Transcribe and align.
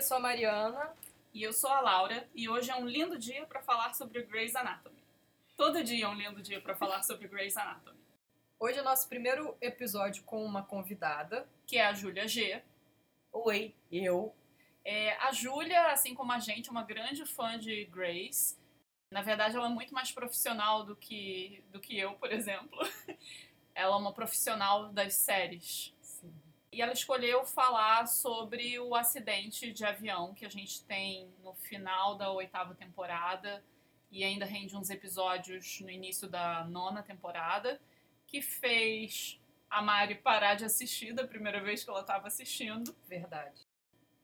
eu 0.00 0.02
sou 0.02 0.16
a 0.16 0.20
Mariana. 0.20 0.96
E 1.32 1.42
eu 1.42 1.52
sou 1.52 1.70
a 1.70 1.80
Laura, 1.80 2.26
e 2.34 2.48
hoje 2.48 2.70
é 2.70 2.74
um 2.74 2.86
lindo 2.86 3.16
dia 3.16 3.46
para 3.46 3.62
falar 3.62 3.92
sobre 3.94 4.22
Grey's 4.22 4.56
Anatomy. 4.56 4.98
Todo 5.56 5.84
dia 5.84 6.06
é 6.06 6.08
um 6.08 6.14
lindo 6.14 6.42
dia 6.42 6.60
para 6.60 6.74
falar 6.74 7.02
sobre 7.02 7.28
Grey's 7.28 7.56
Anatomy. 7.56 8.00
Hoje 8.58 8.78
é 8.78 8.80
o 8.80 8.84
nosso 8.84 9.08
primeiro 9.08 9.56
episódio 9.60 10.24
com 10.24 10.42
uma 10.44 10.64
convidada. 10.64 11.46
Que 11.66 11.76
é 11.76 11.84
a 11.84 11.92
Júlia 11.92 12.26
G. 12.26 12.62
Oi, 13.30 13.74
eu. 13.92 14.34
É, 14.84 15.12
a 15.18 15.32
Júlia, 15.32 15.92
assim 15.92 16.14
como 16.14 16.32
a 16.32 16.38
gente, 16.38 16.68
é 16.68 16.72
uma 16.72 16.82
grande 16.82 17.24
fã 17.26 17.58
de 17.58 17.84
Grey's. 17.84 18.58
Na 19.12 19.20
verdade, 19.20 19.54
ela 19.54 19.66
é 19.66 19.70
muito 19.70 19.92
mais 19.92 20.10
profissional 20.10 20.82
do 20.82 20.96
que, 20.96 21.62
do 21.70 21.78
que 21.78 21.96
eu, 21.96 22.14
por 22.14 22.32
exemplo. 22.32 22.78
ela 23.74 23.94
é 23.94 23.98
uma 23.98 24.14
profissional 24.14 24.88
das 24.88 25.14
séries. 25.14 25.94
E 26.72 26.80
ela 26.80 26.92
escolheu 26.92 27.44
falar 27.44 28.06
sobre 28.06 28.78
o 28.78 28.94
acidente 28.94 29.72
de 29.72 29.84
avião 29.84 30.32
que 30.34 30.46
a 30.46 30.48
gente 30.48 30.84
tem 30.84 31.28
no 31.42 31.52
final 31.54 32.16
da 32.16 32.30
oitava 32.30 32.74
temporada 32.74 33.62
e 34.10 34.22
ainda 34.22 34.44
rende 34.44 34.76
uns 34.76 34.88
episódios 34.88 35.80
no 35.80 35.90
início 35.90 36.28
da 36.28 36.64
nona 36.64 37.02
temporada, 37.02 37.80
que 38.26 38.40
fez 38.40 39.40
a 39.68 39.82
Mari 39.82 40.16
parar 40.16 40.54
de 40.54 40.64
assistir 40.64 41.12
da 41.12 41.26
primeira 41.26 41.60
vez 41.62 41.82
que 41.82 41.90
ela 41.90 42.00
estava 42.00 42.28
assistindo. 42.28 42.94
Verdade. 43.06 43.66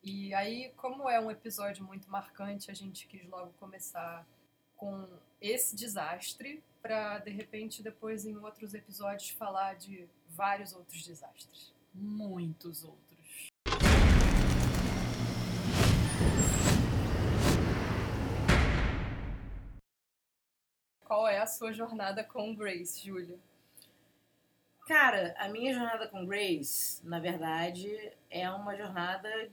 E 0.03 0.33
aí, 0.35 0.73
como 0.77 1.09
é 1.09 1.19
um 1.21 1.31
episódio 1.31 1.85
muito 1.85 2.09
marcante, 2.09 2.71
a 2.71 2.75
gente 2.75 3.09
quis 3.09 3.29
logo 3.29 3.53
começar 3.59 4.25
com 4.77 5.09
esse 5.41 5.75
desastre 5.75 6.63
para 6.83 7.19
de 7.19 7.31
repente 7.31 7.83
depois 7.83 8.25
em 8.25 8.37
outros 8.37 8.75
episódios 8.75 9.31
falar 9.31 9.75
de 9.75 10.09
vários 10.29 10.73
outros 10.73 11.03
desastres. 11.03 11.76
Muitos 11.99 12.85
outros. 12.85 13.49
Qual 21.03 21.27
é 21.27 21.39
a 21.39 21.47
sua 21.47 21.73
jornada 21.73 22.23
com 22.23 22.55
Grace, 22.55 23.03
Júlia? 23.03 23.39
Cara, 24.87 25.35
a 25.39 25.49
minha 25.49 25.73
jornada 25.73 26.07
com 26.07 26.27
Grace, 26.27 27.01
na 27.03 27.19
verdade, 27.19 28.13
é 28.29 28.49
uma 28.51 28.77
jornada 28.77 29.51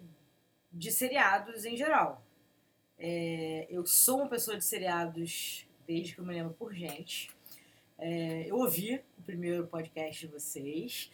de 0.70 0.92
seriados 0.92 1.64
em 1.64 1.78
geral. 1.78 2.22
É, 3.00 3.68
eu 3.70 3.86
sou 3.86 4.18
uma 4.18 4.28
pessoa 4.28 4.58
de 4.58 4.66
seriados 4.66 5.66
desde 5.88 6.14
que 6.14 6.20
eu 6.20 6.26
me 6.26 6.34
lembro 6.34 6.54
por 6.54 6.74
gente. 6.74 7.32
É, 7.98 8.44
eu 8.48 8.58
ouvi 8.58 9.02
o 9.18 9.22
primeiro 9.22 9.66
podcast 9.68 10.28
de 10.28 10.34
vocês 10.34 11.10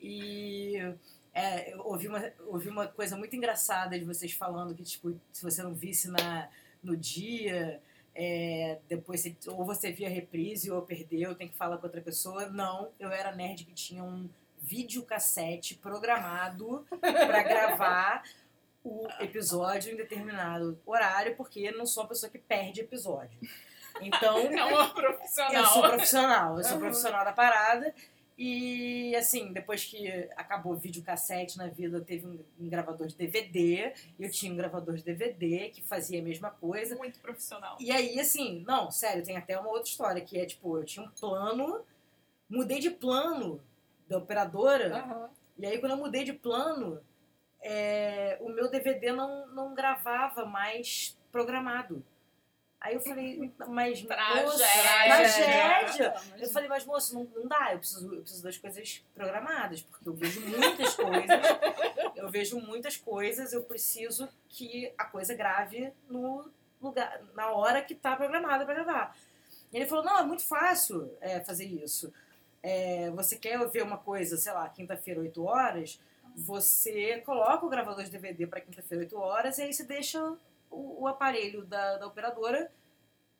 e 0.00 0.76
é, 1.34 1.72
eu 1.72 1.80
ouvi 1.86 2.08
uma, 2.08 2.32
ouvi 2.46 2.68
uma 2.68 2.86
coisa 2.86 3.16
muito 3.16 3.34
engraçada 3.36 3.98
de 3.98 4.04
vocês 4.04 4.32
falando 4.32 4.74
que, 4.74 4.82
tipo, 4.82 5.18
se 5.32 5.42
você 5.42 5.62
não 5.62 5.74
visse 5.74 6.08
na, 6.08 6.48
no 6.82 6.96
dia, 6.96 7.80
é, 8.14 8.78
depois 8.88 9.20
você, 9.22 9.36
ou 9.48 9.64
você 9.64 9.92
via 9.92 10.08
reprise 10.08 10.70
ou 10.70 10.82
perdeu, 10.82 11.34
tem 11.34 11.48
que 11.48 11.54
falar 11.56 11.76
com 11.78 11.86
outra 11.86 12.00
pessoa. 12.00 12.48
Não, 12.48 12.90
eu 12.98 13.10
era 13.10 13.34
nerd 13.34 13.64
que 13.64 13.72
tinha 13.74 14.02
um 14.02 14.28
videocassete 14.60 15.74
programado 15.76 16.84
para 17.00 17.42
gravar 17.42 18.22
o 18.84 19.06
episódio 19.20 19.92
em 19.92 19.96
determinado 19.96 20.78
horário, 20.86 21.36
porque 21.36 21.60
eu 21.60 21.76
não 21.76 21.86
sou 21.86 22.02
uma 22.02 22.08
pessoa 22.08 22.30
que 22.30 22.38
perde 22.38 22.80
episódio. 22.80 23.38
Então, 24.00 24.38
É 24.50 24.64
uma 24.64 24.92
profissional. 24.94 25.54
eu 25.54 25.64
sou 25.66 25.82
profissional, 25.82 26.58
eu 26.58 26.64
sou 26.64 26.74
Uhum. 26.74 26.80
profissional 26.80 27.24
da 27.24 27.32
parada. 27.32 27.94
E 28.38 29.16
assim, 29.16 29.52
depois 29.52 29.84
que 29.84 30.08
acabou 30.36 30.72
o 30.74 30.76
videocassete 30.76 31.58
na 31.58 31.66
vida, 31.66 32.00
teve 32.00 32.24
um, 32.24 32.38
um 32.60 32.68
gravador 32.68 33.08
de 33.08 33.16
DVD. 33.16 33.92
Eu 34.16 34.30
tinha 34.30 34.52
um 34.52 34.56
gravador 34.56 34.94
de 34.94 35.02
DVD 35.02 35.70
que 35.70 35.82
fazia 35.82 36.20
a 36.20 36.22
mesma 36.22 36.48
coisa. 36.48 36.94
Muito 36.94 37.18
profissional. 37.18 37.76
E 37.80 37.90
aí, 37.90 38.20
assim, 38.20 38.62
não, 38.64 38.92
sério, 38.92 39.24
tem 39.24 39.36
até 39.36 39.58
uma 39.58 39.68
outra 39.68 39.88
história, 39.88 40.22
que 40.22 40.38
é 40.38 40.46
tipo, 40.46 40.78
eu 40.78 40.84
tinha 40.84 41.04
um 41.04 41.10
plano, 41.10 41.84
mudei 42.48 42.78
de 42.78 42.90
plano 42.90 43.60
da 44.06 44.18
operadora. 44.18 44.98
Aham. 44.98 45.30
E 45.58 45.66
aí, 45.66 45.78
quando 45.80 45.92
eu 45.92 45.98
mudei 45.98 46.22
de 46.22 46.32
plano, 46.32 47.02
é, 47.60 48.38
o 48.40 48.50
meu 48.50 48.70
DVD 48.70 49.10
não, 49.10 49.48
não 49.48 49.74
gravava 49.74 50.44
mais 50.44 51.18
programado. 51.32 52.04
Aí 52.80 52.94
eu 52.94 53.00
falei, 53.00 53.52
mas 53.66 54.02
Tragédia. 54.02 54.44
moça, 54.44 54.64
tragédia. 54.64 56.14
Eu 56.38 56.48
falei, 56.48 56.68
mas 56.68 56.84
moço, 56.84 57.14
não, 57.14 57.24
não 57.24 57.48
dá, 57.48 57.72
eu 57.72 57.78
preciso, 57.78 58.14
eu 58.14 58.20
preciso 58.20 58.42
das 58.42 58.56
coisas 58.56 59.04
programadas, 59.14 59.82
porque 59.82 60.08
eu 60.08 60.14
vejo 60.14 60.40
muitas 60.42 60.94
coisas, 60.94 61.40
eu 62.14 62.30
vejo 62.30 62.60
muitas 62.60 62.96
coisas, 62.96 63.52
eu 63.52 63.64
preciso 63.64 64.28
que 64.48 64.92
a 64.96 65.04
coisa 65.04 65.34
grave 65.34 65.92
no 66.08 66.48
lugar, 66.80 67.20
na 67.34 67.50
hora 67.50 67.82
que 67.82 67.96
tá 67.96 68.14
programada 68.14 68.64
para 68.64 68.74
gravar. 68.74 69.16
E 69.72 69.76
ele 69.76 69.86
falou, 69.86 70.04
não, 70.04 70.18
é 70.18 70.22
muito 70.22 70.44
fácil 70.44 71.12
é, 71.20 71.40
fazer 71.40 71.64
isso. 71.64 72.12
É, 72.62 73.10
você 73.10 73.36
quer 73.36 73.58
ver 73.68 73.82
uma 73.82 73.98
coisa, 73.98 74.36
sei 74.36 74.52
lá, 74.52 74.68
quinta-feira, 74.68 75.20
8 75.20 75.44
horas, 75.44 76.00
você 76.36 77.18
coloca 77.26 77.66
o 77.66 77.68
gravador 77.68 78.04
de 78.04 78.10
DVD 78.10 78.46
para 78.46 78.60
quinta-feira, 78.60 79.02
8 79.02 79.18
horas, 79.18 79.58
e 79.58 79.62
aí 79.62 79.72
você 79.74 79.84
deixa 79.84 80.36
o, 80.78 81.02
o 81.02 81.06
aparelho 81.08 81.64
da, 81.64 81.96
da 81.98 82.06
operadora 82.06 82.70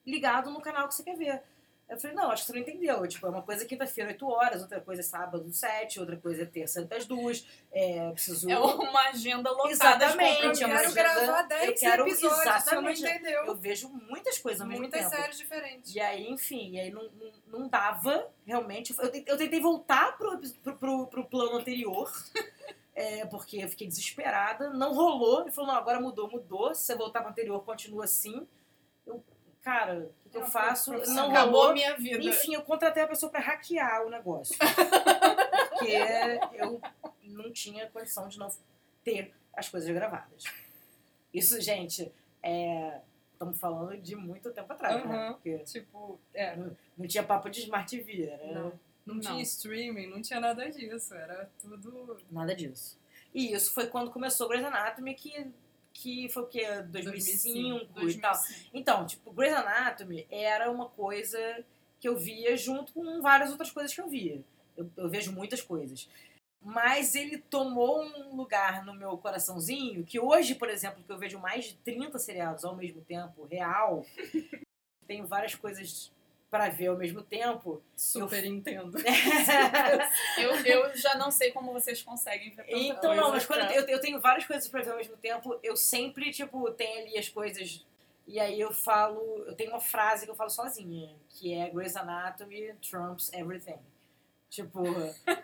ligado 0.07 0.51
no 0.51 0.61
canal 0.61 0.89
que 0.89 0.95
você 0.95 1.03
quer 1.03 1.17
ver. 1.17 1.43
Eu 1.89 1.99
falei, 1.99 2.15
não, 2.15 2.31
acho 2.31 2.43
que 2.43 2.49
você 2.49 2.53
não 2.53 2.61
entendeu. 2.61 3.09
Tipo, 3.09 3.27
é 3.27 3.31
uma 3.31 3.41
coisa 3.41 3.65
quinta-feira, 3.65 4.11
8 4.11 4.29
horas, 4.29 4.61
outra 4.61 4.79
coisa 4.79 5.01
é 5.01 5.05
sábado, 5.05 5.51
7, 5.51 5.99
outra 6.01 6.19
coisa 6.19 6.43
é 6.43 6.45
terça, 6.45 6.85
das 6.85 7.07
duas. 7.07 7.47
É, 7.73 8.11
preciso. 8.11 8.51
É 8.51 8.59
uma 8.59 9.09
agenda 9.09 9.51
lotada 9.51 9.71
Exatamente, 9.71 10.63
Eu 10.63 10.69
é 10.69 10.75
quero 10.83 10.93
gravar 10.93 11.41
eu 11.45 11.49
10 11.49 11.81
quero- 11.81 12.03
episódios, 12.03 12.39
você 12.41 12.75
não 12.75 12.91
exatamente. 12.91 13.03
entendeu. 13.05 13.45
Eu 13.47 13.57
vejo 13.57 13.89
muitas 13.89 14.37
coisas 14.39 14.61
ao 14.61 14.67
mesmo 14.67 14.83
Muitas 14.83 15.01
tempo. 15.01 15.17
séries 15.17 15.39
diferentes. 15.39 15.95
E 15.95 15.99
aí, 16.01 16.29
enfim, 16.29 16.73
e 16.75 16.81
aí 16.81 16.91
não, 16.91 17.05
não, 17.05 17.33
não 17.61 17.69
dava, 17.69 18.31
realmente. 18.45 18.93
Eu 18.99 19.11
tentei, 19.11 19.25
eu 19.33 19.39
tentei 19.39 19.61
voltar 19.61 20.15
pro, 20.19 20.39
pro, 20.63 20.77
pro, 20.77 21.07
pro 21.07 21.25
plano 21.25 21.57
anterior, 21.57 22.13
é, 22.99 23.25
porque 23.27 23.59
eu 23.59 23.69
fiquei 23.69 23.87
desesperada. 23.87 24.71
Não 24.71 24.93
rolou. 24.93 25.43
Ele 25.43 25.53
falou, 25.53 25.71
não, 25.71 25.79
agora 25.79 26.01
mudou, 26.01 26.29
mudou. 26.29 26.75
Se 26.75 26.83
você 26.83 26.97
voltar 26.97 27.21
pro 27.21 27.31
anterior, 27.31 27.63
continua 27.65 28.03
assim. 28.03 28.45
Eu, 29.07 29.23
cara, 29.63 30.11
o 30.27 30.29
que, 30.29 30.37
eu 30.37 30.45
faço? 30.45 30.91
Não 31.15 31.31
Acabou 31.31 31.61
a 31.61 31.61
rolou. 31.61 31.75
minha 31.75 31.97
vida. 31.97 32.25
Enfim, 32.25 32.55
eu 32.55 32.63
contratei 32.63 33.05
a 33.05 33.07
pessoa 33.07 33.31
pra 33.31 33.41
hackear 33.41 34.05
o 34.05 34.11
negócio. 34.11 34.57
porque 35.71 35.97
eu 36.55 36.81
não 37.23 37.53
tinha 37.53 37.89
condição 37.89 38.27
de 38.27 38.37
não 38.37 38.51
ter 39.05 39.33
as 39.55 39.69
coisas 39.69 39.89
gravadas. 39.95 40.43
Isso, 41.33 41.61
gente, 41.61 42.11
é... 42.43 43.01
Estamos 43.33 43.57
falando 43.61 43.97
de 43.97 44.17
muito 44.17 44.51
tempo 44.51 44.73
atrás, 44.73 45.05
né? 45.05 45.17
Aham. 45.17 45.33
Porque 45.35 45.59
Tipo, 45.59 46.19
é, 46.35 46.57
não 46.57 47.07
tinha 47.07 47.23
papo 47.23 47.49
de 47.49 47.61
Smart 47.61 47.89
TV, 47.89 48.25
era 48.25 48.53
não, 48.53 48.73
não, 49.09 49.15
Não. 49.15 49.21
tinha 49.23 49.43
streaming, 49.43 50.07
não 50.07 50.21
tinha 50.21 50.39
nada 50.39 50.71
disso. 50.71 51.15
Era 51.15 51.51
tudo. 51.61 52.17
nada 52.31 52.55
disso. 52.55 52.99
E 53.35 53.53
isso 53.53 53.73
foi 53.73 53.87
quando 53.87 54.11
começou 54.11 54.49
Grey's 54.49 54.65
Anatomy, 54.65 55.15
que, 55.15 55.51
que 55.93 56.29
foi 56.29 56.43
o 56.43 56.47
quê? 56.47 56.83
2005, 56.83 57.87
2005. 57.95 58.19
e 58.19 58.21
tal. 58.21 58.35
Então, 58.73 59.07
tipo, 59.07 59.31
Grey's 59.33 59.55
Anatomy 59.55 60.27
era 60.31 60.71
uma 60.71 60.89
coisa 60.89 61.65
que 62.01 62.09
eu 62.09 62.17
via 62.17 62.57
junto 62.57 62.93
com 62.93 63.21
várias 63.21 63.51
outras 63.51 63.71
coisas 63.71 63.93
que 63.95 64.01
eu 64.01 64.09
via. 64.09 64.43
Eu, 64.77 64.91
eu 64.97 65.09
vejo 65.09 65.33
muitas 65.33 65.61
coisas. 65.61 66.09
Mas 66.61 67.15
ele 67.15 67.39
tomou 67.39 68.03
um 68.05 68.35
lugar 68.37 68.85
no 68.85 68.93
meu 68.93 69.17
coraçãozinho 69.17 70.05
que 70.05 70.19
hoje, 70.19 70.55
por 70.55 70.69
exemplo, 70.69 71.03
que 71.05 71.11
eu 71.11 71.19
vejo 71.19 71.39
mais 71.39 71.67
de 71.67 71.75
30 71.77 72.19
seriados 72.19 72.65
ao 72.65 72.75
mesmo 72.77 73.01
tempo, 73.03 73.45
real, 73.45 74.05
tenho 75.07 75.27
várias 75.27 75.55
coisas 75.55 76.13
para 76.51 76.69
ver 76.71 76.87
ao 76.89 76.97
mesmo 76.97 77.23
tempo. 77.23 77.83
Super 77.95 78.45
entendo. 78.45 78.97
Eu, 80.39 80.55
eu 80.65 80.97
já 80.97 81.15
não 81.17 81.31
sei 81.31 81.51
como 81.53 81.73
vocês 81.73 82.03
conseguem 82.03 82.51
ver 82.55 82.65
tanta 82.65 82.77
Então, 82.79 83.01
coisa. 83.01 83.21
não, 83.21 83.31
mas 83.31 83.45
quando 83.47 83.71
eu, 83.73 83.83
eu 83.87 84.01
tenho 84.01 84.21
várias 84.21 84.47
coisas 84.47 84.69
pra 84.69 84.83
ver 84.83 84.91
ao 84.91 84.97
mesmo 84.97 85.17
tempo, 85.17 85.59
eu 85.63 85.77
sempre, 85.77 86.31
tipo, 86.31 86.71
tenho 86.73 87.03
ali 87.03 87.19
as 87.19 87.29
coisas. 87.29 87.85
E 88.27 88.39
aí 88.39 88.61
eu 88.61 88.73
falo, 88.73 89.21
eu 89.47 89.55
tenho 89.55 89.71
uma 89.71 89.81
frase 89.81 90.25
que 90.25 90.31
eu 90.31 90.35
falo 90.37 90.51
sozinha, 90.51 91.15
que 91.29 91.53
é 91.55 91.69
Grey's 91.71 91.97
Anatomy 91.97 92.75
trumps 92.89 93.33
everything. 93.33 93.79
Tipo, 94.51 94.83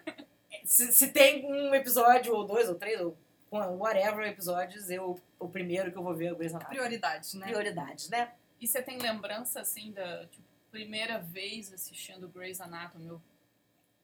se, 0.64 0.92
se 0.92 1.08
tem 1.12 1.44
um 1.46 1.74
episódio, 1.74 2.34
ou 2.34 2.44
dois, 2.46 2.68
ou 2.68 2.74
três, 2.76 3.00
ou 3.00 3.16
whatever 3.50 4.26
episódios, 4.26 4.90
eu, 4.90 5.18
o 5.38 5.48
primeiro 5.48 5.90
que 5.92 5.98
eu 5.98 6.02
vou 6.02 6.14
ver 6.14 6.26
é 6.26 6.34
Grey's 6.34 6.54
Anatomy. 6.54 6.76
Prioridades, 6.76 7.34
né? 7.34 7.46
Prioridades, 7.46 8.08
né? 8.10 8.32
E 8.60 8.66
você 8.66 8.80
tem 8.82 8.98
lembrança, 8.98 9.60
assim, 9.60 9.92
da 9.92 10.26
tipo, 10.26 10.44
primeira 10.74 11.20
vez 11.20 11.72
assistindo 11.72 12.28
Grey's 12.28 12.60
Anatomy? 12.60 13.08
Ou 13.12 13.22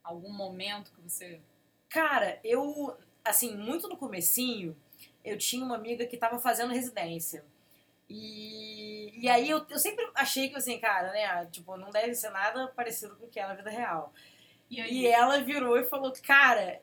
algum 0.05 0.33
momento 0.33 0.93
que 0.93 1.01
você... 1.01 1.41
Cara, 1.89 2.39
eu, 2.45 2.97
assim, 3.25 3.57
muito 3.57 3.89
no 3.89 3.97
comecinho, 3.97 4.77
eu 5.25 5.37
tinha 5.37 5.65
uma 5.65 5.75
amiga 5.75 6.07
que 6.07 6.17
tava 6.17 6.39
fazendo 6.39 6.73
residência. 6.73 7.45
E, 8.09 9.13
e 9.21 9.29
aí 9.29 9.51
eu, 9.51 9.67
eu 9.69 9.79
sempre 9.79 10.09
achei 10.15 10.49
que, 10.49 10.57
assim, 10.57 10.79
cara, 10.79 11.13
né, 11.13 11.47
tipo, 11.47 11.77
não 11.77 11.91
deve 11.91 12.15
ser 12.15 12.31
nada 12.31 12.69
parecido 12.69 13.17
com 13.17 13.27
o 13.27 13.29
que 13.29 13.41
é 13.41 13.47
na 13.47 13.55
vida 13.55 13.71
real. 13.71 14.13
E 14.71 14.81
aí, 14.81 14.99
E 14.99 15.07
ela 15.09 15.41
virou 15.41 15.77
e 15.77 15.85
falou, 15.85 16.13
cara, 16.23 16.81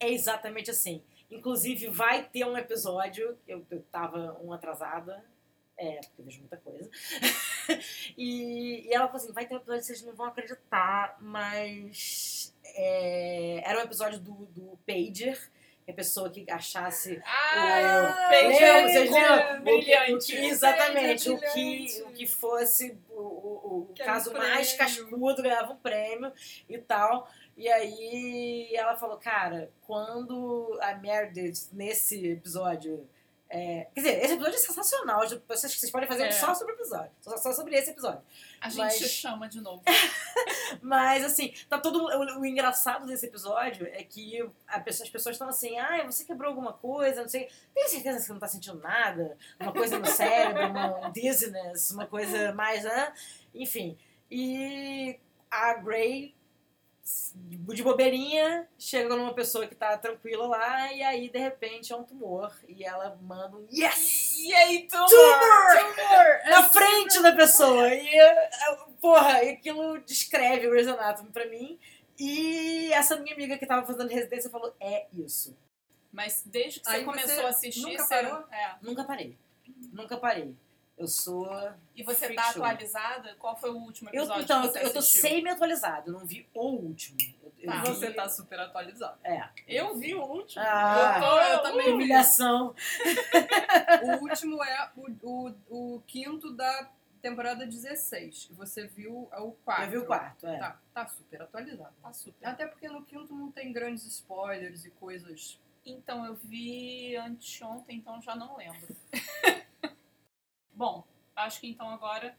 é 0.00 0.10
exatamente 0.10 0.70
assim. 0.70 1.00
Inclusive, 1.30 1.88
vai 1.88 2.24
ter 2.24 2.44
um 2.44 2.58
episódio, 2.58 3.38
eu, 3.46 3.64
eu 3.70 3.82
tava 3.84 4.36
um 4.42 4.52
atrasada, 4.52 5.24
é, 5.78 6.00
porque 6.00 6.20
eu 6.20 6.24
vejo 6.24 6.40
muita 6.40 6.56
coisa. 6.58 6.90
e, 8.18 8.86
e 8.88 8.92
ela 8.92 9.06
falou 9.06 9.22
assim: 9.22 9.32
vai 9.32 9.46
ter 9.46 9.54
um 9.54 9.58
episódio 9.58 9.80
que 9.80 9.86
vocês 9.86 10.02
não 10.02 10.14
vão 10.14 10.26
acreditar, 10.26 11.16
mas. 11.20 12.54
é, 12.64 13.62
era 13.64 13.78
um 13.78 13.82
episódio 13.82 14.18
do, 14.18 14.46
do 14.46 14.78
Pager, 14.86 15.38
que 15.84 15.90
a 15.90 15.94
pessoa 15.94 16.28
que 16.30 16.44
achasse. 16.50 17.20
Ah, 17.24 18.26
o, 18.26 18.30
Pager 18.30 18.60
lembra, 18.60 18.92
vocês 18.92 19.10
lembram? 19.10 19.36
O 19.36 19.56
que- 19.56 19.60
brilhante. 19.62 20.32
o 20.32 20.36
que- 20.36 20.46
exatamente, 20.46 21.30
o 21.30 21.38
que, 21.38 22.02
o 22.06 22.12
que 22.12 22.26
fosse 22.26 22.98
o, 23.10 23.20
o, 23.20 23.88
o 23.88 23.92
era 23.98 24.02
um 24.02 24.06
caso 24.14 24.32
mais 24.32 24.72
cascudo 24.74 25.42
ganhava 25.42 25.72
um 25.72 25.76
prêmio 25.76 26.32
e 26.68 26.78
tal. 26.78 27.30
E 27.56 27.68
aí 27.68 28.70
ela 28.74 28.96
falou, 28.96 29.16
cara, 29.16 29.70
quando 29.82 30.78
a 30.82 30.94
Meredith, 30.94 31.68
nesse 31.72 32.26
episódio. 32.28 33.08
É, 33.50 33.86
quer 33.94 34.00
dizer, 34.00 34.22
esse 34.24 34.34
episódio 34.34 34.56
é 34.56 34.58
sensacional. 34.58 35.20
Vocês, 35.48 35.74
vocês 35.78 35.90
podem 35.90 36.06
fazer 36.08 36.24
um 36.24 36.26
É. 36.26 36.32
só 36.32 36.54
sobre 36.54 36.74
o 36.74 36.76
episódio. 36.76 37.10
Só, 37.20 37.36
só 37.36 37.52
sobre 37.52 37.76
esse 37.76 37.90
episódio. 37.90 38.20
A 38.60 38.68
gente 38.68 38.78
Mas- 38.78 39.10
chama 39.10 39.48
de 39.48 39.60
novo. 39.60 39.82
Mas, 40.82 41.24
assim, 41.24 41.52
tá 41.68 41.78
todo. 41.78 41.98
O, 42.04 42.40
o 42.40 42.46
engraçado 42.46 43.06
desse 43.06 43.26
episódio 43.26 43.86
é 43.86 44.02
que 44.02 44.38
pessoa- 44.84 45.04
as 45.04 45.10
pessoas 45.10 45.34
estão 45.34 45.48
assim, 45.48 45.78
ah, 45.78 46.04
você 46.04 46.24
quebrou 46.24 46.48
alguma 46.50 46.72
coisa, 46.72 47.22
não 47.22 47.28
sei. 47.28 47.48
Tem 47.74 47.88
certeza 47.88 48.18
que 48.18 48.24
você 48.24 48.32
não 48.32 48.40
tá 48.40 48.48
sentindo 48.48 48.78
nada? 48.80 49.36
Uma 49.58 49.72
coisa 49.72 49.98
no 49.98 50.06
cérebro, 50.06 50.68
uma 50.70 51.08
um 51.08 51.10
dizziness, 51.12 51.90
uma 51.90 52.06
coisa 52.06 52.52
mais, 52.52 52.84
né? 52.84 53.12
Enfim. 53.54 53.96
E 54.30 55.18
a 55.50 55.74
Grey, 55.74 56.34
de 57.74 57.82
bobeirinha, 57.82 58.68
chega 58.78 59.14
numa 59.14 59.34
pessoa 59.34 59.66
que 59.66 59.74
tá 59.74 59.96
tranquila 59.98 60.46
lá, 60.46 60.92
e 60.92 61.02
aí, 61.02 61.28
de 61.28 61.38
repente, 61.38 61.92
é 61.92 61.96
um 61.96 62.04
tumor. 62.04 62.52
E 62.66 62.84
ela 62.84 63.16
manda 63.22 63.56
um 63.56 63.66
yes! 63.72 64.38
E 64.38 64.52
aí, 64.54 64.86
tu? 64.90 64.96
Tumor! 64.96 66.50
Na 66.50 66.68
frente 66.70 67.22
da 67.22 67.32
pessoa. 67.32 67.88
E, 67.94 68.18
eh, 68.18 68.50
porra, 69.00 69.44
e 69.44 69.50
aquilo 69.50 69.98
descreve 69.98 70.66
o 70.66 70.70
Grey's 70.70 70.88
Anatomy 70.88 71.30
pra 71.30 71.46
mim. 71.46 71.78
E 72.18 72.92
essa 72.92 73.16
minha 73.16 73.34
amiga 73.34 73.56
que 73.56 73.66
tava 73.66 73.86
fazendo 73.86 74.08
residência 74.10 74.50
falou: 74.50 74.74
é 74.80 75.06
isso. 75.12 75.56
Mas 76.12 76.42
desde 76.44 76.80
que 76.80 76.86
você 76.86 76.96
Aí 76.96 77.04
começou 77.04 77.34
você 77.36 77.40
a 77.42 77.48
assistir, 77.48 77.82
nunca 77.82 78.02
você... 78.02 78.22
parou? 78.22 78.44
É. 78.50 78.74
Nunca 78.82 79.04
parei. 79.04 79.38
Nunca 79.92 80.16
parei. 80.16 80.56
Eu 80.98 81.06
sou. 81.06 81.48
E 81.94 82.02
você 82.02 82.34
tá 82.34 82.42
show. 82.52 82.62
atualizada? 82.64 83.34
Qual 83.38 83.56
foi 83.56 83.70
o 83.70 83.76
último 83.76 84.10
Eu, 84.12 84.22
episódio 84.24 84.42
então, 84.44 84.60
que 84.62 84.66
eu, 84.66 84.72
você 84.72 84.78
eu 84.80 84.92
tô. 84.92 85.00
Eu 86.08 86.12
não 86.14 86.26
vi 86.26 86.46
o 86.54 86.60
último. 86.60 87.16
Eu, 87.42 87.52
eu 87.60 87.70
Tá. 87.70 87.80
vi- 87.82 87.88
Você 87.88 88.12
tá 88.12 88.28
super 88.28 88.58
atualizado. 88.60 89.18
É. 89.24 89.48
Eu 89.66 89.96
vi 89.96 90.14
o 90.14 90.22
último. 90.24 90.62
Ah, 90.66 91.14
eu, 91.16 91.20
tô, 91.20 91.40
eu 91.40 91.58
também 91.62 91.70
também 91.72 91.86
vi. 91.86 91.92
Humilhação. 91.92 92.74
O 94.02 94.22
último 94.24 94.62
é 94.62 94.90
o, 94.96 95.10
o, 95.22 95.54
o 95.96 96.02
quinto 96.06 96.52
da 96.52 96.90
temporada 97.22 97.66
16. 97.66 98.50
Você 98.52 98.86
viu 98.86 99.28
o 99.38 99.52
quarto. 99.64 99.82
Eu 99.84 99.90
vi 99.90 99.98
o 99.98 100.06
quarto, 100.06 100.46
é. 100.46 100.58
Tá, 100.58 100.78
tá 100.94 101.06
super 101.08 101.42
atualizado. 101.42 101.94
Tá 102.02 102.12
super. 102.12 102.46
Até 102.46 102.66
porque 102.66 102.88
no 102.88 103.02
quinto 103.04 103.34
não 103.34 103.50
tem 103.50 103.72
grandes 103.72 104.04
spoilers 104.06 104.84
e 104.84 104.90
coisas. 104.90 105.58
Então, 105.84 106.24
eu 106.26 106.34
vi 106.34 107.16
anteontem, 107.16 107.96
então 107.96 108.20
já 108.20 108.36
não 108.36 108.56
lembro. 108.56 108.94
Bom, 110.78 111.02
acho 111.34 111.60
que 111.60 111.66
então 111.66 111.90
agora 111.90 112.38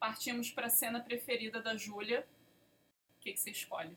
partimos 0.00 0.50
para 0.50 0.66
a 0.66 0.68
cena 0.68 0.98
preferida 0.98 1.62
da 1.62 1.76
Júlia. 1.76 2.26
O 3.16 3.20
que, 3.20 3.32
que 3.32 3.38
você 3.38 3.52
escolhe? 3.52 3.96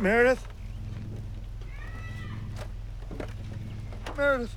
Meredith? 0.00 0.46
Meredith? 4.16 4.56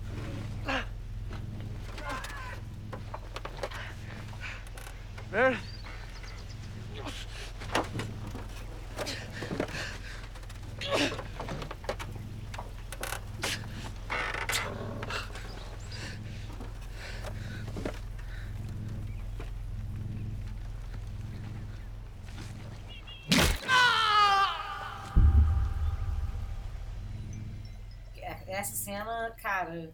Meredith? 5.32 5.66
É, 28.46 28.56
Essa 28.56 28.76
cena, 28.76 29.36
cara. 29.42 29.94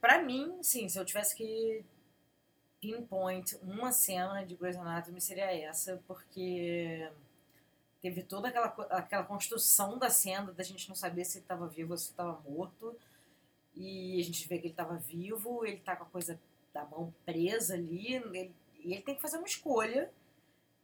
Pra 0.00 0.22
mim, 0.22 0.62
sim, 0.62 0.79
se 0.90 0.98
eu 0.98 1.04
tivesse 1.04 1.34
que 1.34 1.84
pinpoint 2.80 3.56
uma 3.62 3.92
cena 3.92 4.44
de 4.44 4.54
Grey's 4.56 4.76
Anatomy 4.76 5.20
seria 5.20 5.52
essa, 5.52 6.02
porque 6.06 7.10
teve 8.00 8.22
toda 8.22 8.48
aquela, 8.48 8.66
aquela 8.90 9.24
construção 9.24 9.98
da 9.98 10.08
cena 10.08 10.52
da 10.52 10.62
gente 10.62 10.88
não 10.88 10.96
saber 10.96 11.24
se 11.24 11.38
ele 11.38 11.44
estava 11.44 11.66
vivo 11.68 11.92
ou 11.92 11.98
se 11.98 12.10
estava 12.10 12.40
morto. 12.48 12.96
E 13.74 14.18
a 14.20 14.24
gente 14.24 14.48
vê 14.48 14.58
que 14.58 14.66
ele 14.66 14.72
estava 14.72 14.96
vivo, 14.96 15.64
ele 15.64 15.78
tá 15.78 15.94
com 15.94 16.04
a 16.04 16.06
coisa 16.06 16.40
da 16.72 16.84
mão 16.86 17.14
presa 17.24 17.74
ali, 17.74 18.14
ele- 18.14 18.54
e 18.82 18.92
ele 18.94 19.02
tem 19.02 19.14
que 19.14 19.20
fazer 19.22 19.36
uma 19.36 19.46
escolha. 19.46 20.10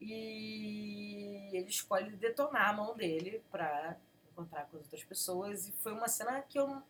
E 0.00 1.49
ele 1.52 1.69
escolhe 1.69 2.11
detonar 2.17 2.69
a 2.69 2.73
mão 2.73 2.94
dele 2.94 3.43
pra 3.50 3.97
encontrar 4.31 4.67
com 4.67 4.76
as 4.76 4.82
outras 4.85 5.02
pessoas. 5.05 5.69
E 5.69 5.73
foi 5.73 5.93
uma 5.93 6.09
cena 6.09 6.43
que 6.43 6.59
eu 6.59 6.67
não 6.69 6.82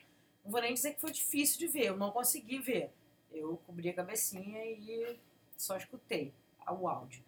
vou 0.44 0.60
nem 0.60 0.74
dizer 0.74 0.94
que 0.94 1.00
foi 1.00 1.12
difícil 1.12 1.58
de 1.58 1.68
ver, 1.68 1.86
eu 1.86 1.96
não 1.96 2.10
consegui 2.10 2.58
ver. 2.58 2.90
Eu 3.32 3.56
cobri 3.66 3.88
a 3.90 3.94
cabecinha 3.94 4.64
e 4.64 5.18
só 5.56 5.76
escutei 5.76 6.32
o 6.68 6.88
áudio. 6.88 7.22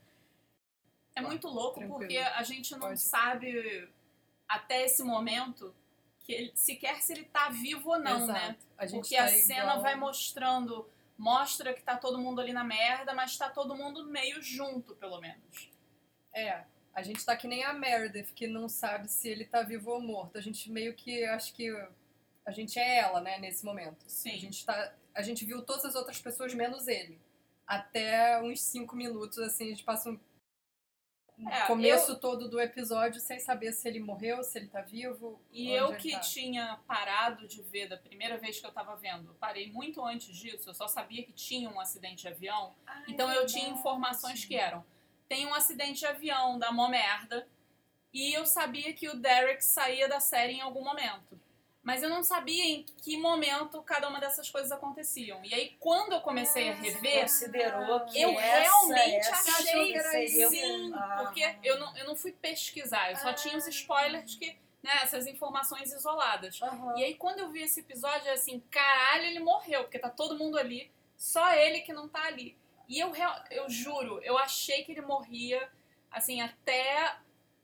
É 1.14 1.20
muito 1.20 1.48
louco 1.48 1.74
Tranquilo. 1.80 1.98
porque 1.98 2.16
a 2.18 2.42
gente 2.42 2.72
não 2.72 2.80
Pode. 2.80 3.00
sabe 3.00 3.88
até 4.48 4.84
esse 4.84 5.02
momento 5.02 5.74
que 6.20 6.32
ele, 6.32 6.52
sequer 6.54 7.00
se 7.02 7.12
ele 7.12 7.24
tá 7.24 7.48
vivo 7.50 7.90
ou 7.90 7.98
não, 7.98 8.24
Exato. 8.24 8.32
né? 8.32 8.56
A 8.76 8.86
Porque 8.86 9.16
tá 9.16 9.24
a 9.24 9.28
cena 9.28 9.60
igual- 9.62 9.82
vai 9.82 9.94
mostrando, 9.96 10.88
mostra 11.16 11.74
que 11.74 11.82
tá 11.82 11.96
todo 11.96 12.18
mundo 12.18 12.40
ali 12.40 12.52
na 12.52 12.62
merda, 12.64 13.12
mas 13.14 13.36
tá 13.36 13.48
todo 13.50 13.74
mundo 13.74 14.06
meio 14.06 14.40
junto, 14.42 14.94
pelo 14.96 15.20
menos. 15.20 15.70
É. 16.32 16.64
A 16.94 17.02
gente 17.02 17.24
tá 17.24 17.36
que 17.36 17.46
nem 17.48 17.64
a 17.64 17.72
Meredith, 17.72 18.32
que 18.34 18.46
não 18.46 18.68
sabe 18.68 19.08
se 19.08 19.28
ele 19.28 19.44
tá 19.44 19.62
vivo 19.62 19.90
ou 19.90 20.00
morto. 20.00 20.36
A 20.36 20.40
gente 20.40 20.70
meio 20.70 20.94
que 20.94 21.24
acho 21.24 21.52
que 21.54 21.68
a 22.44 22.50
gente 22.50 22.78
é 22.78 22.98
ela, 22.98 23.20
né, 23.20 23.38
nesse 23.38 23.64
momento. 23.64 24.04
Sim. 24.06 24.34
A 24.34 24.38
gente 24.38 24.64
tá. 24.64 24.94
A 25.18 25.22
gente 25.22 25.44
viu 25.44 25.62
todas 25.62 25.84
as 25.84 25.96
outras 25.96 26.20
pessoas 26.20 26.54
menos 26.54 26.86
ele. 26.86 27.20
Até 27.66 28.40
uns 28.40 28.60
cinco 28.60 28.94
minutos, 28.94 29.36
assim, 29.38 29.64
a 29.64 29.70
gente 29.70 29.82
passa 29.82 30.10
um 30.10 30.18
É, 31.50 31.66
começo 31.66 32.18
todo 32.20 32.48
do 32.48 32.60
episódio 32.60 33.20
sem 33.20 33.40
saber 33.40 33.72
se 33.72 33.88
ele 33.88 33.98
morreu, 33.98 34.44
se 34.44 34.58
ele 34.58 34.68
tá 34.68 34.80
vivo. 34.80 35.40
E 35.52 35.70
eu 35.72 35.96
que 35.96 36.12
tá. 36.12 36.20
tinha 36.20 36.78
parado 36.86 37.48
de 37.48 37.62
ver 37.62 37.88
da 37.88 37.96
primeira 37.96 38.38
vez 38.38 38.60
que 38.60 38.66
eu 38.66 38.72
tava 38.72 38.94
vendo, 38.94 39.34
parei 39.40 39.70
muito 39.72 40.04
antes 40.04 40.36
disso, 40.36 40.70
eu 40.70 40.74
só 40.74 40.86
sabia 40.86 41.24
que 41.24 41.32
tinha 41.32 41.68
um 41.68 41.80
acidente 41.80 42.22
de 42.22 42.28
avião, 42.28 42.74
é 42.86 43.10
então 43.10 43.30
eu 43.32 43.44
tinha 43.44 43.68
informações 43.68 44.44
que 44.44 44.54
eram: 44.56 44.84
tem 45.28 45.46
um 45.46 45.54
acidente 45.54 45.98
de 45.98 46.06
avião, 46.06 46.58
dá 46.60 46.70
mó 46.70 46.88
merda, 46.88 47.46
e 48.12 48.32
eu 48.32 48.46
sabia 48.46 48.92
que 48.92 49.08
o 49.08 49.16
Derek 49.16 49.64
saía 49.64 50.08
da 50.08 50.20
série 50.20 50.54
em 50.54 50.60
algum 50.60 50.84
momento. 50.84 51.40
Mas 51.88 52.02
eu 52.02 52.10
não 52.10 52.22
sabia 52.22 52.62
em 52.66 52.82
que 53.02 53.16
momento 53.16 53.82
cada 53.82 54.06
uma 54.10 54.20
dessas 54.20 54.50
coisas 54.50 54.70
aconteciam. 54.70 55.42
E 55.42 55.54
aí, 55.54 55.74
quando 55.80 56.12
eu 56.12 56.20
comecei 56.20 56.68
a 56.68 56.76
Você 56.76 56.82
rever, 56.90 57.22
considerou 57.22 58.00
que 58.00 58.20
eu 58.20 58.38
essa- 58.38 58.60
realmente 58.60 59.16
essa 59.16 59.50
achei 59.58 59.86
que 59.92 59.98
era 59.98 60.10
seria- 60.10 60.48
sim, 60.50 60.92
Ah. 60.94 61.20
porque 61.22 61.56
eu 61.64 61.78
não, 61.80 61.96
eu 61.96 62.04
não 62.04 62.14
fui 62.14 62.30
pesquisar, 62.32 63.10
eu 63.10 63.16
só 63.16 63.32
tinha 63.32 63.56
os 63.56 63.66
spoilers 63.66 64.34
que, 64.34 64.54
né, 64.82 64.90
essas 65.02 65.26
informações 65.26 65.90
isoladas. 65.90 66.60
Aham. 66.60 66.94
E 66.98 67.04
aí, 67.04 67.14
quando 67.14 67.38
eu 67.38 67.48
vi 67.50 67.62
esse 67.62 67.80
episódio, 67.80 68.30
assim, 68.32 68.60
caralho, 68.70 69.24
ele 69.24 69.40
morreu, 69.40 69.84
porque 69.84 69.98
tá 69.98 70.10
todo 70.10 70.36
mundo 70.36 70.58
ali, 70.58 70.90
só 71.16 71.54
ele 71.54 71.80
que 71.80 71.94
não 71.94 72.06
tá 72.06 72.22
ali. 72.26 72.54
E 72.86 72.98
eu, 73.00 73.10
eu 73.50 73.66
juro, 73.70 74.20
eu 74.22 74.36
achei 74.36 74.84
que 74.84 74.92
ele 74.92 75.00
morria, 75.00 75.66
assim, 76.10 76.42
até 76.42 77.16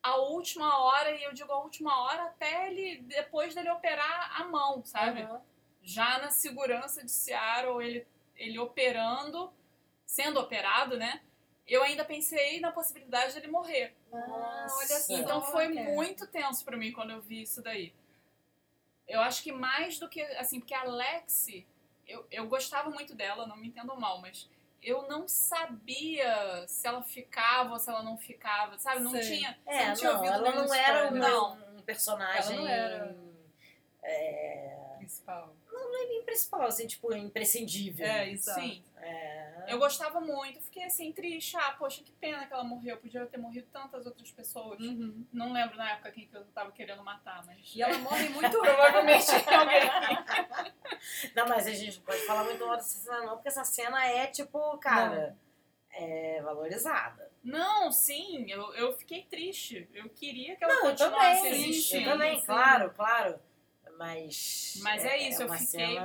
a 0.05 0.17
última 0.17 0.85
hora, 0.85 1.17
e 1.17 1.25
eu 1.25 1.33
digo 1.33 1.51
a 1.51 1.59
última 1.61 1.99
hora 2.03 2.25
até 2.25 2.69
ele, 2.69 3.01
depois 3.05 3.55
dele 3.55 3.71
operar 3.71 4.39
a 4.39 4.45
mão, 4.45 4.85
sabe? 4.85 5.23
Aham. 5.23 5.41
já 5.83 6.19
na 6.19 6.31
segurança 6.31 7.03
de 7.03 7.11
Seattle, 7.11 7.83
ele, 7.83 8.07
ele 8.37 8.59
operando, 8.59 9.51
sendo 10.05 10.39
operado, 10.39 10.99
né? 10.99 11.23
Eu 11.67 11.83
ainda 11.83 12.05
pensei 12.05 12.61
na 12.61 12.71
possibilidade 12.71 13.33
dele 13.33 13.47
morrer. 13.47 13.97
Nossa. 14.13 14.77
olha 14.77 15.01
só. 15.01 15.17
Então 15.17 15.41
foi 15.41 15.69
muito 15.69 16.27
tenso 16.27 16.63
pra 16.67 16.77
mim 16.77 16.93
quando 16.93 17.13
eu 17.13 17.23
vi 17.23 17.41
isso 17.41 17.63
daí. 17.63 17.95
Eu 19.09 19.23
acho 19.23 19.43
que 19.43 19.53
mais 19.53 19.99
do 19.99 20.07
que. 20.07 20.21
Assim, 20.37 20.61
porque 20.61 20.75
a 20.75 20.85
Lexi, 20.85 21.67
eu, 22.07 22.27
eu 22.31 22.47
gostava 22.47 22.91
muito 22.91 23.15
dela, 23.15 23.47
não 23.47 23.57
me 23.57 23.69
entendam 23.69 23.99
mal, 23.99 24.21
mas 24.21 24.51
eu 24.85 25.09
não 25.09 25.27
sabia 25.27 26.65
se 26.69 26.87
ela 26.87 27.03
ficava 27.03 27.73
ou 27.73 27.79
se 27.79 27.89
ela 27.91 28.03
não 28.03 28.17
ficava, 28.17 28.79
sabe? 28.79 29.01
Não 29.01 29.11
Sei. 29.13 29.21
tinha. 29.39 29.59
É, 29.67 29.87
não 29.89 29.95
tinha 29.95 30.13
não, 30.13 30.19
ouvido 30.21 30.35
ela 30.35 30.53
não 30.53 30.75
era 30.75 31.05
história, 31.05 31.11
uma- 31.11 31.29
não. 31.29 31.77
um 31.79 31.83
personagem. 31.83 32.57
Ela 32.57 32.63
não 32.63 32.69
era. 32.69 33.17
É, 34.03 34.77
Principal. 34.99 35.55
Bem 36.07 36.23
principal, 36.25 36.63
assim, 36.63 36.87
tipo, 36.87 37.15
imprescindível. 37.15 38.07
É, 38.07 38.31
exato. 38.31 38.61
Sim. 38.61 38.85
É. 38.97 39.45
Eu 39.69 39.79
gostava 39.79 40.21
muito, 40.21 40.61
fiquei 40.61 40.85
assim, 40.85 41.13
triste. 41.13 41.57
Ah, 41.57 41.75
poxa, 41.79 42.03
que 42.03 42.13
pena 42.13 42.47
que 42.47 42.53
ela 42.53 42.65
morreu. 42.65 42.97
Podia 42.99 43.25
ter 43.27 43.39
morrido 43.39 43.67
tantas 43.73 44.07
outras 44.07 44.31
pessoas. 44.31 44.79
Uhum. 44.81 45.27
Não 45.33 45.53
lembro 45.53 45.77
na 45.77 45.93
época 45.93 46.13
quem 46.13 46.27
que 46.27 46.37
eu 46.37 46.45
tava 46.47 46.71
querendo 46.73 47.03
matar, 47.03 47.45
mas. 47.47 47.73
E 47.75 47.83
ela 47.83 47.97
morre 47.99 48.29
muito 48.29 48.51
Provavelmente 48.59 49.31
alguém. 49.31 50.75
Não, 51.35 51.49
mas 51.49 51.67
a 51.67 51.73
gente 51.73 51.97
não 51.97 52.05
pode 52.05 52.27
falar 52.27 52.45
muito 52.45 52.65
mal 52.67 52.77
dessa 52.77 52.99
cena, 52.99 53.23
não, 53.23 53.35
porque 53.35 53.49
essa 53.49 53.65
cena 53.65 54.07
é, 54.07 54.27
tipo, 54.27 54.79
cara, 54.79 55.37
é 55.91 56.43
valorizada. 56.43 57.31
Não, 57.43 57.93
sim, 57.93 58.51
eu, 58.51 58.75
eu 58.75 58.93
fiquei 58.97 59.23
triste. 59.25 59.89
Eu 59.93 60.09
queria 60.09 60.57
que 60.57 60.65
ela 60.65 60.75
Não, 60.75 60.85
eu 60.85 60.91
continuasse 60.91 61.43
também. 61.43 61.71
existindo. 61.71 62.05
eu 62.05 62.13
também, 62.13 62.41
sim. 62.41 62.47
claro, 62.47 62.91
claro. 62.95 63.41
Mas. 63.99 64.75
Mas 64.83 65.05
é 65.05 65.17
isso, 65.29 65.43
eu 65.43 65.47
uma 65.47 65.59
fiquei- 65.59 65.97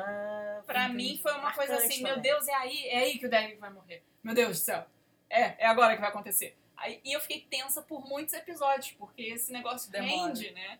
Pra 0.66 0.90
mim 0.90 1.20
foi 1.22 1.34
uma 1.34 1.54
coisa 1.54 1.76
assim, 1.76 2.04
meu. 2.04 2.20
Deus, 2.20 2.48
é 2.48 2.54
aí, 2.54 2.88
é 2.88 2.98
aí 3.00 3.18
que 3.18 3.26
o 3.26 3.30
Derek 3.30 3.56
vai 3.56 3.70
morrer. 3.72 4.04
Meu 4.24 4.36
Deus 4.36 4.60
do 4.60 4.64
céu. 4.64 4.86
É, 5.30 5.64
é 5.64 5.68
agora 5.68 5.96
que 5.96 6.02
vai 6.02 6.10
acontecer. 6.10 6.56
Aí, 6.78 7.02
e 7.04 7.12
eu 7.14 7.20
fiquei 7.20 7.42
tensa 7.42 7.82
por 7.82 8.06
muitos 8.08 8.34
episódios, 8.34 8.92
porque 8.92 9.22
esse 9.24 9.52
negócio 9.52 9.92
Demora. 9.92 10.10
rende, 10.28 10.52
né? 10.52 10.80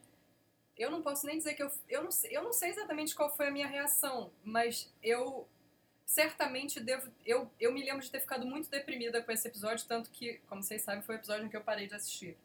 Eu 0.78 0.90
não 0.90 1.02
posso 1.02 1.26
nem 1.26 1.38
dizer 1.38 1.56
que 1.56 1.64
eu. 1.64 1.72
Eu 1.90 2.04
não, 2.04 2.12
sei, 2.12 2.36
eu 2.36 2.42
não 2.44 2.54
sei 2.54 2.70
exatamente 2.70 3.14
qual 3.14 3.36
foi 3.36 3.48
a 3.48 3.52
minha 3.52 3.68
reação, 3.68 4.32
mas 4.44 4.94
eu 5.04 5.48
certamente 6.06 6.80
devo. 6.80 7.12
Eu, 7.26 7.52
eu 7.60 7.72
me 7.74 7.84
lembro 7.84 8.02
de 8.02 8.10
ter 8.10 8.20
ficado 8.22 8.46
muito 8.46 8.70
deprimida 8.70 9.22
com 9.22 9.32
esse 9.32 9.48
episódio, 9.48 9.86
tanto 9.88 10.10
que, 10.10 10.40
como 10.48 10.64
vocês 10.64 10.82
sabem, 10.82 11.02
foi 11.02 11.16
o 11.16 11.18
episódio 11.20 11.46
em 11.46 11.50
que 11.50 11.58
eu 11.58 11.64
parei 11.64 11.88
de 11.88 11.96
assistir. 11.96 12.38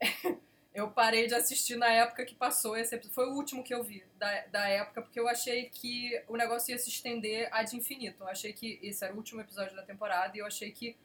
eu 0.74 0.90
parei 0.90 1.26
de 1.26 1.34
assistir 1.34 1.76
na 1.76 1.88
época 1.88 2.24
que 2.24 2.34
passou 2.34 2.76
esse 2.76 2.94
episódio. 2.94 3.14
Foi 3.14 3.26
o 3.28 3.34
último 3.34 3.62
que 3.62 3.74
eu 3.74 3.82
vi 3.82 4.04
da, 4.18 4.46
da 4.46 4.68
época, 4.68 5.02
porque 5.02 5.20
eu 5.20 5.28
achei 5.28 5.68
que 5.68 6.22
o 6.28 6.36
negócio 6.36 6.72
ia 6.72 6.78
se 6.78 6.88
estender 6.88 7.48
ad 7.52 7.76
infinito. 7.76 8.22
Eu 8.22 8.28
achei 8.28 8.52
que 8.52 8.78
esse 8.82 9.04
era 9.04 9.12
o 9.12 9.16
último 9.16 9.40
episódio 9.40 9.76
da 9.76 9.82
temporada 9.82 10.36
e 10.36 10.40
eu 10.40 10.46
achei 10.46 10.70
que. 10.70 10.96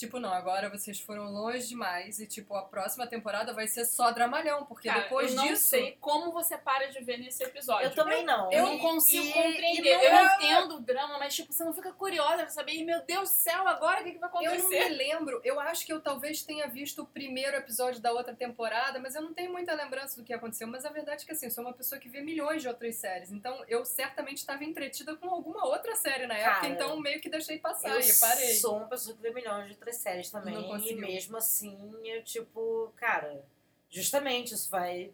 Tipo, 0.00 0.18
não, 0.18 0.32
agora 0.32 0.70
vocês 0.70 0.98
foram 0.98 1.24
longe 1.30 1.68
demais 1.68 2.18
e, 2.20 2.26
tipo, 2.26 2.54
a 2.54 2.62
próxima 2.62 3.06
temporada 3.06 3.52
vai 3.52 3.68
ser 3.68 3.84
só 3.84 4.10
dramalhão, 4.10 4.64
porque 4.64 4.88
Cara, 4.88 5.02
depois 5.02 5.30
eu 5.30 5.36
não 5.36 5.46
disso. 5.48 5.68
sei 5.68 5.96
como 6.00 6.32
você 6.32 6.56
para 6.56 6.86
de 6.86 7.00
ver 7.04 7.18
nesse 7.18 7.42
episódio. 7.44 7.86
Eu 7.88 7.94
também 7.94 8.24
não. 8.24 8.50
Eu 8.50 8.64
E- 8.66 8.70
não 8.70 8.78
consigo 8.78 9.26
e- 9.26 9.32
compreender. 9.32 9.78
e 9.78 9.94
não 9.94 10.02
eu 10.02 10.16
é- 10.18 10.34
entendo 10.36 10.76
o 10.76 10.80
drama, 10.80 11.18
mas 11.18 11.34
tipo, 11.34 11.52
você 11.52 11.62
não 11.64 11.74
fica 11.74 11.92
curiosa 11.92 12.38
pra 12.38 12.48
saber, 12.48 12.72
"Ih, 12.72 12.84
meu 12.84 13.02
Deus 13.04 13.28
do 13.28 13.34
céu, 13.34 13.68
agora 13.68 14.00
o 14.00 14.04
que, 14.04 14.12
que 14.12 14.18
vai 14.18 14.30
Eu 14.30 14.34
não 14.34 14.52
acontecer? 14.58 14.88
me 14.88 14.94
lembro, 14.96 15.40
eu 15.44 15.60
acho 15.60 15.84
que 15.84 15.92
eu 15.92 16.00
talvez 16.00 16.42
tenha 16.42 16.66
visto 16.66 17.02
o 17.02 17.06
primeiro 17.06 17.54
episódio 17.56 18.00
da 18.00 18.10
outra 18.12 18.34
temporada, 18.34 18.98
mas 18.98 19.14
eu 19.14 19.20
não 19.20 19.34
tenho 19.34 19.52
muita 19.52 19.74
lembrança 19.74 20.16
do 20.18 20.24
que 20.24 20.32
aconteceu. 20.32 20.66
Mas 20.66 20.86
a 20.86 20.90
verdade 20.90 21.24
é 21.24 21.26
que 21.26 21.32
assim, 21.32 21.44
eu 21.46 21.50
sou 21.52 21.62
uma 21.62 21.74
pessoa 21.74 22.00
que 22.00 22.08
vê 22.08 22.22
milhões 22.22 22.62
de 22.62 22.68
outras 22.68 22.96
séries, 22.96 23.30
então 23.30 23.62
eu 23.68 23.84
certamente 23.84 24.38
estava 24.38 24.64
entretida 24.64 25.14
com 25.14 25.28
alguma 25.28 25.66
outra 25.66 25.94
série 25.94 26.26
na 26.26 26.34
época, 26.36 26.54
Cara, 26.62 26.68
então 26.68 26.98
meio 27.00 27.20
que 27.20 27.28
deixei 27.28 27.58
passar 27.58 27.90
Eu 27.90 28.00
e 28.00 28.12
parei. 28.18 28.54
sou 28.54 28.78
uma 28.78 28.86
pessoa 28.88 29.14
que 29.14 29.20
vê 29.20 29.30
milhões 29.30 29.66
de 29.66 29.72
outras 29.72 29.89
séries 29.96 30.30
também. 30.30 30.54
Não 30.54 30.78
e 30.78 30.94
mesmo 30.94 31.36
assim, 31.36 31.92
eu, 32.04 32.22
tipo, 32.22 32.92
cara, 32.96 33.44
justamente 33.88 34.54
isso 34.54 34.70
vai 34.70 35.12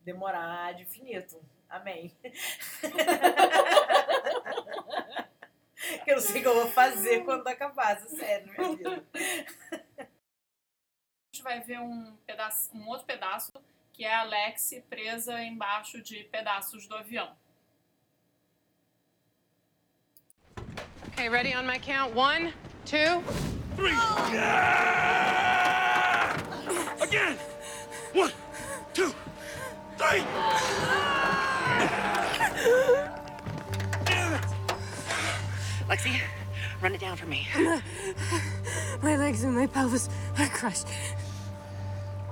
demorar 0.00 0.74
de 0.74 0.82
infinito. 0.82 1.40
Amém. 1.68 2.16
eu 6.06 6.16
não 6.16 6.22
sei 6.22 6.40
o 6.40 6.42
que 6.42 6.48
eu 6.48 6.54
vou 6.54 6.68
fazer 6.68 7.24
quando 7.24 7.46
acabar 7.46 7.96
essa 7.96 8.08
série 8.08 8.50
minha 8.50 8.76
vida. 8.76 9.04
A 9.98 10.06
gente 11.30 11.42
vai 11.42 11.60
ver 11.60 11.78
um, 11.80 12.16
pedaço, 12.26 12.74
um 12.74 12.88
outro 12.88 13.06
pedaço, 13.06 13.52
que 13.92 14.04
é 14.04 14.14
a 14.14 14.24
Lexi 14.24 14.80
presa 14.82 15.42
embaixo 15.42 16.00
de 16.02 16.24
pedaços 16.24 16.86
do 16.86 16.94
avião. 16.94 17.36
Okay, 21.08 21.28
ready 21.28 21.54
on 21.54 21.66
my 21.66 21.78
count. 21.78 22.14
One, 22.14 22.54
two. 22.84 23.22
Three. 23.78 23.92
Again. 27.00 27.36
One, 28.12 28.32
two, 28.92 29.14
three. 29.96 30.24
Lexi, 35.88 36.20
run 36.82 36.92
it 36.92 37.00
down 37.00 37.16
for 37.16 37.26
me. 37.26 37.46
My 39.00 39.16
legs 39.16 39.44
and 39.44 39.54
my 39.54 39.68
pelvis 39.68 40.08
are 40.36 40.48
crushed. 40.48 40.88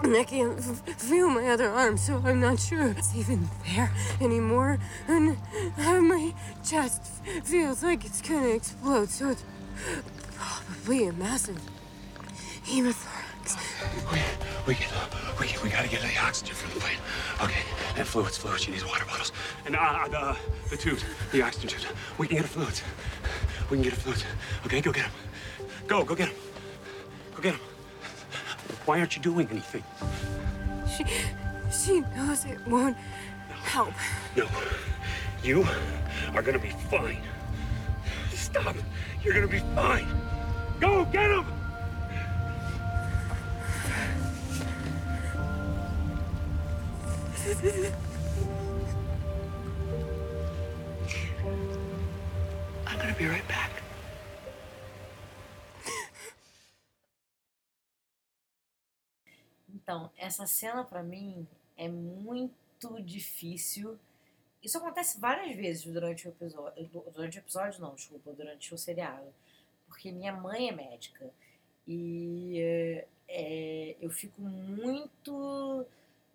And 0.02 0.16
I 0.16 0.24
can't 0.24 0.60
feel 0.98 1.28
my 1.28 1.46
other 1.46 1.68
arm, 1.68 1.96
so 1.96 2.20
I'm 2.24 2.40
not 2.40 2.58
sure 2.58 2.88
it's 2.88 3.14
even 3.14 3.48
there 3.68 3.92
anymore. 4.20 4.80
And 5.06 5.36
my 5.76 6.34
chest 6.64 7.04
feels 7.44 7.84
like 7.84 8.04
it's 8.04 8.20
gonna 8.20 8.48
explode, 8.48 9.10
so 9.10 9.28
it's 9.30 9.44
probably 10.36 11.08
a 11.08 11.12
massive 11.12 11.60
hemothorax. 12.64 13.56
We, 14.66 14.74
we, 14.74 14.78
we, 15.40 15.62
we 15.62 15.70
gotta 15.70 15.88
get 15.88 16.02
the 16.02 16.18
oxygen 16.20 16.54
from 16.54 16.74
the 16.74 16.80
plane. 16.80 16.98
Okay, 17.42 17.62
and 17.96 18.06
fluids, 18.06 18.36
fluids. 18.38 18.62
She 18.62 18.70
needs 18.70 18.84
water 18.84 19.04
bottles. 19.04 19.32
And 19.64 19.76
uh, 19.76 20.08
the, 20.08 20.36
the 20.70 20.76
tubes, 20.76 21.04
the 21.32 21.42
oxygen 21.42 21.68
tubes. 21.68 21.86
We 22.18 22.26
can 22.26 22.36
get 22.36 22.46
her 22.46 22.48
fluids. 22.48 22.82
We 23.70 23.76
can 23.76 23.82
get 23.82 23.92
her 23.92 24.00
fluids. 24.00 24.24
Okay, 24.64 24.80
go 24.80 24.92
get 24.92 25.04
them. 25.04 25.12
Go, 25.86 26.04
go 26.04 26.14
get 26.14 26.28
them. 26.28 26.36
Go 27.34 27.42
get 27.42 27.52
them. 27.52 27.62
Why 28.84 28.98
aren't 28.98 29.16
you 29.16 29.22
doing 29.22 29.48
anything? 29.50 29.84
She, 30.96 31.04
she 31.70 32.00
knows 32.16 32.44
it 32.44 32.58
won't 32.66 32.96
help. 33.50 33.94
No. 34.36 34.48
You 35.42 35.66
are 36.34 36.42
gonna 36.42 36.58
be 36.58 36.70
fine. 36.90 37.22
Stop. 38.46 38.76
You're 39.24 39.34
gonna 39.34 39.48
be 39.48 39.58
fine. 39.74 40.06
Go 40.78 41.04
get 41.06 41.30
him! 41.32 41.44
I'm 52.86 52.98
gonna 52.98 53.14
be 53.18 53.26
right 53.26 53.48
back. 53.48 53.72
Então, 59.74 60.12
essa 60.16 60.46
cena 60.46 60.84
pra 60.84 61.02
mim 61.02 61.48
é 61.76 61.88
muito 61.88 63.02
difícil. 63.02 63.98
Isso 64.66 64.78
acontece 64.78 65.20
várias 65.20 65.54
vezes 65.54 65.84
durante 65.84 66.26
o 66.26 66.30
episódio. 66.30 66.90
Durante 67.14 67.38
o 67.38 67.40
episódio, 67.40 67.80
não, 67.80 67.94
desculpa, 67.94 68.32
durante 68.32 68.74
o 68.74 68.76
seriado. 68.76 69.32
Porque 69.86 70.10
minha 70.10 70.32
mãe 70.32 70.68
é 70.68 70.72
médica. 70.72 71.30
E 71.86 73.04
é, 73.28 73.94
eu 74.00 74.10
fico 74.10 74.42
muito 74.42 75.86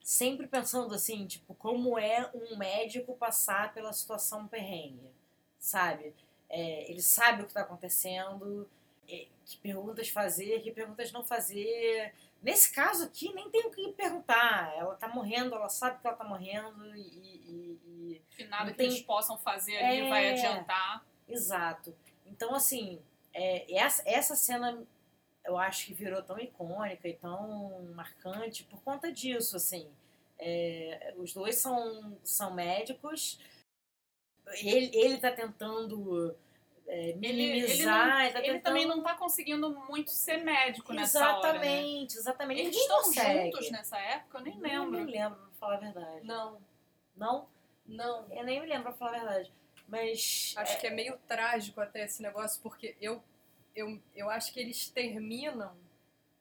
sempre 0.01 0.47
pensando 0.47 0.95
assim, 0.95 1.27
tipo, 1.27 1.53
como 1.55 1.99
é 1.99 2.31
um 2.33 2.55
médico 2.55 3.17
passar 3.17 3.73
pela 3.73 3.91
situação 3.91 4.47
perrengue, 4.47 5.11
sabe? 5.59 6.13
É, 6.49 6.89
ele 6.89 7.01
sabe 7.01 7.41
o 7.41 7.43
que 7.43 7.51
está 7.51 7.61
acontecendo, 7.63 8.65
é, 9.09 9.27
que 9.45 9.57
perguntas 9.57 10.07
fazer, 10.07 10.61
que 10.61 10.71
perguntas 10.71 11.11
não 11.11 11.21
fazer. 11.21 12.13
Nesse 12.41 12.73
caso 12.73 13.03
aqui, 13.05 13.31
nem 13.33 13.49
tem 13.51 13.65
o 13.67 13.71
que 13.71 13.91
perguntar. 13.93 14.73
Ela 14.75 14.95
tá 14.95 15.07
morrendo, 15.07 15.53
ela 15.53 15.69
sabe 15.69 15.99
que 16.01 16.07
ela 16.07 16.15
tá 16.15 16.23
morrendo 16.23 16.95
e. 16.95 17.01
e- 17.01 17.81
e- 17.85 18.21
Que 18.35 18.45
nada 18.45 18.71
que 18.71 18.77
tem- 18.77 18.87
eles 18.87 19.01
possam 19.01 19.37
fazer 19.37 19.77
ali 19.77 20.01
É. 20.01 20.09
vai 20.09 20.31
adiantar. 20.31 21.05
Exato. 21.27 21.95
Então, 22.25 22.55
assim, 22.55 22.99
é, 23.33 23.71
essa, 23.73 24.01
essa 24.05 24.35
cena 24.35 24.83
eu 25.45 25.57
acho 25.57 25.85
que 25.85 25.93
virou 25.93 26.21
tão 26.23 26.39
icônica 26.39 27.07
e 27.07 27.13
tão 27.15 27.83
marcante 27.95 28.63
por 28.63 28.81
conta 28.81 29.11
disso, 29.11 29.55
assim. 29.57 29.89
É, 30.39 31.13
os 31.17 31.33
dois 31.33 31.55
são, 31.57 32.17
são 32.23 32.53
médicos. 32.53 33.39
Ele, 34.63 34.89
ele 34.97 35.17
tá 35.17 35.31
tentando 35.31 36.35
é, 36.93 37.09
Ele, 37.09 37.13
minimizar. 37.15 38.21
ele, 38.21 38.25
não- 38.25 38.33
tá 38.33 38.47
ele 38.47 38.59
também 38.59 38.85
não 38.85 39.01
tá 39.01 39.15
conseguindo 39.15 39.69
muito 39.87 40.11
ser 40.11 40.37
médico 40.43 40.91
nessa 40.91 41.19
hora. 41.37 41.53
né? 41.59 41.81
Exatamente, 41.81 42.17
exatamente. 42.17 42.59
Eles 42.61 42.71
Ninguém 42.71 42.81
estão 42.83 43.03
consegue. 43.03 43.51
juntos 43.51 43.71
nessa 43.71 43.97
época? 43.97 44.37
Eu 44.39 44.43
nem 44.43 44.53
Eu 44.55 44.61
lembro. 44.61 44.91
nem 44.91 45.05
lembro, 45.05 45.39
pra 45.39 45.49
falar 45.59 45.75
a 45.75 45.79
verdade. 45.79 46.25
Não, 46.27 46.61
Não? 47.15 47.47
não. 47.85 48.25
Eu 48.31 48.43
nem 48.43 48.59
me 48.59 48.67
lembro, 48.67 48.83
pra 48.83 48.93
falar 48.93 49.11
a 49.15 49.19
verdade. 49.19 49.51
Mas. 49.87 50.53
Acho 50.57 50.79
que 50.79 50.87
é 50.87 50.89
meio 50.89 51.17
trágico 51.27 51.79
até 51.81 52.03
esse 52.05 52.21
negócio, 52.21 52.61
porque 52.61 52.95
eu, 53.01 53.23
eu, 53.75 53.99
eu 54.15 54.29
acho 54.29 54.53
que 54.53 54.59
eles 54.59 54.89
terminam 54.89 55.73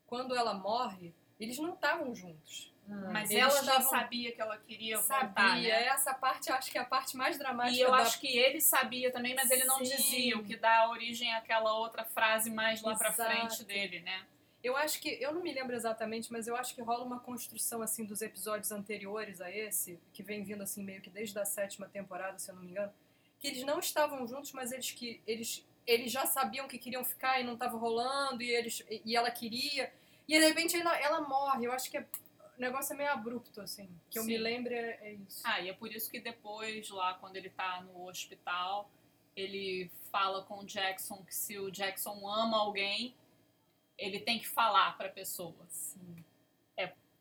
quando 0.07 0.35
ela 0.35 0.53
morre. 0.53 1.13
Eles 1.39 1.57
não 1.57 1.73
estavam 1.73 2.13
juntos. 2.13 2.70
Mas 2.87 3.29
Eles 3.31 3.41
ela 3.43 3.51
já 3.51 3.59
estavam- 3.77 3.89
sabia 3.89 4.31
que 4.31 4.41
ela 4.41 4.57
queria 4.57 4.97
Sabia. 4.97 5.25
voltar, 5.25 5.55
né? 5.61 5.85
Essa 5.87 6.13
parte 6.13 6.49
eu 6.49 6.55
acho 6.55 6.71
que 6.71 6.77
é 6.77 6.81
a 6.81 6.85
parte 6.85 7.15
mais 7.15 7.37
dramática 7.37 7.77
E 7.77 7.81
eu 7.81 7.89
da 7.91 7.97
acho 7.97 8.19
que 8.19 8.27
ele 8.27 8.59
sabia 8.59 9.11
também, 9.11 9.33
mas 9.35 9.49
ele 9.49 9.63
não 9.65 9.77
Sim. 9.77 9.83
dizia, 9.95 10.37
o 10.37 10.43
que 10.43 10.55
dá 10.57 10.89
origem 10.89 11.33
àquela 11.33 11.73
outra 11.73 12.03
frase 12.03 12.49
mais 12.49 12.81
lá 12.81 12.95
pra 12.95 13.09
Exato. 13.09 13.29
frente 13.31 13.63
dele, 13.63 13.99
né? 14.01 14.25
Eu 14.63 14.75
acho 14.77 14.99
que, 15.01 15.09
eu 15.21 15.33
não 15.33 15.41
me 15.41 15.51
lembro 15.53 15.75
exatamente, 15.75 16.31
mas 16.31 16.47
eu 16.47 16.55
acho 16.55 16.75
que 16.75 16.81
rola 16.81 17.03
uma 17.03 17.19
construção 17.19 17.81
assim 17.81 18.05
dos 18.05 18.21
episódios 18.21 18.71
anteriores 18.71 19.41
a 19.41 19.49
esse, 19.49 19.99
que 20.13 20.21
vem 20.21 20.43
vindo 20.43 20.61
assim 20.61 20.83
meio 20.83 21.01
que 21.01 21.09
desde 21.09 21.37
a 21.39 21.45
sétima 21.45 21.87
temporada, 21.87 22.37
se 22.37 22.51
eu 22.51 22.55
não 22.55 22.61
me 22.63 22.69
engano, 22.71 22.93
que 23.39 23.47
eles 23.47 23.63
não 23.63 23.79
estavam 23.79 24.27
juntos, 24.27 24.51
mas 24.51 24.71
eles 24.71 24.91
que 24.91 25.21
eles 25.25 25.65
eles 25.87 26.11
já 26.11 26.27
sabiam 26.27 26.67
que 26.67 26.77
queriam 26.77 27.03
ficar 27.03 27.39
e 27.39 27.43
não 27.43 27.53
estava 27.53 27.75
rolando 27.75 28.43
e 28.43 28.49
eles 28.51 28.83
e 28.87 29.15
ela 29.15 29.31
queria 29.31 29.91
e 30.27 30.37
de 30.39 30.45
repente 30.45 30.77
ela, 30.79 30.95
ela 30.99 31.21
morre. 31.21 31.65
Eu 31.65 31.71
acho 31.71 31.89
que 31.89 31.97
é, 31.97 32.05
o 32.61 32.65
negócio 32.67 32.93
é 32.93 32.97
meio 32.97 33.09
abrupto 33.09 33.59
assim, 33.59 33.89
que 34.09 34.19
eu 34.19 34.23
Sim. 34.23 34.29
me 34.29 34.37
lembro 34.37 34.71
é, 34.73 34.99
é 35.01 35.13
isso. 35.13 35.41
Ah, 35.43 35.59
e 35.59 35.69
é 35.69 35.73
por 35.73 35.91
isso 35.91 36.09
que 36.11 36.19
depois, 36.19 36.89
lá, 36.89 37.15
quando 37.15 37.35
ele 37.35 37.49
tá 37.49 37.81
no 37.81 38.07
hospital, 38.07 38.89
ele 39.35 39.89
fala 40.11 40.43
com 40.43 40.59
o 40.59 40.65
Jackson 40.65 41.23
que 41.25 41.33
se 41.33 41.57
o 41.57 41.71
Jackson 41.71 42.27
ama 42.29 42.57
alguém, 42.57 43.15
ele 43.97 44.19
tem 44.19 44.37
que 44.37 44.47
falar 44.47 44.95
pra 44.95 45.09
pessoa. 45.09 45.65
Sim. 45.67 46.23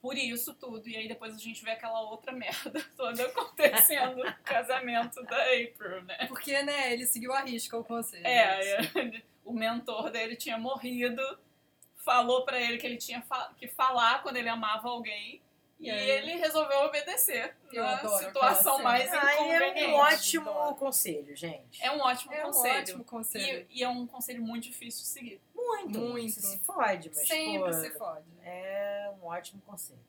Por 0.00 0.16
isso 0.16 0.54
tudo. 0.54 0.88
E 0.88 0.96
aí 0.96 1.06
depois 1.06 1.34
a 1.34 1.38
gente 1.38 1.62
vê 1.62 1.72
aquela 1.72 2.00
outra 2.00 2.32
merda 2.32 2.82
toda 2.96 3.22
acontecendo 3.22 4.24
no 4.24 4.34
casamento 4.42 5.22
da 5.24 5.42
April, 5.42 6.02
né? 6.04 6.26
Porque 6.26 6.62
né, 6.62 6.92
ele 6.92 7.06
seguiu 7.06 7.32
a 7.32 7.40
risca 7.40 7.76
o 7.76 7.84
conselho. 7.84 8.26
É, 8.26 8.72
é, 8.72 9.22
o 9.44 9.52
mentor 9.52 10.10
dele 10.10 10.36
tinha 10.36 10.56
morrido, 10.56 11.22
falou 12.04 12.44
pra 12.44 12.60
ele 12.60 12.78
que 12.78 12.86
ele 12.86 12.96
tinha 12.96 13.22
fa- 13.22 13.52
que 13.56 13.68
falar 13.68 14.22
quando 14.22 14.36
ele 14.36 14.48
amava 14.48 14.88
alguém. 14.88 15.40
E 15.78 15.86
E 15.86 15.90
aí? 15.90 16.10
ele 16.10 16.36
resolveu 16.36 16.80
obedecer. 16.80 17.56
Eu 17.72 17.82
na 17.82 17.96
adoro 17.98 18.18
situação 18.26 18.82
mais 18.82 19.10
inconveniente. 19.12 19.80
é 19.80 19.88
um 19.88 19.94
ótimo 19.94 20.50
Adoro. 20.50 20.74
conselho, 20.74 21.34
gente. 21.36 21.82
É 21.82 21.90
um 21.90 22.00
ótimo 22.00 22.32
É 22.34 22.42
um 22.42 22.46
conselho. 22.48 22.80
ótimo 22.80 23.04
conselho. 23.04 23.66
E, 23.70 23.78
e 23.80 23.82
é 23.82 23.88
um 23.88 24.06
conselho 24.06 24.42
muito 24.42 24.64
difícil 24.64 25.02
de 25.02 25.08
seguir. 25.08 25.40
Muito. 25.54 25.98
Muito. 25.98 26.32
Você 26.34 26.40
se 26.42 26.58
fode, 26.58 27.08
mas 27.14 27.26
Sempre 27.26 27.58
pô, 27.60 27.72
se 27.72 27.90
fode. 27.92 28.26
é 28.44 29.10
um 29.22 29.26
ótimo 29.26 29.62
conselho. 29.62 30.00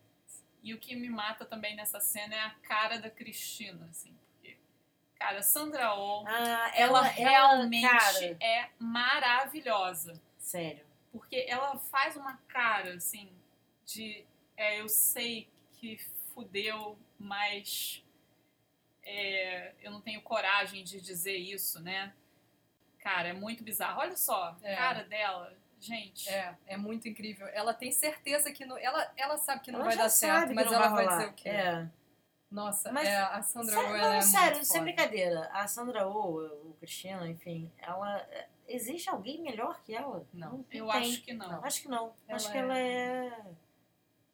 E 0.62 0.74
o 0.74 0.78
que 0.78 0.94
me 0.96 1.10
mata 1.10 1.46
também 1.46 1.74
nessa 1.76 2.00
cena 2.02 2.36
é 2.36 2.40
a 2.40 2.50
cara 2.68 3.00
da 3.00 3.10
Cristina, 3.10 3.88
assim. 3.90 4.14
Porque, 4.34 4.58
cara, 5.16 5.42
Sandra 5.42 5.96
Oh, 5.96 6.26
Ah, 6.28 6.72
ela, 6.76 7.02
realmente 7.02 7.88
cara, 7.88 8.38
é 8.42 8.70
maravilhosa. 8.78 10.20
sério. 10.38 10.86
Porque 11.12 11.46
ela 11.48 11.78
faz 11.78 12.16
uma 12.16 12.38
cara, 12.48 12.94
assim, 12.96 13.32
de. 13.86 14.24
É, 14.56 14.80
eu 14.80 14.88
sei 14.88 15.50
que 15.74 15.98
fudeu, 16.34 16.98
mas. 17.20 18.04
é, 19.04 19.74
eu 19.82 19.92
não 19.92 20.02
tenho 20.02 20.22
coragem 20.22 20.84
de 20.84 21.02
dizer 21.02 21.36
isso, 21.38 21.82
né? 21.82 22.14
Cara, 23.00 23.30
é 23.30 23.34
muito 23.34 23.64
bizarro. 23.64 24.00
Olha 24.00 24.16
só, 24.16 24.56
a 24.64 24.68
É. 24.68 24.76
cara 24.76 25.04
dela, 25.04 25.54
gente. 25.80 26.30
É, 26.30 26.56
é 26.68 26.78
muito 26.78 27.08
incrível. 27.10 27.48
Ela 27.48 27.74
tem 27.74 27.92
certeza 27.92 28.52
que 28.52 28.64
não. 28.64 28.78
Ela, 28.78 29.12
ela 29.18 29.38
sabe 29.38 29.62
que 29.62 29.72
não 29.72 29.80
Ela 29.80 29.90
vai 29.90 29.98
dar 29.98 30.10
certo, 30.10 30.54
mas 30.54 30.72
ela 30.72 30.88
vai 30.90 31.04
rolar. 31.06 31.18
dizer 31.18 31.30
o 31.30 31.34
quê? 31.34 31.50
É. 31.50 31.90
Nossa, 32.52 32.92
Mas- 32.92 33.08
é, 33.08 33.16
a 33.16 33.42
Sandra 33.42 33.80
Oh, 33.80 33.84
não, 33.84 33.96
ela 33.96 34.16
é 34.18 34.22
sério, 34.22 34.56
muito 34.56 34.66
sem 34.66 34.82
foda. 34.82 34.84
brincadeira. 34.84 35.50
A 35.54 35.68
Sandra 35.68 36.06
Oh, 36.06 36.70
o 36.70 36.76
Cristina, 36.80 37.26
enfim, 37.28 37.72
ela. 37.78 38.28
É, 38.72 38.76
Existe 38.76 39.10
alguém 39.10 39.42
melhor 39.42 39.82
que 39.84 39.94
ela? 39.94 40.26
Não. 40.34 40.66
Eu 40.72 40.88
tem. 40.88 41.02
acho 41.02 41.22
que 41.24 41.34
não. 41.34 41.64
Acho 41.64 41.82
que 41.82 41.88
não. 41.88 42.14
Ela 42.28 42.36
acho 42.36 42.52
que 42.52 42.58
ela 42.58 42.78
é 42.78 43.30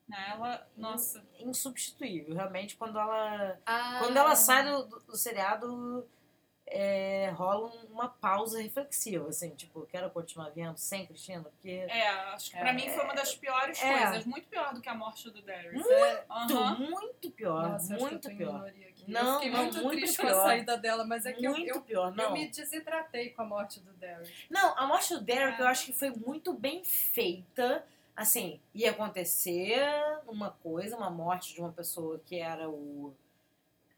Não, 0.08 0.18
Ela, 0.18 0.68
nossa. 0.78 1.24
insubstituível. 1.40 2.36
Realmente, 2.36 2.76
quando 2.78 2.98
ela. 2.98 3.60
Ah, 3.66 3.98
Quando 4.00 4.18
ela 4.18 4.36
sai 4.36 4.64
do, 4.66 4.84
do, 4.86 5.00
do 5.00 5.16
seriado, 5.18 6.08
é, 6.70 7.30
rola 7.34 7.72
uma 7.90 8.10
pausa 8.10 8.62
reflexiva, 8.62 9.30
assim, 9.30 9.52
tipo, 9.52 9.86
quero 9.86 10.10
continuar 10.10 10.50
vendo 10.50 10.78
sem 10.78 11.06
Cristina, 11.06 11.44
porque. 11.44 11.70
É, 11.70 12.08
acho 12.34 12.52
que 12.52 12.58
pra 12.58 12.70
É. 12.70 12.74
mim 12.74 12.90
foi 12.90 13.04
uma 13.04 13.16
das 13.16 13.34
piores 13.36 13.82
É. 13.82 13.98
coisas. 14.08 14.26
Muito 14.26 14.48
pior 14.50 14.74
do 14.74 14.82
que 14.82 14.90
a 14.90 14.94
morte 14.96 15.30
do 15.30 15.42
Darius. 15.42 15.74
Muito, 15.74 15.94
Aham. 16.30 16.80
Muito 16.90 17.32
pior, 17.32 17.70
Nossa, 17.70 17.94
eu 17.96 18.00
muito 18.00 18.30
pior. 18.36 18.74
Não, 19.08 19.36
eu 19.36 19.40
fiquei 19.40 19.52
não, 19.52 19.64
muito, 19.64 19.78
muito 19.84 19.98
triste 20.00 20.18
com 20.18 20.28
pior. 20.28 20.40
a 20.40 20.44
saída 20.44 20.78
dela, 20.78 21.06
mas 21.06 21.26
é 21.26 21.32
que 21.32 21.46
eu, 21.46 21.52
muito 21.52 21.68
eu, 21.70 21.82
pior, 21.82 22.10
eu 22.10 22.16
não. 22.16 22.34
me 22.34 22.48
desidratei 22.50 23.30
com 23.30 23.42
a 23.42 23.46
morte 23.46 23.80
do 23.80 23.94
Derek. 23.94 24.30
Não, 24.50 24.78
a 24.78 24.86
morte 24.86 25.14
do 25.14 25.22
Derek 25.22 25.60
É. 25.60 25.64
eu 25.64 25.68
acho 25.68 25.86
que 25.86 25.94
foi 25.94 26.10
muito 26.10 26.52
bem 26.54 26.84
feita. 26.84 27.86
Assim, 28.14 28.60
ia 28.74 28.92
acontecer 28.92 29.80
uma 30.28 30.50
coisa, 30.52 30.98
uma 30.98 31.10
morte 31.10 31.54
de 31.54 31.62
uma 31.62 31.72
pessoa 31.72 32.20
que 32.26 32.38
era 32.40 32.68
o, 32.70 33.16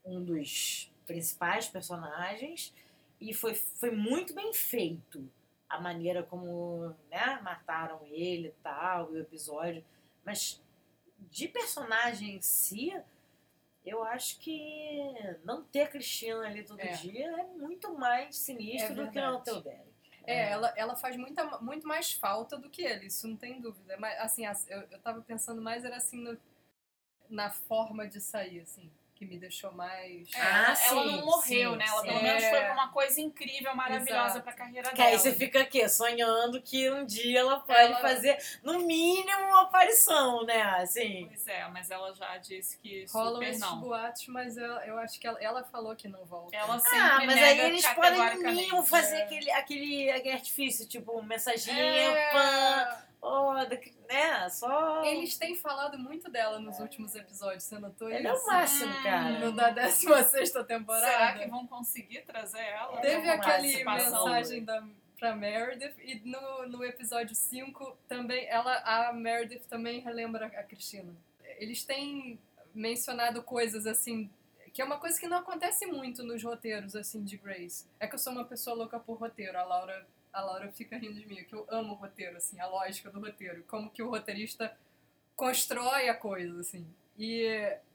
um 0.04 0.22
dos 0.22 0.92
principais 1.10 1.68
personagens. 1.68 2.72
E 3.20 3.34
foi, 3.34 3.54
foi 3.54 3.90
muito 3.90 4.32
bem 4.32 4.52
feito 4.54 5.28
a 5.68 5.80
maneira 5.80 6.22
como 6.22 6.94
né, 7.10 7.40
mataram 7.42 8.00
ele 8.06 8.48
e 8.48 8.54
tal, 8.62 9.10
o 9.10 9.18
episódio. 9.18 9.84
Mas 10.24 10.62
de 11.30 11.48
personagem 11.48 12.36
em 12.36 12.40
si, 12.40 12.96
eu 13.84 14.02
acho 14.04 14.38
que 14.38 15.00
não 15.44 15.62
ter 15.64 15.82
a 15.82 15.88
Cristina 15.88 16.46
ali 16.46 16.62
todo 16.62 16.80
É. 16.80 16.92
dia 16.92 17.26
é 17.40 17.44
muito 17.44 17.92
mais 17.98 18.36
sinistro 18.38 18.92
É 18.92 19.04
do 19.06 19.10
que 19.10 19.20
não 19.20 19.40
ter 19.42 19.52
o 19.52 19.60
Derek. 19.60 19.90
É, 20.24 20.50
ela, 20.50 20.72
ela 20.76 20.94
faz 20.96 21.16
muita, 21.16 21.44
muito 21.60 21.86
mais 21.88 22.12
falta 22.12 22.56
do 22.56 22.70
que 22.70 22.82
ele, 22.82 23.06
isso 23.06 23.26
não 23.26 23.36
tem 23.36 23.60
dúvida. 23.60 23.96
Mas, 23.98 24.18
assim, 24.20 24.46
as- 24.46 24.68
eu, 24.70 24.80
eu 24.90 24.98
tava 25.00 25.20
pensando 25.22 25.60
mais, 25.60 25.84
era 25.84 25.96
assim, 25.96 26.18
no- 26.18 26.38
na 27.28 27.50
forma 27.50 28.06
de 28.06 28.20
sair, 28.20 28.60
assim, 28.60 28.90
que 29.20 29.26
me 29.26 29.38
deixou 29.38 29.70
mais... 29.72 30.28
É, 30.34 30.40
Ah, 30.40 30.46
ela, 30.46 30.66
ela 30.70 30.76
sim, 30.76 31.16
não 31.18 31.24
morreu, 31.26 31.70
sim, 31.72 31.76
né? 31.76 31.84
Ela 31.86 32.00
sim. 32.00 32.08
pelo 32.08 32.22
menos 32.22 32.42
É. 32.42 32.50
foi 32.50 32.60
pra 32.60 32.72
uma 32.72 32.88
coisa 32.88 33.20
incrível, 33.20 33.76
maravilhosa 33.76 34.24
Exato. 34.24 34.40
pra 34.42 34.52
carreira 34.54 34.90
Que 34.92 35.02
aí 35.02 35.08
dela. 35.10 35.18
você 35.18 35.34
fica 35.34 35.60
aqui, 35.60 35.86
sonhando 35.90 36.62
que 36.62 36.90
um 36.90 37.04
dia 37.04 37.40
ela 37.40 37.60
pode 37.60 37.78
Ela- 37.78 38.00
fazer, 38.00 38.38
no 38.62 38.78
mínimo, 38.78 39.42
uma 39.48 39.62
aparição, 39.64 40.42
né? 40.46 40.62
Assim. 40.62 41.26
Pois 41.28 41.46
é, 41.46 41.68
mas 41.68 41.90
ela 41.90 42.14
já 42.14 42.38
disse 42.38 42.78
que 42.78 43.04
Rolam 43.12 43.34
super 43.34 43.48
esses 43.48 43.60
não. 43.60 43.80
boatos, 43.80 44.26
mas 44.28 44.56
eu, 44.56 44.64
eu 44.64 44.98
acho 44.98 45.20
que 45.20 45.26
ela, 45.26 45.38
ela 45.42 45.62
falou 45.64 45.94
que 45.94 46.08
não 46.08 46.24
volta. 46.24 46.56
Ela 46.56 46.78
sempre 46.78 46.98
Ah, 46.98 47.18
mas 47.26 47.36
aí 47.36 47.42
nega 47.56 47.62
eles 47.64 47.86
podem, 47.88 48.18
no 48.42 48.52
mínimo, 48.52 48.82
fazer 48.86 49.16
é. 49.16 49.22
aquele, 49.24 49.50
aquele, 49.50 50.10
aquele 50.12 50.34
artifício, 50.34 50.88
tipo, 50.88 51.22
mensaginha, 51.22 51.76
É, 51.78 52.32
pã, 52.32 53.02
oh, 53.22 53.54
da- 53.54 53.78
né? 54.08 54.48
Só. 54.48 55.04
Eles 55.04 55.36
têm 55.36 55.54
falado 55.56 55.98
muito 55.98 56.30
dela 56.30 56.58
nos 56.58 56.78
últimos 56.78 57.14
episódios, 57.14 57.64
você 57.64 57.78
notou 57.78 58.10
Ele 58.10 58.26
é 58.26 58.32
isso? 58.32 58.44
o 58.44 58.46
máximo, 58.46 58.92
Hum. 58.92 59.02
cara. 59.02 59.38
No 59.38 59.52
da 59.52 59.70
16 59.70 60.50
temporada. 60.66 61.06
Será 61.06 61.32
que 61.38 61.46
vão 61.48 61.66
conseguir 61.66 62.22
trazer 62.22 62.60
ela? 62.60 63.00
Teve 63.00 63.24
uma 63.26 63.34
aquele 63.34 63.84
mensagem 63.84 64.64
da, 64.64 64.82
pra 65.18 65.34
Meredith 65.36 65.94
e 66.02 66.14
no, 66.28 66.66
no 66.68 66.84
episódio 66.84 67.34
5 67.34 67.96
também, 68.08 68.46
ela, 68.48 68.74
a 68.84 69.12
Meredith 69.12 69.62
também 69.68 70.00
relembra 70.00 70.46
a 70.46 70.62
Cristina. 70.62 71.14
Eles 71.58 71.84
têm 71.84 72.38
mencionado 72.74 73.42
coisas 73.42 73.86
assim, 73.86 74.30
que 74.72 74.80
é 74.80 74.84
uma 74.84 74.98
coisa 74.98 75.18
que 75.20 75.26
não 75.26 75.38
acontece 75.38 75.84
muito 75.86 76.22
nos 76.22 76.42
roteiros 76.42 76.94
assim 76.96 77.22
de 77.24 77.36
Grace. 77.36 77.86
É 77.98 78.06
que 78.06 78.14
eu 78.14 78.18
sou 78.18 78.32
uma 78.32 78.44
pessoa 78.44 78.74
louca 78.76 78.98
por 78.98 79.18
roteiro, 79.18 79.58
a 79.58 79.62
Laura, 79.64 80.06
a 80.32 80.40
Laura 80.40 80.70
fica 80.72 80.96
rindo 80.96 81.18
de 81.18 81.26
mim, 81.26 81.44
que 81.44 81.54
eu 81.54 81.66
amo 81.68 81.92
o 81.92 81.96
roteiro, 81.96 82.36
assim, 82.36 82.60
a 82.60 82.66
lógica 82.66 83.10
do 83.10 83.20
roteiro, 83.20 83.64
como 83.64 83.90
que 83.90 84.02
o 84.02 84.10
roteirista 84.10 84.76
constrói 85.36 86.08
a 86.08 86.14
coisa, 86.14 86.60
assim. 86.60 86.86
E 87.18 87.44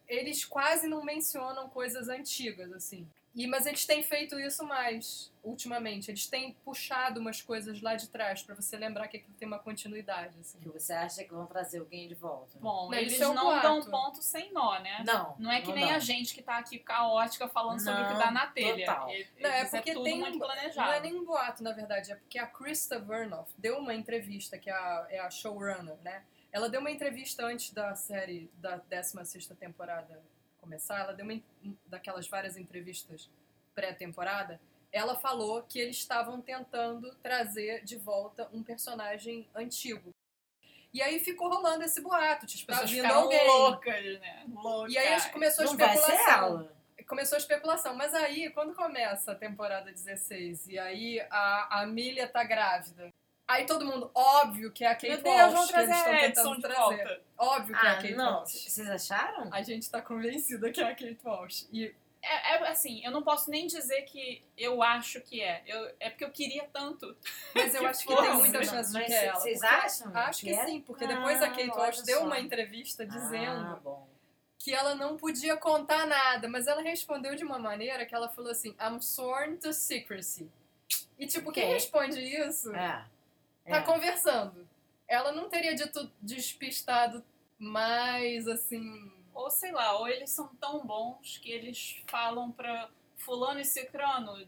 eles 0.07 0.45
quase 0.45 0.87
não 0.87 1.03
mencionam 1.03 1.69
coisas 1.69 2.09
antigas, 2.09 2.71
assim. 2.73 3.07
E, 3.35 3.45
mas 3.47 3.65
eles 3.65 3.85
têm 3.85 4.01
feito 4.01 4.39
isso 4.39 4.65
mais 4.65 5.29
ultimamente. 5.43 6.09
Eles 6.09 6.25
têm 6.25 6.53
puxado 6.63 7.19
umas 7.19 7.41
coisas 7.41 7.81
lá 7.81 7.93
de 7.95 8.07
trás 8.07 8.41
pra 8.41 8.55
você 8.55 8.77
lembrar 8.77 9.09
que 9.09 9.17
aquilo 9.17 9.33
tem 9.37 9.45
uma 9.45 9.59
continuidade, 9.59 10.39
assim. 10.39 10.57
Que 10.59 10.69
você 10.69 10.93
acha 10.93 11.21
que 11.23 11.33
vão 11.33 11.45
trazer 11.45 11.79
alguém 11.79 12.07
de 12.07 12.15
volta? 12.15 12.57
Bom, 12.59 12.89
Não, 12.89 12.97
eles 12.97 13.19
é 13.19 13.27
um 13.27 13.33
não 13.33 13.61
dão 13.61 13.83
ponto 13.83 14.21
sem 14.23 14.53
nó, 14.53 14.79
né? 14.79 15.03
Não. 15.05 15.35
Não 15.37 15.51
é 15.51 15.61
que 15.61 15.73
nem 15.73 15.87
dá. 15.87 15.95
a 15.95 15.99
gente 15.99 16.33
que 16.33 16.41
tá 16.41 16.57
aqui 16.57 16.79
caótica 16.79 17.47
falando 17.49 17.79
sobre 17.79 18.01
o 18.01 18.07
que 18.07 18.13
Não, 18.13 18.19
dá 18.19 18.31
na 18.31 18.47
telha. 18.47 18.85
total. 18.85 19.09
Eles- 19.09 19.27
Não, 19.39 19.49
é 19.49 19.59
eles 19.59 19.71
porque 19.71 19.93
tudo 19.93 20.03
tem 20.05 20.17
muito 20.19 20.35
um, 20.37 20.39
planejado. 20.39 20.87
Não 20.87 20.93
é 20.95 20.99
nem 21.01 21.15
um 21.15 21.25
boato, 21.25 21.61
na 21.61 21.73
verdade, 21.73 22.13
é 22.13 22.15
porque 22.15 22.39
a 22.39 22.47
Krista 22.47 22.99
Vernoff 22.99 23.51
deu 23.57 23.77
uma 23.79 23.93
entrevista, 23.93 24.57
que 24.57 24.69
é 24.69 24.73
a, 24.73 25.07
é 25.09 25.19
a 25.19 25.29
showrunner, 25.29 25.97
né? 26.01 26.23
Ela 26.53 26.69
deu 26.69 26.79
uma 26.79 26.89
entrevista 26.89 27.45
antes 27.45 27.71
da 27.73 27.93
série 27.95 28.49
da 28.55 28.77
16 28.77 29.45
temporada 29.59 30.23
começar, 30.65 30.99
ela 30.99 31.13
deu 31.13 31.25
uma 31.25 31.39
daquelas 31.85 32.27
várias 32.27 32.57
entrevistas 32.57 33.29
pré-temporada. 33.73 34.59
Ela 34.91 35.15
falou 35.15 35.61
que 35.63 35.79
eles 35.79 35.97
estavam 35.97 36.41
tentando 36.41 37.13
trazer 37.15 37.83
de 37.83 37.97
volta 37.97 38.49
um 38.51 38.63
personagem 38.63 39.47
antigo. 39.53 40.11
E 40.93 41.01
aí 41.01 41.19
ficou 41.19 41.49
rolando 41.49 41.83
esse 41.83 42.01
boato, 42.01 42.45
tipo, 42.45 42.71
As 42.71 42.77
tá 42.79 42.83
pessoas 42.83 42.91
vindo 42.91 43.11
alguém. 43.13 43.45
loucas, 43.47 44.19
né? 44.19 44.45
Loucas. 44.47 44.93
E 44.93 44.97
aí 44.97 45.07
a 45.13 45.17
gente 45.19 45.31
começou 45.33 45.63
a 45.65 45.67
Não 45.67 45.77
vai 45.77 45.93
especulação 45.93 46.23
ser 46.23 46.31
ela. 46.31 46.75
começou 47.07 47.35
a 47.35 47.39
especulação. 47.39 47.95
Mas 47.95 48.13
aí, 48.13 48.49
quando 48.51 48.73
começa 48.73 49.33
a 49.33 49.35
temporada 49.35 49.91
16 49.91 50.67
e 50.69 50.79
aí 50.79 51.19
a, 51.29 51.67
a 51.69 51.81
Amelia 51.81 52.27
tá 52.27 52.43
grávida 52.45 53.13
Aí 53.47 53.65
todo 53.65 53.85
mundo, 53.85 54.09
óbvio 54.15 54.71
que 54.71 54.83
é 54.83 54.87
a 54.87 54.95
Kate 54.95 55.07
Meu 55.09 55.21
Deus, 55.21 55.53
Walsh 55.53 55.71
que 55.71 55.77
eles 55.77 55.89
trazer 55.89 56.25
estão 56.29 56.51
a 56.51 56.55
tentando 56.55 56.61
trazer. 56.61 56.79
volta. 56.79 57.21
Óbvio 57.37 57.79
que 57.79 57.85
é 57.85 57.89
a 57.89 57.91
Ah, 57.91 57.95
Kate 57.97 58.15
não. 58.15 58.33
Walsh. 58.39 58.51
Vocês 58.69 58.89
acharam? 58.89 59.49
A 59.53 59.61
gente 59.61 59.89
tá 59.89 60.01
convencida 60.01 60.71
que 60.71 60.81
é 60.81 60.85
a 60.85 60.95
Kate 60.95 61.19
Walsh. 61.23 61.67
E 61.71 61.93
É, 62.27 62.55
é 62.55 62.67
assim, 62.69 63.05
eu 63.05 63.11
não 63.11 63.21
posso 63.21 63.51
nem 63.51 63.67
dizer 63.67 64.01
que 64.01 64.41
eu 64.57 64.81
acho 64.81 65.21
que 65.21 65.41
é. 65.41 65.61
Eu, 65.67 65.93
é 65.99 66.09
porque 66.09 66.25
eu 66.25 66.31
queria 66.31 66.67
tanto. 66.73 67.15
Mas 67.53 67.75
eu 67.75 67.81
Que 67.81 67.85
acho 67.85 68.07
que 68.07 68.15
tem 68.15 68.33
muita 68.33 68.63
chance 68.63 68.91
de 68.91 69.05
que 69.05 69.13
é 69.13 69.25
ela. 69.25 69.39
vocês 69.39 69.61
acham 69.61 70.11
Acho 70.17 70.39
que 70.39 70.47
que, 70.47 70.55
é? 70.55 70.65
sim, 70.65 70.81
porque 70.81 71.05
Ah, 71.05 71.07
depois 71.07 71.39
a 71.43 71.49
Kate 71.49 71.69
Walsh 71.69 72.01
deu 72.01 72.21
só. 72.21 72.25
uma 72.25 72.39
entrevista 72.39 73.05
dizendo 73.05 73.61
Ah, 73.61 73.79
bom. 73.83 74.07
que 74.57 74.73
ela 74.73 74.95
não 74.95 75.15
podia 75.17 75.55
contar 75.55 76.07
nada, 76.07 76.47
mas 76.49 76.65
ela 76.65 76.81
respondeu 76.81 77.35
de 77.35 77.43
uma 77.43 77.59
maneira 77.59 78.03
que 78.07 78.15
ela 78.15 78.27
falou 78.27 78.49
assim: 78.49 78.75
I'm 78.81 78.99
sworn 78.99 79.57
to 79.57 79.71
secrecy. 79.71 80.49
E 81.19 81.27
tipo, 81.27 81.51
quem 81.51 81.65
Ok. 81.65 81.73
responde 81.75 82.19
isso 82.19 82.75
É. 82.75 83.05
tá 83.67 83.77
É. 83.77 83.81
conversando. 83.81 84.67
Ela 85.07 85.31
não 85.31 85.49
teria 85.49 85.75
dito 85.75 86.11
despistado 86.21 87.23
mais 87.57 88.47
assim. 88.47 89.11
Ou 89.33 89.49
sei 89.49 89.71
lá, 89.71 89.97
ou 89.99 90.07
eles 90.07 90.29
são 90.31 90.47
tão 90.55 90.85
bons 90.85 91.37
que 91.39 91.51
eles 91.51 92.01
falam 92.07 92.51
pra 92.51 92.89
fulano 93.17 93.59
e 93.59 93.65
cicrano, 93.65 94.47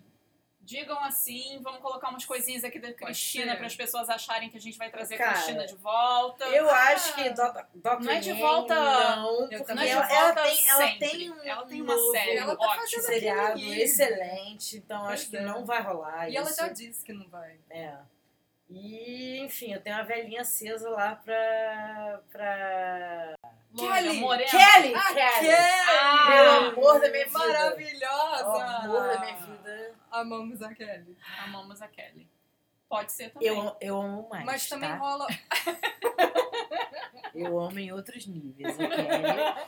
digam 0.62 1.02
assim, 1.04 1.60
vamos 1.62 1.82
colocar 1.82 2.10
umas 2.10 2.26
coisinhas 2.26 2.64
aqui 2.64 2.80
da 2.80 2.94
Cristina 2.94 3.56
para 3.56 3.66
as 3.68 3.76
pessoas 3.76 4.10
acharem 4.10 4.50
que 4.50 4.58
a 4.58 4.62
gente 4.62 4.78
vai 4.78 4.90
trazer 4.90 5.16
a 5.16 5.18
Cara, 5.18 5.32
Cristina 5.34 5.66
de 5.66 5.76
volta. 5.76 6.46
Eu 6.46 6.70
Ah, 6.70 6.84
acho 6.90 7.16
que 7.16 7.30
Dr. 7.30 7.66
Dr. 7.76 8.00
não 8.04 8.12
é 8.12 8.20
de 8.20 8.34
volta- 8.34 8.76
Não, 9.16 9.42
Eu 9.44 9.48
porque 9.50 9.64
também 9.64 9.90
ela, 9.90 10.04
acho. 10.04 10.14
ela 10.14 10.34
Volta 10.34 10.44
tem, 10.44 10.68
ela 10.70 10.98
tem 11.00 11.32
um 11.32 11.44
Ela 11.44 11.66
tem 11.66 11.82
uma 11.82 11.96
novo 11.96 12.12
série 12.12 12.38
Ela 12.38 12.56
tá 12.58 12.76
fazendo 12.76 13.02
seriado 13.02 13.60
excelente, 13.60 14.78
então 14.78 15.00
Pois 15.02 15.14
acho 15.22 15.30
que 15.30 15.38
é. 15.38 15.42
não 15.42 15.66
vai 15.66 15.82
rolar 15.82 16.30
E 16.30 16.36
ela 16.38 16.50
isso. 16.50 16.60
já 16.62 16.68
disse 16.70 17.04
que 17.04 17.14
não 17.14 17.28
vai. 17.30 17.60
É. 17.70 17.98
E, 18.70 19.40
enfim, 19.46 19.74
eu 19.74 19.82
tenho 19.82 19.96
uma 19.96 20.04
velhinha 20.04 20.42
acesa 20.42 20.90
lá 20.90 21.16
pra. 21.16 22.22
pra. 22.32 23.34
Kelly! 23.78 24.20
morena. 24.20 24.50
Kelly! 24.50 24.94
Ah, 24.96 25.14
Kelly! 25.14 25.56
Ah, 25.90 26.30
Meu 26.30 26.52
amor 26.72 27.00
da 27.00 27.10
minha 27.12 27.26
vida! 27.26 27.38
Maravilhosa! 27.40 28.48
O 28.48 28.60
amor 28.60 29.08
da 29.08 29.20
minha 29.20 29.36
vida. 29.38 29.96
Amamos 30.12 30.62
a 30.62 30.74
Kelly. 30.74 31.18
Amamos 31.44 31.82
a 31.82 31.88
Kelly. 31.88 32.28
Pode 32.90 33.12
ser 33.12 33.30
também. 33.32 33.48
Eu, 33.48 33.76
eu 33.80 34.02
amo 34.02 34.28
mais. 34.30 34.46
Mas 34.46 34.68
também 34.70 34.90
tá? 34.90 34.96
rola. 34.96 35.28
Eu 37.36 37.60
amo 37.60 37.78
em 37.80 37.92
outros 37.92 38.26
níveis, 38.26 38.80
a 38.80 38.88
Kelly. 38.88 39.68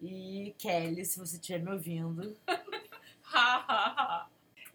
E 0.00 0.54
Kelly, 0.58 1.04
se 1.04 1.18
você 1.18 1.36
estiver 1.36 1.58
me 1.58 1.72
ouvindo, 1.72 2.36
Ha, 2.46 3.64
ha, 3.68 3.94
ha. 3.96 4.26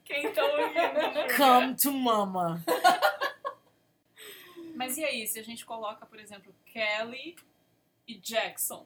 Quem 0.03 0.31
tá 0.33 0.43
ouvindo? 0.43 1.37
come 1.37 1.75
to 1.75 1.91
mama. 1.91 2.61
Mas 4.73 4.97
e 4.97 5.03
aí, 5.03 5.27
se 5.27 5.39
a 5.39 5.43
gente 5.43 5.65
coloca, 5.65 6.05
por 6.05 6.19
exemplo, 6.19 6.53
Kelly 6.65 7.35
e 8.07 8.15
Jackson? 8.15 8.85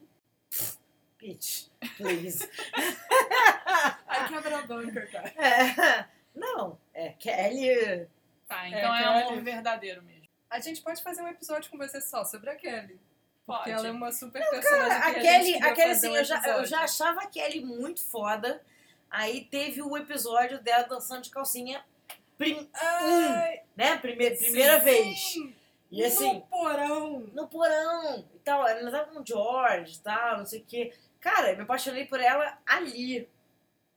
Bitch, 1.18 1.66
please. 1.96 2.48
Ai, 4.06 4.28
quebra 4.28 4.58
a 4.58 4.62
banca, 4.62 5.06
cara. 5.06 5.28
É, 5.36 6.04
não, 6.34 6.78
é 6.94 7.10
Kelly. 7.10 8.06
Tá, 8.46 8.68
então 8.68 8.94
é, 8.94 9.02
Kelly. 9.02 9.22
amor 9.22 9.42
verdadeiro 9.42 10.02
mesmo. 10.02 10.28
A 10.48 10.60
gente 10.60 10.80
pode 10.80 11.02
fazer 11.02 11.22
um 11.22 11.28
episódio 11.28 11.70
com 11.70 11.76
você 11.76 12.00
só 12.00 12.24
sobre 12.24 12.50
a 12.50 12.54
Kelly. 12.56 12.98
Pode. 13.44 13.58
Porque 13.58 13.70
ela 13.70 13.88
é 13.88 13.90
uma 13.90 14.12
super 14.12 14.48
personagem. 14.48 14.88
Cara, 14.88 15.06
a 15.08 15.14
Kelly, 15.14 15.54
a 15.56 15.72
Kelly 15.72 15.90
assim, 15.90 16.08
um 16.08 16.16
eu 16.16 16.24
já, 16.24 16.42
eu 16.46 16.64
já 16.66 16.80
achava 16.80 17.22
a 17.22 17.26
Kelly 17.26 17.64
muito 17.64 18.00
foda. 18.02 18.62
Aí 19.10 19.44
teve 19.46 19.82
o 19.82 19.96
episódio 19.96 20.62
dela 20.62 20.84
dançando 20.84 21.22
de 21.22 21.30
calcinha, 21.30 21.82
prim- 22.36 22.68
Ai, 22.74 23.62
né? 23.74 23.96
Primeira, 23.96 24.36
primeira 24.36 24.78
sim, 24.78 24.84
vez. 24.84 25.57
E 25.90 26.04
assim, 26.04 26.34
No 26.34 26.40
porão. 26.42 27.20
no 27.32 27.48
porão 27.48 28.24
e 28.34 28.38
tal. 28.40 28.66
Ela 28.68 28.90
tava 28.90 29.10
com 29.10 29.20
o 29.20 29.26
George 29.26 29.96
e 29.96 30.00
tal, 30.00 30.38
não 30.38 30.44
sei 30.46 30.60
o 30.60 30.64
quê. 30.64 30.92
Cara, 31.20 31.50
eu 31.52 31.56
me 31.56 31.62
apaixonei 31.62 32.04
por 32.06 32.20
ela 32.20 32.58
ali. 32.66 33.28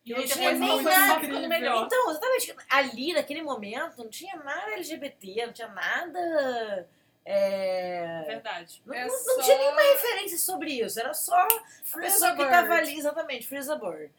E 0.04 0.14
não 0.16 0.26
tinha 0.26 0.52
nem 0.54 0.82
nada 0.82 1.20
melhor. 1.48 1.86
Então, 1.86 2.10
exatamente. 2.10 2.56
Ali, 2.70 3.14
naquele 3.14 3.44
momento, 3.44 3.98
não 3.98 4.10
tinha 4.10 4.36
nada 4.38 4.72
LGBT, 4.72 5.46
não 5.48 5.54
tinha 5.54 5.68
nada. 5.68 6.90
É... 7.24 8.24
Verdade. 8.26 8.82
Não, 8.86 8.96
É 8.96 9.06
não- 9.06 9.14
não 9.14 9.36
só- 9.36 9.42
tinha 9.44 9.58
nenhuma 9.58 9.82
referência 9.82 10.38
sobre 10.40 10.72
isso. 10.82 11.00
Era 11.00 11.14
só 11.14 11.36
a 11.36 11.48
Freeza 11.84 12.14
pessoa 12.14 12.36
que 12.36 12.46
tava 12.50 12.74
ali, 12.74 12.98
exatamente, 12.98 13.48
Freeza 13.48 13.76
Bird. 13.76 14.12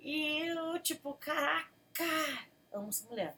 E 0.00 0.48
eu, 0.48 0.78
tipo, 0.80 1.14
caraca, 1.14 1.68
amo 2.72 2.88
essa 2.90 3.08
mulher. 3.08 3.34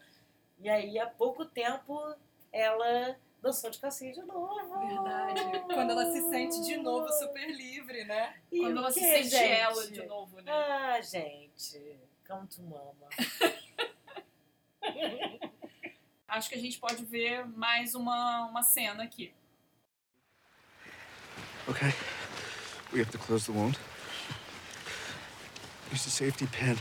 E 0.59 0.69
aí, 0.69 0.99
há 0.99 1.07
pouco 1.07 1.45
tempo, 1.45 2.15
ela 2.53 3.17
dançou 3.45 3.71
de 3.71 3.79
calcinha 3.79 4.13
de 4.13 4.23
novo. 4.23 4.59
Verdade. 4.89 5.61
Quando 5.73 5.91
ela 5.91 6.11
se 6.11 6.23
sente 6.31 6.63
de 6.63 6.79
novo 6.79 7.07
super 7.13 7.47
livre, 7.55 8.05
né? 8.05 8.35
E 8.51 8.61
Quando 8.61 8.79
ela 8.79 8.91
se 8.91 9.01
quê, 9.01 9.07
sente 9.07 9.29
gente? 9.29 9.53
ela 9.53 9.87
de 9.87 10.07
novo, 10.07 10.41
né? 10.41 10.51
Ah, 10.51 10.99
gente. 11.03 12.01
Come 12.27 12.47
to 12.47 12.63
mama. 12.63 13.09
Acho 16.27 16.49
que 16.49 16.55
a 16.55 16.59
gente 16.61 16.79
pode 16.79 17.05
ver 17.05 17.47
mais 17.47 17.95
uma, 17.95 18.47
uma 18.47 18.63
cena 18.63 19.05
aqui. 19.05 19.33
Okay. 21.69 21.93
We 22.93 23.01
have 23.01 23.11
to 23.13 23.19
close 23.19 23.45
the 23.47 23.53
wound. 23.53 23.79
Use 25.93 26.05
the 26.05 26.11
safety 26.11 26.47
pin. 26.47 26.77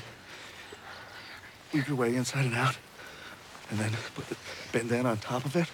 Weave 1.73 1.89
your 1.89 1.97
way 1.97 2.15
inside 2.15 2.45
and 2.45 2.55
out. 2.55 2.77
And 3.69 3.77
then 3.77 3.91
put 4.15 4.27
the 4.29 4.35
bandana 4.71 5.11
on 5.11 5.17
top 5.17 5.45
of 5.45 5.55
it 5.57 5.69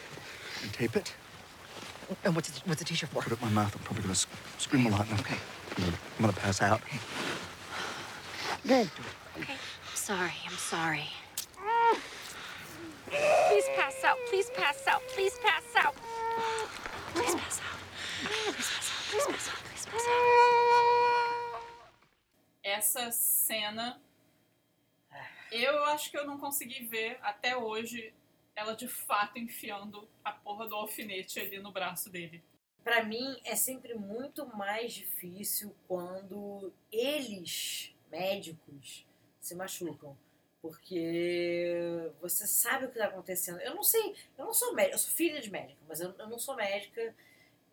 and 0.63 0.73
tape 0.73 0.95
it. 0.95 1.13
And 2.23 2.35
what's 2.35 2.49
the, 2.49 2.61
what's 2.67 2.79
the 2.79 2.85
t-shirt 2.85 3.09
for? 3.09 3.21
Put 3.21 3.33
it 3.33 3.41
in 3.41 3.53
my 3.53 3.63
mouth. 3.63 3.75
I'm 3.75 3.83
probably 3.83 4.03
gonna 4.03 4.15
sc- 4.15 4.29
scream 4.57 4.87
a 4.87 4.89
lot. 4.89 5.07
And 5.09 5.19
okay. 5.19 5.37
I'm 5.77 5.93
gonna 6.21 6.33
pass 6.33 6.61
out. 6.61 6.81
Good. 8.67 8.89
Okay. 9.39 9.53
I'm 9.53 9.95
sorry. 9.95 10.33
I'm 10.47 10.57
sorry. 10.57 11.05
Please 13.09 13.65
pass 13.75 14.03
out. 14.03 14.17
Please 14.29 14.49
pass 14.55 14.87
out. 14.87 15.01
Please 15.09 15.33
pass 15.43 15.63
out. 15.77 15.95
Please 17.13 17.35
pass 17.35 17.59
out. 17.61 17.79
Please 18.23 18.55
pass 18.55 18.71
out. 18.71 18.99
Please 19.09 19.25
pass 19.25 19.49
out. 19.49 19.59
Please 19.65 19.85
pass 19.85 20.05
out. 20.07 21.61
Essa 22.63 23.11
cena. 23.11 23.99
Eu 25.51 25.83
acho 25.85 26.11
que 26.11 26.17
eu 26.17 26.25
não 26.27 26.37
consegui 26.37 26.85
ver 26.85 27.17
até 27.23 27.57
hoje 27.57 28.13
ela 28.59 28.75
de 28.75 28.87
fato 28.87 29.37
enfiando 29.39 30.07
a 30.23 30.31
porra 30.31 30.67
do 30.67 30.75
alfinete 30.75 31.39
ali 31.39 31.59
no 31.59 31.71
braço 31.71 32.09
dele. 32.09 32.43
Pra 32.83 33.03
mim, 33.03 33.39
é 33.43 33.55
sempre 33.55 33.93
muito 33.95 34.45
mais 34.55 34.93
difícil 34.93 35.75
quando 35.87 36.73
eles, 36.91 37.93
médicos, 38.11 39.05
se 39.39 39.55
machucam. 39.55 40.17
Porque 40.61 42.11
você 42.21 42.45
sabe 42.45 42.85
o 42.85 42.91
que 42.91 42.97
tá 42.97 43.05
acontecendo. 43.05 43.59
Eu 43.61 43.75
não 43.75 43.83
sei, 43.83 44.15
eu 44.37 44.45
não 44.45 44.53
sou 44.53 44.73
médica, 44.73 44.95
eu 44.95 44.99
sou 44.99 45.11
filha 45.13 45.41
de 45.41 45.49
médica, 45.51 45.79
mas 45.87 46.01
eu, 46.01 46.13
eu 46.17 46.27
não 46.27 46.37
sou 46.39 46.55
médica. 46.55 47.15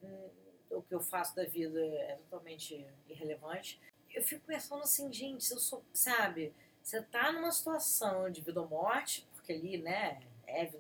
Hum, 0.02 0.28
O 0.70 0.82
que 0.82 0.94
eu 0.94 1.00
faço 1.00 1.34
da 1.34 1.44
vida 1.44 1.80
é 1.80 2.16
totalmente 2.16 2.84
irrelevante. 3.08 3.80
Eu 4.14 4.22
fico 4.22 4.44
pensando 4.46 4.82
assim, 4.82 5.12
gente, 5.12 5.50
eu 5.50 5.58
sou, 5.58 5.82
sabe, 5.92 6.52
você 6.82 7.02
tá 7.02 7.32
numa 7.32 7.50
situação 7.52 8.30
de 8.30 8.40
vida 8.40 8.60
ou 8.60 8.68
morte, 8.68 9.26
porque 9.34 9.52
ali, 9.52 9.78
né, 9.78 10.20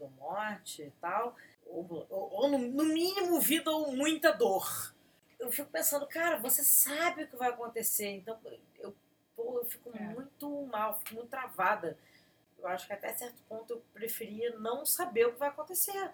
ou 0.00 0.10
morte 0.10 0.82
e 0.82 0.90
tal, 1.00 1.36
ou, 1.66 2.06
ou- 2.08 2.32
ou 2.32 2.48
no, 2.48 2.58
no 2.58 2.84
mínimo 2.84 3.40
vida 3.40 3.70
ou 3.70 3.92
muita 3.92 4.32
dor. 4.32 4.94
Eu 5.38 5.50
fico 5.52 5.70
pensando, 5.70 6.06
cara, 6.06 6.38
você 6.38 6.64
sabe 6.64 7.24
o 7.24 7.28
que 7.28 7.36
vai 7.36 7.50
acontecer, 7.50 8.08
então 8.08 8.38
eu, 8.78 8.94
eu 9.36 9.64
fico 9.66 9.90
É. 9.96 10.00
muito 10.00 10.48
mal, 10.66 10.98
fico 10.98 11.14
muito 11.16 11.28
travada. 11.30 11.98
Eu 12.58 12.66
acho 12.68 12.86
que 12.86 12.92
até 12.92 13.12
certo 13.12 13.42
ponto 13.48 13.74
eu 13.74 13.82
preferia 13.92 14.58
não 14.58 14.86
saber 14.86 15.26
o 15.26 15.32
que 15.32 15.38
vai 15.38 15.48
acontecer. 15.50 16.10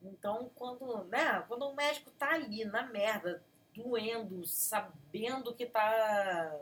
Então, 0.00 0.50
quando, 0.54 1.02
né, 1.04 1.42
quando 1.48 1.62
o 1.66 1.74
médico 1.74 2.10
tá 2.12 2.30
ali 2.34 2.64
na 2.64 2.84
merda, 2.84 3.42
doendo, 3.74 4.46
sabendo 4.46 5.52
que 5.54 5.66
tá 5.66 6.60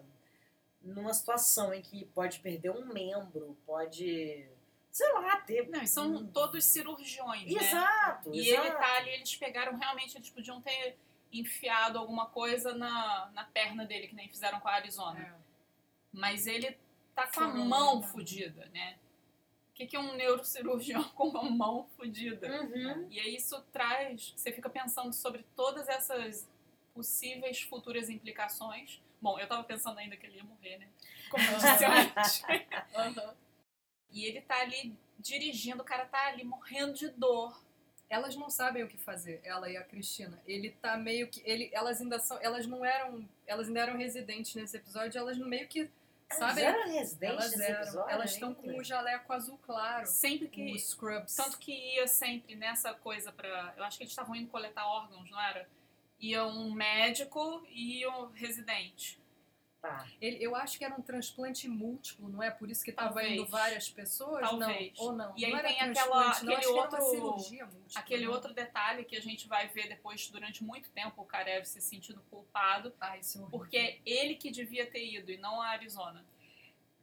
numa 0.81 1.13
situação 1.13 1.75
em 1.75 1.83
que 1.83 2.07
pode 2.07 2.39
perder 2.41 2.71
um 2.71 2.87
membro, 2.87 3.57
pode, 3.67 4.49
sei 4.93 5.11
lá, 5.15 5.41
ter. 5.41 5.69
Não, 5.71 5.83
e 5.83 5.89
são 5.89 6.27
todos 6.27 6.65
cirurgiões, 6.67 7.51
né? 7.51 7.63
Exato, 7.63 8.31
E 8.33 8.51
exato. 8.51 8.67
ele 8.67 8.77
tá 8.77 8.97
ali, 8.99 9.11
eles 9.11 9.35
pegaram 9.37 9.77
realmente, 9.77 10.17
eles 10.17 10.29
podiam 10.29 10.61
ter 10.61 10.99
enfiado 11.33 11.99
alguma 11.99 12.27
coisa 12.27 12.75
na, 12.75 13.31
na 13.33 13.45
perna 13.45 13.87
dele, 13.87 14.07
que 14.07 14.15
nem 14.15 14.29
fizeram 14.29 14.61
com 14.61 14.69
a 14.69 14.75
Arizona. 14.75 15.19
É. 15.19 15.33
Mas 16.13 16.47
ele 16.47 16.79
tá 17.15 17.27
com 17.27 17.41
a 17.41 17.49
mão 17.49 18.03
fodida, 18.03 18.67
né? 18.67 18.99
O 19.71 19.75
que, 19.75 19.87
que 19.87 19.97
é 19.97 19.99
um 19.99 20.15
neurocirurgião 20.15 21.03
com 21.17 21.29
uma 21.29 21.51
mão 21.51 21.89
fodida? 21.97 22.47
Uhum. 22.63 23.07
E 23.11 23.19
aí 23.19 23.35
isso 23.35 23.59
traz, 23.73 24.35
você 24.37 24.53
fica 24.53 24.69
pensando 24.69 25.15
sobre 25.15 25.43
todas 25.57 25.89
essas 25.89 26.47
possíveis 26.93 27.63
futuras 27.63 28.11
implicações. 28.11 29.01
Bom, 29.23 29.41
eu 29.41 29.49
tava 29.49 29.65
pensando 29.65 29.99
ainda 29.99 30.17
que 30.19 30.27
ele 30.27 30.37
ia 30.37 30.45
morrer, 30.45 30.77
né? 30.77 30.89
Como 31.31 31.43
eu 31.43 31.55
disse 31.55 31.85
antes. 31.87 32.43
Aham. 32.95 33.35
E 34.13 34.25
ele 34.25 34.41
tá 34.41 34.61
ali 34.61 34.95
dirigindo, 35.19 35.83
o 35.83 35.85
cara 35.85 36.05
tá 36.05 36.27
ali 36.29 36.45
morrendo 36.45 36.93
de 36.95 37.09
dor. 37.09 37.59
elas 38.11 38.37
não 38.37 38.51
sabem 38.51 38.83
o 38.85 38.89
que 38.89 38.99
fazer, 38.99 39.41
ela 39.43 39.71
e 39.71 39.77
a 39.77 39.83
Cristina. 39.83 40.39
Ele 40.47 40.71
tá 40.71 40.97
meio 40.99 41.29
que. 41.29 41.41
Ele, 41.47 41.71
elas 41.73 42.01
ainda 42.01 42.19
são. 42.19 42.39
Elas 42.43 42.67
não 42.67 42.85
eram. 42.85 43.27
Elas 43.47 43.69
ainda 43.69 43.81
eram 43.81 43.97
residentes 43.97 44.55
nesse 44.55 44.77
episódio, 44.77 45.19
elas 45.19 45.39
no 45.39 45.47
meio 45.47 45.67
que. 45.69 45.91
Sabe? 46.31 46.63
Elas 46.63 46.75
eram 46.81 46.93
residentes 46.93 47.23
Elas 47.39 47.51
nesse 47.57 47.71
eram. 47.71 47.83
episódio? 47.83 48.11
Elas 48.11 48.31
estão 48.33 48.55
com 48.55 48.79
o 48.79 48.85
jaleco 48.85 49.33
azul 49.33 49.59
claro. 49.63 50.07
Sempre 50.07 50.49
que. 50.49 50.75
Os 50.75 50.91
scrubs. 50.91 51.35
Tanto 51.35 51.59
que 51.59 51.73
ia 51.73 52.07
sempre 52.07 52.55
nessa 52.55 52.93
coisa 52.95 53.33
pra. 53.33 53.73
Eu 53.77 53.85
acho 53.85 53.97
que 53.97 54.05
eles 54.05 54.13
estavam 54.13 54.35
indo 54.37 54.49
coletar 54.51 54.87
órgãos, 54.87 55.31
não 55.31 55.41
era? 55.41 55.67
Ia 56.21 56.45
um 56.47 56.71
médico 56.73 57.63
e 57.71 58.07
um 58.07 58.27
residente. 58.33 59.19
Tá. 59.83 60.07
Ele- 60.21 60.39
eu 60.41 60.55
acho 60.55 60.79
que 60.79 60.85
era 60.85 60.95
um 60.95 61.03
transplante 61.03 61.67
múltiplo, 61.69 62.29
não 62.29 62.41
é? 62.41 62.53
Por 62.53 62.71
isso 62.71 62.85
que 62.85 62.93
tava 62.93 63.15
Talvez. 63.15 63.33
indo 63.33 63.47
várias 63.49 63.91
pessoas? 63.91 64.49
Talvez. 64.49 64.97
Não, 64.97 65.05
ou 65.05 65.13
não. 65.13 65.35
E 65.37 65.45
aí 65.45 65.53
não 65.53 65.61
tem 65.61 65.81
aquela- 65.81 66.41
não, 66.41 66.55
aquele 66.55 66.67
uma 66.73 66.83
outro- 66.83 67.11
cirurgia 67.11 67.67
múltipla. 67.67 68.01
Aquele 68.01 68.25
não. 68.27 68.33
outro 68.33 68.55
detalhe 68.55 69.05
que 69.05 69.17
a 69.17 69.21
gente 69.21 69.49
vai 69.49 69.67
ver 69.67 69.89
depois, 69.89 70.29
durante 70.29 70.63
muito 70.63 70.89
tempo, 70.91 71.21
o 71.21 71.25
Karev 71.25 71.65
se 71.65 71.81
sentindo 71.81 72.23
culpado, 72.31 72.95
Ah, 73.01 73.19
isso 73.19 73.45
é 73.45 73.51
porque 73.51 73.77
é 73.77 73.99
ele 74.07 74.37
que 74.37 74.53
devia 74.53 74.87
ter 74.89 75.05
ido 75.05 75.33
e 75.33 75.37
não 75.37 75.61
a 75.61 75.71
Arizona. 75.71 76.25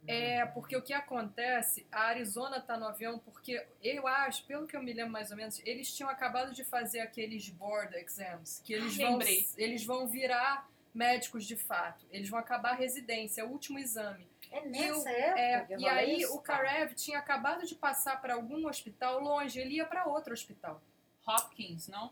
É, 0.07 0.45
porque 0.45 0.77
o 0.77 0.81
que 0.81 0.93
acontece, 0.93 1.85
a 1.91 2.03
Arizona 2.03 2.61
tá 2.61 2.77
no 2.77 2.87
avião 2.87 3.19
porque 3.19 3.61
eu 3.83 4.07
acho, 4.07 4.45
pelo 4.45 4.65
que 4.65 4.77
eu 4.77 4.81
me 4.81 4.93
lembro 4.93 5.11
mais 5.11 5.29
ou 5.31 5.35
menos, 5.35 5.61
eles 5.65 5.93
tinham 5.93 6.09
acabado 6.09 6.53
de 6.53 6.63
fazer 6.63 7.01
aqueles 7.01 7.49
board 7.49 7.93
exams, 7.97 8.61
que 8.63 8.71
eles 8.73 8.97
Ah, 8.97 9.03
vão 9.03 9.17
lembrei. 9.17 9.45
eles 9.57 9.83
vão 9.85 10.07
virar 10.07 10.65
médicos 10.99 11.45
de 11.45 11.55
fato. 11.55 12.05
Eles 12.11 12.29
vão 12.29 12.37
acabar 12.37 12.71
a 12.71 12.75
residência, 12.75 13.41
é 13.41 13.43
o 13.45 13.49
último 13.49 13.79
exame. 13.79 14.27
É 14.51 14.65
E 14.65 14.69
nessa 14.69 14.99
o- 14.99 15.07
época 15.07 15.73
É, 15.73 15.77
e 15.79 15.87
aí 15.87 16.21
isso? 16.21 16.35
o 16.35 16.41
Karev 16.41 16.93
tinha 16.93 17.17
acabado 17.19 17.65
de 17.65 17.73
passar 17.75 18.19
para 18.21 18.33
algum 18.33 18.67
hospital 18.67 19.19
longe, 19.21 19.59
ele 19.59 19.75
ia 19.75 19.85
para 19.85 20.05
outro 20.05 20.33
hospital. 20.33 20.81
Hopkins, 21.27 21.87
não? 21.87 22.11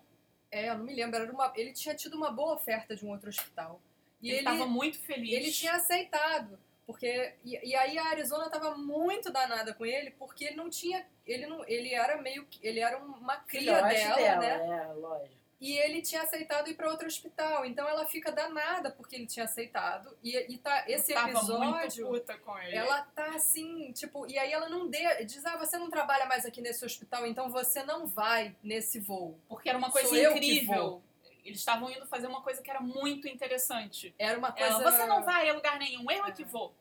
É, 0.49 0.69
eu 0.69 0.77
não 0.77 0.85
me 0.85 0.93
lembro, 0.95 1.19
era 1.21 1.31
uma, 1.31 1.51
ele 1.55 1.73
tinha 1.73 1.93
tido 1.95 2.15
uma 2.15 2.31
boa 2.31 2.53
oferta 2.53 2.95
de 2.95 3.05
um 3.05 3.09
outro 3.09 3.27
hospital. 3.29 3.81
E 4.21 4.29
ele 4.29 4.39
estava 4.39 4.65
muito 4.65 4.97
feliz. 4.99 5.33
ele 5.33 5.51
tinha 5.51 5.73
aceitado. 5.73 6.57
Porque, 6.85 7.33
e, 7.43 7.69
e 7.71 7.75
aí 7.75 7.97
a 7.97 8.05
Arizona 8.05 8.49
tava 8.49 8.77
muito 8.77 9.29
danada 9.29 9.73
com 9.73 9.85
ele, 9.85 10.11
porque 10.11 10.45
ele 10.45 10.55
não 10.55 10.69
tinha. 10.69 11.05
Ele 11.25 11.45
não. 11.45 11.61
Ele 11.67 11.93
era 11.93 12.15
meio 12.21 12.45
que. 12.45 12.65
Ele 12.65 12.79
era 12.79 12.97
uma 12.97 13.35
cria 13.41 13.75
Filhote 13.75 13.93
dela, 13.95 14.15
dela, 14.15 14.39
né? 14.39 14.83
É, 14.89 14.93
lógico. 14.93 15.36
E 15.59 15.75
ele 15.77 16.01
tinha 16.01 16.21
aceitado 16.21 16.69
ir 16.69 16.75
para 16.75 16.89
outro 16.89 17.07
hospital. 17.07 17.65
Então 17.65 17.87
ela 17.87 18.05
fica 18.05 18.31
danada 18.31 18.91
porque 18.91 19.15
ele 19.15 19.25
tinha 19.25 19.45
aceitado. 19.45 20.15
E, 20.23 20.35
e 20.53 20.57
tá, 20.57 20.83
esse 20.87 21.13
muito 21.15 21.37
episódio. 21.37 22.07
puta 22.07 22.37
com 22.37 22.57
ele. 22.59 22.75
Ela 22.75 23.01
tá 23.01 23.35
assim, 23.35 23.91
tipo, 23.91 24.27
e 24.27 24.37
aí 24.37 24.51
ela 24.51 24.69
não 24.69 24.87
dê, 24.87 25.25
diz: 25.25 25.43
"Ah, 25.45 25.57
você 25.57 25.77
não 25.77 25.89
trabalha 25.89 26.25
mais 26.25 26.45
aqui 26.45 26.61
nesse 26.61 26.85
hospital, 26.85 27.25
então 27.25 27.49
você 27.49 27.83
não 27.83 28.05
vai 28.05 28.55
nesse 28.61 28.99
voo". 28.99 29.39
Porque 29.47 29.69
era 29.69 29.77
uma 29.77 29.91
coisa 29.91 30.09
Sou 30.09 30.17
eu 30.17 30.35
incrível. 30.35 31.01
Eles 31.43 31.59
estavam 31.59 31.89
indo 31.89 32.05
fazer 32.07 32.27
uma 32.27 32.41
coisa 32.41 32.61
que 32.61 32.69
era 32.69 32.81
muito 32.81 33.27
interessante. 33.27 34.13
Era 34.19 34.37
uma 34.37 34.51
coisa 34.51 34.73
Ela, 34.73 34.91
você 34.91 35.05
não 35.05 35.23
vai 35.23 35.49
a 35.49 35.53
lugar 35.53 35.79
nenhum, 35.79 36.11
eu 36.11 36.25
é 36.25 36.31
que 36.31 36.43
vou. 36.43 36.75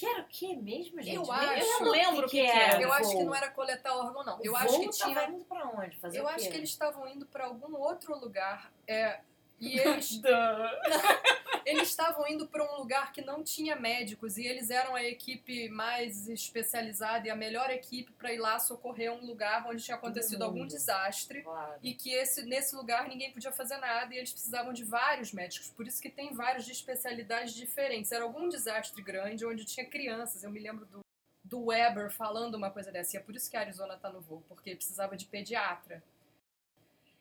Que 0.00 0.06
era 0.06 0.22
o 0.22 0.24
que 0.24 0.56
mesmo, 0.56 1.02
gente? 1.02 1.14
Eu 1.14 1.30
acho. 1.30 1.84
não 1.84 1.90
lembro 1.90 2.20
o 2.20 2.30
que 2.30 2.40
que 2.40 2.40
era. 2.40 2.80
Eu 2.80 2.90
acho 2.90 3.10
que 3.10 3.22
não 3.22 3.34
era 3.34 3.50
coletar 3.50 3.94
órgão 3.94 4.24
não. 4.24 4.38
Eu 4.42 4.54
O 4.54 4.56
acho 4.56 4.80
que 4.80 4.88
tinha 4.88 5.14
tava 5.14 5.30
indo 5.30 5.44
pra 5.44 5.68
onde? 5.68 5.98
Fazer 5.98 6.20
Eu 6.20 6.24
o 6.24 6.28
acho 6.28 6.48
que 6.48 6.56
eles 6.56 6.70
estavam 6.70 7.06
indo 7.06 7.26
para 7.26 7.44
algum 7.44 7.76
outro 7.76 8.18
lugar. 8.18 8.72
É, 8.86 9.20
e 9.60 9.78
eles 9.78 10.20
eles 11.66 11.88
estavam 11.88 12.26
indo 12.26 12.48
para 12.48 12.64
um 12.64 12.78
lugar 12.78 13.12
que 13.12 13.20
não 13.20 13.42
tinha 13.44 13.76
médicos 13.76 14.38
e 14.38 14.46
eles 14.46 14.70
eram 14.70 14.94
a 14.94 15.04
equipe 15.04 15.68
mais 15.68 16.28
especializada 16.28 17.28
e 17.28 17.30
a 17.30 17.36
melhor 17.36 17.70
equipe 17.70 18.10
para 18.12 18.32
ir 18.32 18.38
lá 18.38 18.58
socorrer 18.58 19.12
um 19.12 19.24
lugar 19.24 19.66
onde 19.68 19.82
tinha 19.84 19.96
acontecido 19.96 20.42
algum 20.42 20.66
desastre 20.66 21.42
Claro. 21.42 21.78
e 21.82 21.94
que 21.94 22.12
esse, 22.12 22.42
nesse 22.44 22.74
lugar 22.74 23.08
ninguém 23.08 23.30
podia 23.32 23.52
fazer 23.52 23.76
nada 23.76 24.14
e 24.14 24.18
eles 24.18 24.32
precisavam 24.32 24.72
de 24.72 24.82
vários 24.84 25.32
médicos. 25.32 25.70
Por 25.70 25.86
isso 25.86 26.00
que 26.00 26.08
tem 26.10 26.32
vários 26.32 26.64
de 26.64 26.72
especialidades 26.72 27.54
diferentes. 27.54 28.10
Era 28.10 28.24
algum 28.24 28.48
desastre 28.48 29.02
grande 29.02 29.44
onde 29.46 29.64
tinha 29.64 29.86
crianças. 29.86 30.42
Eu 30.42 30.50
me 30.50 30.58
lembro 30.60 30.86
do, 30.86 31.00
do 31.44 31.66
Weber 31.66 32.10
falando 32.10 32.54
uma 32.54 32.70
coisa 32.70 32.90
dessa. 32.90 33.16
E 33.16 33.18
é 33.18 33.22
por 33.22 33.36
isso 33.36 33.50
que 33.50 33.56
a 33.56 33.60
Arizona 33.60 33.96
tá 33.96 34.10
no 34.10 34.20
voo, 34.20 34.42
porque 34.48 34.74
precisava 34.74 35.16
de 35.16 35.26
pediatra. 35.26 36.02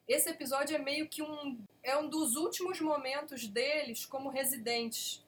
Esse 0.07 0.29
episódio 0.29 0.75
é 0.75 0.79
meio 0.79 1.07
que 1.07 1.21
um. 1.21 1.59
É 1.81 1.97
um 1.97 2.07
dos 2.07 2.35
últimos 2.35 2.79
momentos 2.81 3.47
deles 3.47 4.05
como 4.05 4.29
residentes. 4.29 5.23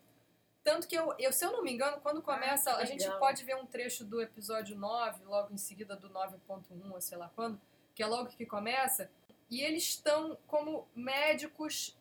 Tanto 0.64 0.88
que 0.88 0.96
eu, 0.96 1.14
eu 1.18 1.32
se 1.32 1.44
eu 1.44 1.52
não 1.52 1.64
me 1.64 1.72
engano, 1.72 2.00
quando 2.02 2.22
começa. 2.22 2.72
Ah, 2.72 2.78
a 2.78 2.86
gente 2.86 3.10
pode 3.18 3.44
ver 3.44 3.56
um 3.56 3.66
trecho 3.66 4.04
do 4.04 4.22
episódio 4.22 4.76
9, 4.76 5.24
logo 5.26 5.54
em 5.54 5.58
seguida 5.58 5.96
do 5.96 6.10
9.1, 6.10 6.92
ou 6.92 7.02
sei 7.02 7.18
lá 7.18 7.32
quando, 7.36 7.60
que 7.96 8.04
é 8.04 8.06
logo 8.06 8.30
que 8.30 8.46
começa. 8.46 9.10
E 9.50 9.62
eles 9.62 9.84
estão 9.84 10.38
como 10.48 10.88
médicos 10.96 11.98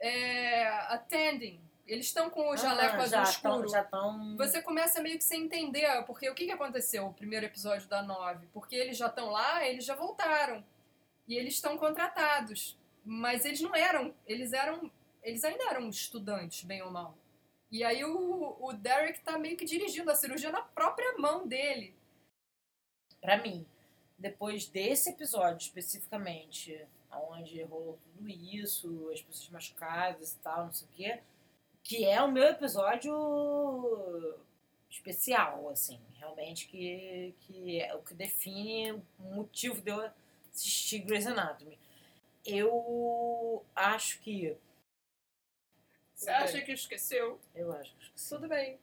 é, 0.00 0.66
attending. 0.88 1.60
Eles 1.86 2.06
estão 2.06 2.30
com 2.30 2.48
o 2.48 2.56
jaleco 2.56 2.96
Ah, 2.96 3.02
azul 3.02 3.08
já 3.08 3.22
escuro. 3.24 3.60
Tão, 3.62 3.68
já 3.68 3.84
tão... 3.84 4.36
Você 4.36 4.62
começa 4.62 5.02
meio 5.02 5.18
que 5.18 5.24
sem 5.24 5.42
entender, 5.42 6.04
porque 6.06 6.30
o 6.30 6.34
que, 6.34 6.46
que 6.46 6.52
aconteceu 6.52 7.06
o 7.06 7.12
primeiro 7.12 7.46
episódio 7.46 7.88
da 7.88 8.00
9? 8.02 8.46
Porque 8.52 8.76
eles 8.76 8.96
já 8.96 9.08
estão 9.08 9.30
lá, 9.30 9.66
eles 9.66 9.84
já 9.84 9.94
voltaram. 9.94 10.64
E 11.26 11.36
eles 11.36 11.54
estão 11.54 11.76
contratados. 11.76 12.78
Mas 13.04 13.44
eles 13.44 13.60
não 13.60 13.74
eram, 13.74 14.14
eles 14.26 14.52
eram, 14.52 14.90
eles 15.22 15.44
ainda 15.44 15.64
eram 15.64 15.88
estudantes, 15.88 16.64
bem 16.64 16.82
ou 16.82 16.90
mal. 16.90 17.16
E 17.70 17.84
aí 17.84 18.04
o, 18.04 18.56
o 18.60 18.72
Derek 18.72 19.20
tá 19.20 19.38
meio 19.38 19.56
que 19.56 19.64
dirigindo 19.64 20.10
a 20.10 20.16
cirurgia 20.16 20.50
na 20.50 20.62
própria 20.62 21.16
mão 21.18 21.46
dele. 21.46 21.94
Pra 23.20 23.40
mim, 23.40 23.66
depois 24.18 24.66
desse 24.66 25.10
episódio 25.10 25.64
especificamente, 25.66 26.84
onde 27.12 27.62
rolou 27.62 27.98
tudo 28.02 28.28
isso, 28.28 29.10
as 29.12 29.22
pessoas 29.22 29.48
machucadas 29.50 30.32
e 30.32 30.38
tal, 30.38 30.66
não 30.66 30.72
sei 30.72 30.86
o 30.86 30.90
quê, 30.96 31.20
que 31.82 32.04
é 32.04 32.20
o 32.22 32.30
meu 32.30 32.44
episódio 32.44 33.12
especial, 34.90 35.68
assim, 35.68 36.00
realmente 36.18 36.66
que, 36.66 37.34
que 37.40 37.80
é 37.80 37.94
o 37.94 38.02
que 38.02 38.14
define 38.14 38.92
o 38.92 39.34
motivo 39.34 39.80
de 39.80 39.90
eu 39.90 40.10
assistir 40.52 40.98
Grey's 41.00 41.26
Anatomy. 41.26 41.78
Eu 42.44 43.64
acho 43.74 44.18
que. 44.20 44.56
Você 46.14 46.30
acha 46.30 46.60
que 46.60 46.72
esqueceu? 46.72 47.38
Eu 47.54 47.72
acho 47.72 47.94
que 47.96 48.20
sim. 48.20 48.34
Tudo 48.36 48.48
bem. 48.48 48.78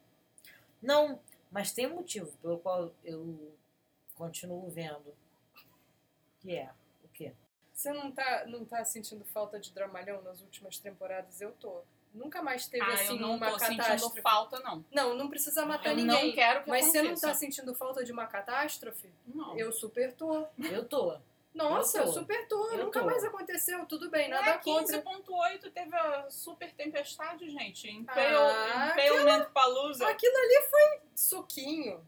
Não, 0.81 1.19
mas 1.51 1.71
tem 1.71 1.87
um 1.87 1.95
motivo 1.95 2.31
pelo 2.41 2.59
qual 2.59 2.91
eu 3.03 3.53
continuo 4.15 4.69
vendo. 4.69 5.13
Que 6.39 6.55
é 6.55 6.71
o 7.03 7.07
quê? 7.09 7.33
Você 7.73 7.91
não 7.91 8.11
tá, 8.11 8.45
não 8.47 8.65
tá 8.65 8.83
sentindo 8.85 9.23
falta 9.25 9.59
de 9.59 9.71
dramalhão 9.71 10.21
nas 10.23 10.41
últimas 10.41 10.77
temporadas? 10.79 11.39
Eu 11.41 11.51
tô. 11.53 11.81
Nunca 12.13 12.41
mais 12.41 12.67
teve 12.67 12.83
Ah, 12.83 12.93
assim 12.93 13.13
eu 13.13 13.19
não 13.19 13.35
uma 13.35 13.51
tô 13.51 13.59
sentindo 13.59 13.77
catástrofe. 13.77 14.21
falta, 14.21 14.59
não. 14.61 14.83
Não, 14.91 15.13
não 15.13 15.29
precisa 15.29 15.65
matar 15.65 15.91
Eu 15.91 15.97
ninguém. 15.97 16.27
não 16.29 16.33
quero 16.33 16.63
que 16.63 16.69
Mas 16.69 16.85
você 16.85 16.99
não 17.01 17.09
aconteça. 17.11 17.27
tá 17.27 17.33
sentindo 17.35 17.75
falta 17.75 18.03
de 18.03 18.11
uma 18.11 18.25
catástrofe? 18.25 19.11
Não. 19.27 19.55
Eu 19.57 19.71
super 19.71 20.13
tô. 20.13 20.47
Eu 20.71 20.87
tô. 20.87 21.19
Nossa, 21.57 21.97
Eu 21.99 22.05
tô. 22.05 22.11
super 22.13 22.47
tô. 22.47 22.69
Eu 22.71 22.85
Nunca 22.85 22.99
tô. 22.99 23.05
mais 23.05 23.23
aconteceu. 23.23 23.85
Tudo 23.85 24.09
bem, 24.09 24.29
Não 24.29 24.37
nada 24.37 24.51
é 24.51 24.57
contra. 24.57 25.01
15.8 25.01 25.71
teve 25.71 25.95
a 25.95 26.29
super 26.29 26.71
tempestade, 26.73 27.49
gente. 27.49 27.89
Impale, 27.89 28.35
Ah, 28.35 28.93
Impalement 28.93 29.45
Palooza. 29.53 30.07
Aquilo 30.07 30.35
ali 30.37 30.67
foi 30.69 31.01
suquinho. 31.15 32.07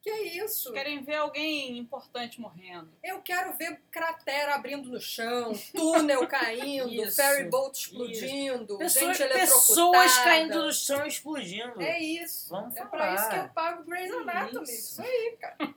Que 0.00 0.12
isso? 0.12 0.72
Querem 0.72 1.02
ver 1.02 1.16
alguém 1.16 1.76
importante 1.76 2.40
morrendo. 2.40 2.88
Eu 3.02 3.20
quero 3.20 3.52
ver 3.58 3.82
cratera 3.90 4.54
abrindo 4.54 4.88
no 4.88 5.00
chão, 5.00 5.52
túnel 5.74 6.24
caindo, 6.28 6.88
Isso, 6.88 7.16
ferry 7.16 7.50
boat 7.50 7.76
explodindo, 7.76 8.78
Pessoas, 8.78 9.16
gente 9.18 9.22
eletrocutada. 9.28 9.66
pessoas 9.68 10.18
caindo 10.18 10.62
no 10.66 10.72
chão 10.72 11.04
e 11.04 11.08
explodindo. 11.08 11.82
É 11.82 11.98
isso. 12.00 12.48
Vamos 12.48 12.76
é 12.76 12.78
falar. 12.78 12.90
pra 12.90 13.14
isso 13.14 13.28
que 13.28 13.36
eu 13.36 13.48
pago 13.48 13.82
Grey's 13.84 14.12
Anatomy. 14.12 14.62
Isso. 14.62 14.72
Isso 14.72 15.02
aí, 15.02 15.36
cara. 15.40 15.74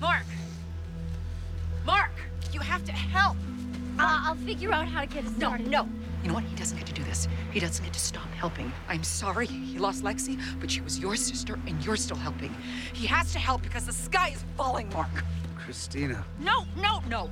Mark! 0.00 0.26
Mark! 1.86 2.10
You 2.52 2.60
have 2.60 2.84
to 2.84 2.92
help! 2.92 3.36
Uh, 3.98 4.20
I'll 4.26 4.34
figure 4.34 4.72
out 4.72 4.86
how 4.88 5.00
to 5.02 5.06
get 5.06 5.24
us 5.24 5.30
No, 5.38 5.38
started. 5.48 5.68
no. 5.68 5.88
You 6.22 6.28
know 6.28 6.34
what? 6.34 6.44
He 6.44 6.56
doesn't 6.56 6.76
get 6.76 6.86
to 6.88 6.92
do 6.92 7.04
this. 7.04 7.28
He 7.52 7.60
doesn't 7.60 7.84
get 7.84 7.94
to 7.94 8.00
stop 8.00 8.28
helping. 8.32 8.70
I'm 8.88 9.04
sorry 9.04 9.46
he 9.46 9.78
lost 9.78 10.02
Lexi, 10.02 10.38
but 10.60 10.70
she 10.70 10.80
was 10.80 10.98
your 10.98 11.14
sister 11.14 11.58
and 11.66 11.82
you're 11.84 11.96
still 11.96 12.16
helping. 12.16 12.54
He 12.92 13.06
has 13.06 13.32
to 13.32 13.38
help 13.38 13.62
because 13.62 13.86
the 13.86 13.92
sky 13.92 14.30
is 14.34 14.44
falling, 14.56 14.88
Mark. 14.92 15.08
Christina. 15.56 16.24
No, 16.40 16.64
no, 16.76 17.00
no. 17.08 17.30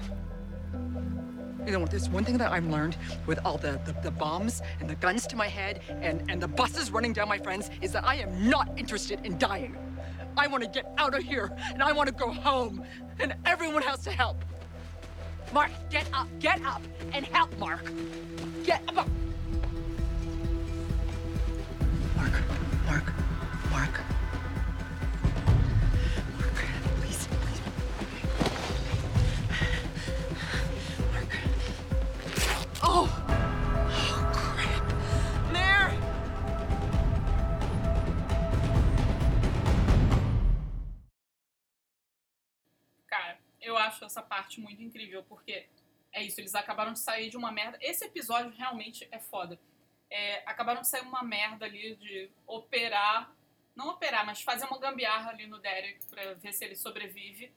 You 1.67 1.73
know 1.73 1.81
what? 1.81 1.91
There's 1.91 2.09
one 2.09 2.25
thing 2.25 2.39
that 2.39 2.53
I've 2.53 2.67
learned 2.67 2.97
with 3.27 3.41
all 3.45 3.59
the, 3.59 3.81
the, 3.85 3.97
the 4.03 4.11
bombs 4.11 4.63
and 4.81 4.89
the 4.89 4.95
guns 4.97 5.27
to 5.29 5.37
my 5.37 5.49
head 5.49 5.81
and, 5.89 6.23
and 6.31 6.41
the 6.41 6.49
buses 6.49 6.91
running 6.91 7.13
down 7.13 7.29
my 7.29 7.39
friends 7.39 7.71
is 7.83 7.91
that 7.93 8.05
I 8.05 8.17
am 8.17 8.49
not 8.49 8.71
interested 8.77 9.21
in 9.25 9.37
dying. 9.39 9.77
I 10.37 10.47
want 10.49 10.65
to 10.65 10.69
get 10.69 10.93
out 10.99 11.15
of 11.15 11.23
here, 11.23 11.57
and 11.73 11.83
I 11.83 11.93
want 11.93 12.09
to 12.09 12.15
go 12.15 12.31
home, 12.31 12.85
and 13.21 13.35
everyone 13.47 13.83
has 13.83 14.01
to 14.05 14.11
help. 14.11 14.45
Mark, 15.53 15.71
get 15.91 16.09
up, 16.13 16.29
get 16.41 16.61
up, 16.65 16.83
and 17.13 17.25
help 17.25 17.57
Mark. 17.59 17.89
Get 18.65 18.83
up. 18.89 19.09
Mark, 22.17 22.33
Mark, 22.87 23.13
Mark. 23.71 24.01
Mark, 26.39 26.65
please, 27.01 27.29
please. 27.31 27.61
Mark. 31.13 31.29
Oh! 32.83 33.24
Acho 44.05 44.07
essa 44.07 44.23
parte 44.23 44.61
muito 44.61 44.83
incrível, 44.83 45.23
porque 45.25 45.67
é 46.13 46.23
isso, 46.23 46.41
eles 46.41 46.55
acabaram 46.55 46.93
de 46.93 46.99
sair 46.99 47.31
de 47.31 47.37
uma 47.37 47.51
merda. 47.51 47.79
Esse 47.81 48.05
episódio 48.05 48.53
realmente 48.57 49.09
é 49.11 49.19
foda. 49.19 49.59
É, 50.11 50.43
acabaram 50.47 50.83
de 50.83 50.89
sair 50.89 51.03
uma 51.03 51.23
merda 51.23 51.65
ali 51.65 51.97
de 51.97 52.31
operar, 52.47 53.35
não 53.75 53.89
operar, 53.89 54.25
mas 54.25 54.43
fazer 54.43 54.67
uma 54.67 54.79
gambiarra 54.79 55.31
ali 55.31 55.47
no 55.47 55.59
Derek 55.59 56.05
pra 56.07 56.35
ver 56.35 56.53
se 56.53 56.65
ele 56.65 56.77
sobrevive. 56.77 57.53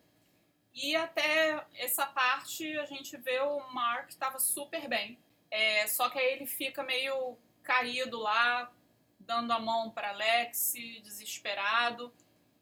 E 0.74 0.96
até 0.96 1.66
essa 1.76 2.06
parte 2.06 2.78
a 2.80 2.86
gente 2.86 3.16
vê 3.18 3.40
o 3.40 3.60
Mark 3.74 4.12
tava 4.14 4.40
super 4.40 4.88
bem. 4.88 5.20
É, 5.52 5.88
só 5.88 6.10
que 6.10 6.18
aí 6.18 6.34
ele 6.34 6.46
fica 6.46 6.84
meio 6.84 7.38
caído 7.64 8.20
lá, 8.20 8.72
dando 9.20 9.52
a 9.52 9.60
mão 9.60 9.92
para 9.92 10.10
Alex, 10.10 10.74
desesperado. 11.04 12.14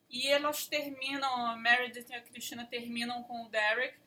E 0.09 0.27
elas 0.27 0.67
terminam, 0.67 1.47
a 1.47 1.55
Meredith 1.55 2.09
e 2.09 2.15
a 2.15 2.21
Cristina 2.21 2.65
terminam 2.65 3.23
com 3.23 3.45
o 3.45 3.49
Derek 3.49 3.97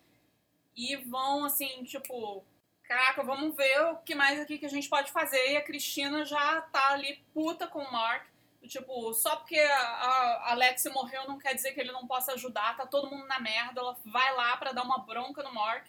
e 0.76 0.96
vão 0.96 1.44
assim, 1.44 1.82
tipo, 1.84 2.44
caraca, 2.84 3.22
vamos 3.22 3.54
ver 3.56 3.80
o 3.82 3.96
que 3.98 4.14
mais 4.14 4.40
aqui 4.40 4.58
que 4.58 4.66
a 4.66 4.70
gente 4.70 4.88
pode 4.88 5.10
fazer. 5.10 5.52
E 5.52 5.56
a 5.56 5.62
Cristina 5.62 6.24
já 6.24 6.62
tá 6.62 6.92
ali 6.92 7.22
puta 7.34 7.66
com 7.66 7.80
o 7.80 7.92
Mark. 7.92 8.26
Tipo, 8.66 9.12
só 9.14 9.36
porque 9.36 9.58
a, 9.58 10.52
Alex 10.52 10.84
morreu 10.92 11.26
não 11.26 11.38
quer 11.38 11.54
dizer 11.54 11.72
que 11.72 11.80
ele 11.80 11.92
não 11.92 12.06
possa 12.06 12.32
ajudar, 12.32 12.76
tá 12.76 12.86
todo 12.86 13.10
mundo 13.10 13.26
na 13.26 13.38
merda. 13.38 13.80
Ela 13.80 13.96
vai 14.04 14.34
lá 14.34 14.56
para 14.56 14.72
dar 14.72 14.82
uma 14.82 14.98
bronca 14.98 15.42
no 15.42 15.54
Mark. 15.54 15.86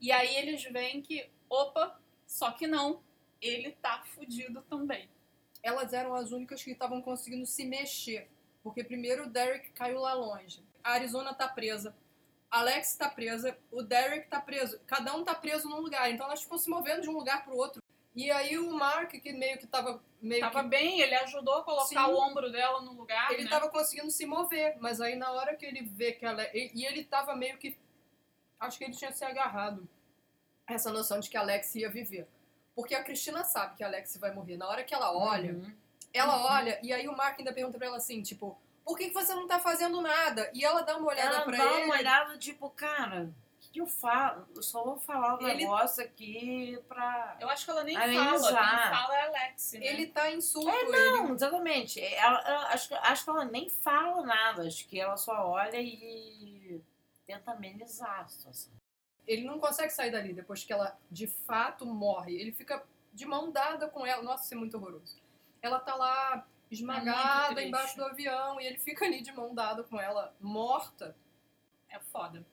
E 0.00 0.10
aí 0.12 0.36
eles 0.36 0.62
veem 0.64 1.02
que, 1.02 1.28
opa, 1.48 2.00
só 2.26 2.52
que 2.52 2.66
não, 2.66 3.02
ele 3.40 3.72
tá 3.72 4.02
fudido 4.02 4.62
também. 4.62 5.08
Elas 5.62 5.92
eram 5.92 6.14
as 6.14 6.30
únicas 6.30 6.62
que 6.62 6.70
estavam 6.70 7.02
conseguindo 7.02 7.44
se 7.44 7.64
mexer. 7.64 8.30
Porque 8.62 8.84
primeiro 8.84 9.24
o 9.24 9.30
Derek 9.30 9.70
caiu 9.70 10.00
lá 10.00 10.12
longe. 10.14 10.62
A 10.84 10.92
Arizona 10.92 11.32
tá 11.34 11.48
presa. 11.48 11.94
A 12.50 12.60
Alex 12.60 12.96
tá 12.96 13.08
presa. 13.08 13.56
O 13.70 13.82
Derek 13.82 14.28
tá 14.28 14.40
preso. 14.40 14.78
Cada 14.86 15.14
um 15.14 15.24
tá 15.24 15.34
preso 15.34 15.68
num 15.68 15.80
lugar. 15.80 16.10
Então 16.10 16.26
elas 16.26 16.42
ficam 16.42 16.58
se 16.58 16.68
movendo 16.68 17.02
de 17.02 17.08
um 17.08 17.12
lugar 17.12 17.44
pro 17.44 17.56
outro. 17.56 17.82
E 18.14 18.30
aí 18.30 18.58
o 18.58 18.72
Mark, 18.72 19.10
que 19.12 19.32
meio 19.32 19.56
que 19.58 19.66
tava 19.66 20.02
meio 20.20 20.40
Tava 20.40 20.62
que... 20.64 20.68
bem, 20.68 21.00
ele 21.00 21.14
ajudou 21.14 21.54
a 21.54 21.64
colocar 21.64 21.86
Sim. 21.86 21.96
o 22.12 22.18
ombro 22.18 22.50
dela 22.50 22.82
no 22.82 22.92
lugar, 22.92 23.32
Ele 23.32 23.44
né? 23.44 23.48
tava 23.50 23.70
conseguindo 23.70 24.10
se 24.10 24.26
mover, 24.26 24.76
mas 24.80 25.00
aí 25.00 25.14
na 25.14 25.30
hora 25.32 25.56
que 25.56 25.64
ele 25.64 25.82
vê 25.82 26.12
que 26.12 26.26
ela. 26.26 26.42
E 26.52 26.84
ele 26.84 27.04
tava 27.04 27.34
meio 27.36 27.56
que. 27.56 27.78
Acho 28.58 28.76
que 28.76 28.84
ele 28.84 28.94
tinha 28.94 29.12
se 29.12 29.24
agarrado 29.24 29.88
essa 30.66 30.92
noção 30.92 31.20
de 31.20 31.30
que 31.30 31.36
a 31.36 31.40
Alex 31.40 31.74
ia 31.76 31.88
viver. 31.88 32.28
Porque 32.74 32.94
a 32.94 33.02
Cristina 33.02 33.42
sabe 33.44 33.76
que 33.76 33.84
a 33.84 33.86
Alex 33.86 34.16
vai 34.18 34.32
morrer. 34.34 34.56
Na 34.56 34.68
hora 34.68 34.84
que 34.84 34.92
ela 34.94 35.16
olha, 35.16 35.52
Uhum. 35.54 35.72
Ela 36.12 36.42
olha, 36.58 36.78
e 36.82 36.92
aí 36.92 37.08
o 37.08 37.16
Mark 37.16 37.38
ainda 37.38 37.52
pergunta 37.52 37.78
pra 37.78 37.86
ela 37.86 37.96
assim, 37.96 38.22
tipo, 38.22 38.58
por 38.84 38.96
que, 38.98 39.08
que 39.08 39.14
você 39.14 39.34
não 39.34 39.46
tá 39.46 39.58
fazendo 39.60 40.00
nada? 40.00 40.50
E 40.54 40.64
ela 40.64 40.82
dá 40.82 40.96
uma 40.96 41.08
olhada 41.08 41.36
Ela 41.36 41.44
pra 41.44 41.56
dá 41.56 41.72
ele. 41.74 41.84
uma 41.84 41.94
olhada, 41.94 42.38
tipo, 42.38 42.68
cara, 42.70 43.24
o 43.24 43.60
que, 43.60 43.70
que 43.70 43.80
eu 43.80 43.86
falo? 43.86 44.48
Eu 44.56 44.62
só 44.62 44.82
vou 44.82 44.98
falar 44.98 45.36
um 45.38 45.46
Ele- 45.46 45.62
negócio 45.64 46.02
aqui 46.02 46.78
pra. 46.88 47.36
Eu 47.40 47.48
acho 47.48 47.64
que 47.64 47.70
ela 47.70 47.84
nem 47.84 47.94
fala, 47.96 48.08
quem 48.10 48.18
fala 48.40 49.14
é 49.16 49.20
a 49.22 49.26
Alex, 49.28 49.72
né? 49.74 49.86
Ele 49.86 50.06
tá 50.08 50.30
em 50.30 50.40
surto. 50.40 50.68
É, 50.68 50.84
não, 50.88 51.34
exatamente. 51.34 52.02
Ela, 52.02 52.40
ela- 52.40 52.68
acho, 52.70 52.88
que- 52.88 52.94
acho 52.94 53.24
que 53.24 53.30
ela 53.30 53.44
nem 53.44 53.68
fala 53.68 54.22
nada. 54.24 54.66
Acho 54.66 54.88
que 54.88 54.98
ela 54.98 55.16
só 55.16 55.46
olha 55.50 55.78
e 55.80 56.80
tenta 57.26 57.52
amenizar 57.52 58.20
a 58.20 58.28
situação. 58.28 58.72
ele 59.26 59.44
não 59.44 59.60
consegue 59.60 59.92
sair 59.92 60.10
dali 60.10 60.32
depois 60.32 60.64
que 60.64 60.72
ela 60.72 60.98
de 61.08 61.28
fato 61.28 61.86
morre. 61.86 62.34
Ele 62.34 62.50
fica 62.50 62.82
de 63.12 63.24
mão 63.24 63.52
dada 63.52 63.86
com 63.88 64.04
ela. 64.04 64.22
Nossa, 64.24 64.42
isso 64.44 64.54
é 64.54 64.56
muito 64.56 64.76
horroroso. 64.76 65.20
Ela 65.62 65.78
tá 65.80 65.94
lá 65.94 66.46
esmagada 66.70 67.54
triste. 67.54 67.68
embaixo 67.68 67.96
do 67.96 68.04
avião 68.04 68.60
e 68.60 68.66
ele 68.66 68.78
fica 68.78 69.04
ali 69.04 69.20
de 69.20 69.32
mão 69.32 69.54
dada 69.54 69.82
com 69.84 70.00
ela, 70.00 70.34
morta. 70.40 71.16
É 71.88 71.98
foda. 71.98 72.46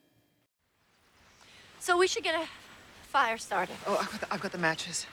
So 1.80 1.98
we 1.98 2.08
should 2.08 2.24
get 2.24 2.36
a 2.36 2.48
fire 3.08 3.38
started. 3.38 3.76
Oh, 3.86 3.98
I've 3.98 4.12
got, 4.12 4.20
the, 4.20 4.34
I've 4.34 4.42
got 4.42 4.52
the 4.52 4.58
matches. 4.58 5.06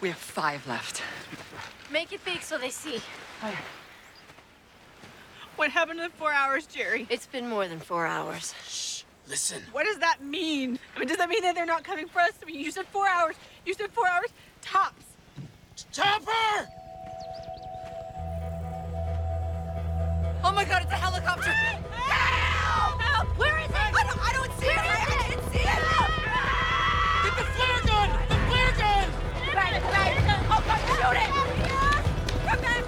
We 0.00 0.08
have 0.08 0.18
five 0.18 0.66
left. 0.66 1.02
Make 1.90 2.12
it 2.12 2.24
big 2.24 2.42
so 2.42 2.58
they 2.58 2.70
see. 2.70 3.00
What 5.56 5.70
happened 5.70 6.00
to 6.00 6.08
the 6.08 6.14
four 6.16 6.32
hours, 6.32 6.66
Jerry? 6.66 7.06
It's 7.10 7.26
been 7.26 7.48
more 7.48 7.66
than 7.68 7.80
four 7.80 8.06
hours. 8.06 8.54
Shh. 8.66 9.02
Listen. 9.28 9.62
What 9.72 9.86
does 9.86 9.98
that 9.98 10.22
mean? 10.22 10.78
I 10.94 10.98
mean, 10.98 11.08
does 11.08 11.16
that 11.16 11.28
mean 11.28 11.42
that 11.42 11.54
they're 11.54 11.64
not 11.66 11.82
coming 11.84 12.06
for 12.06 12.20
us? 12.20 12.32
I 12.42 12.44
mean, 12.44 12.60
you 12.60 12.70
said 12.70 12.86
four 12.86 13.08
hours. 13.08 13.36
You 13.64 13.74
said 13.74 13.90
four 13.92 14.06
hours 14.06 14.30
tops. 14.60 15.04
Chopper! 15.94 16.68
Oh 20.42 20.50
my 20.52 20.64
god, 20.64 20.82
it's 20.82 20.90
a 20.90 20.96
helicopter! 20.96 21.52
Help! 21.52 23.00
Help! 23.00 23.28
Where 23.38 23.56
is 23.60 23.70
it? 23.70 23.76
I 23.76 24.02
don't, 24.02 24.18
I 24.18 24.32
don't 24.32 24.52
see 24.58 24.66
it. 24.66 24.76
I, 24.76 24.82
I 24.82 25.06
can't 25.06 25.40
see 25.52 25.60
it. 25.60 25.82
Get 27.22 27.34
the 27.38 27.44
flare 27.54 27.82
gun! 27.86 28.10
The 28.26 28.34
flare 28.50 28.74
gun! 28.74 29.06
Right, 29.54 29.78
right. 29.94 30.18
Oh, 30.50 30.58
God, 30.66 30.82
shoot 30.90 31.14
it! 31.14 31.30
Come 32.48 32.60
back! 32.60 32.83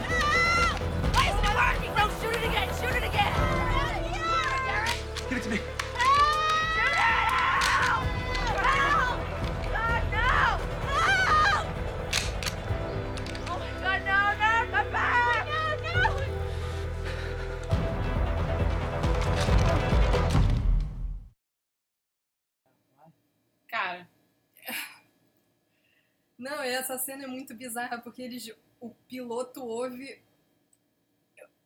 Não, 26.38 26.62
essa 26.62 26.98
cena 26.98 27.24
é 27.24 27.26
muito 27.26 27.54
bizarra 27.54 27.98
porque 28.00 28.22
eles 28.22 28.52
o 28.78 28.90
piloto 29.08 29.64
ouve 29.64 30.22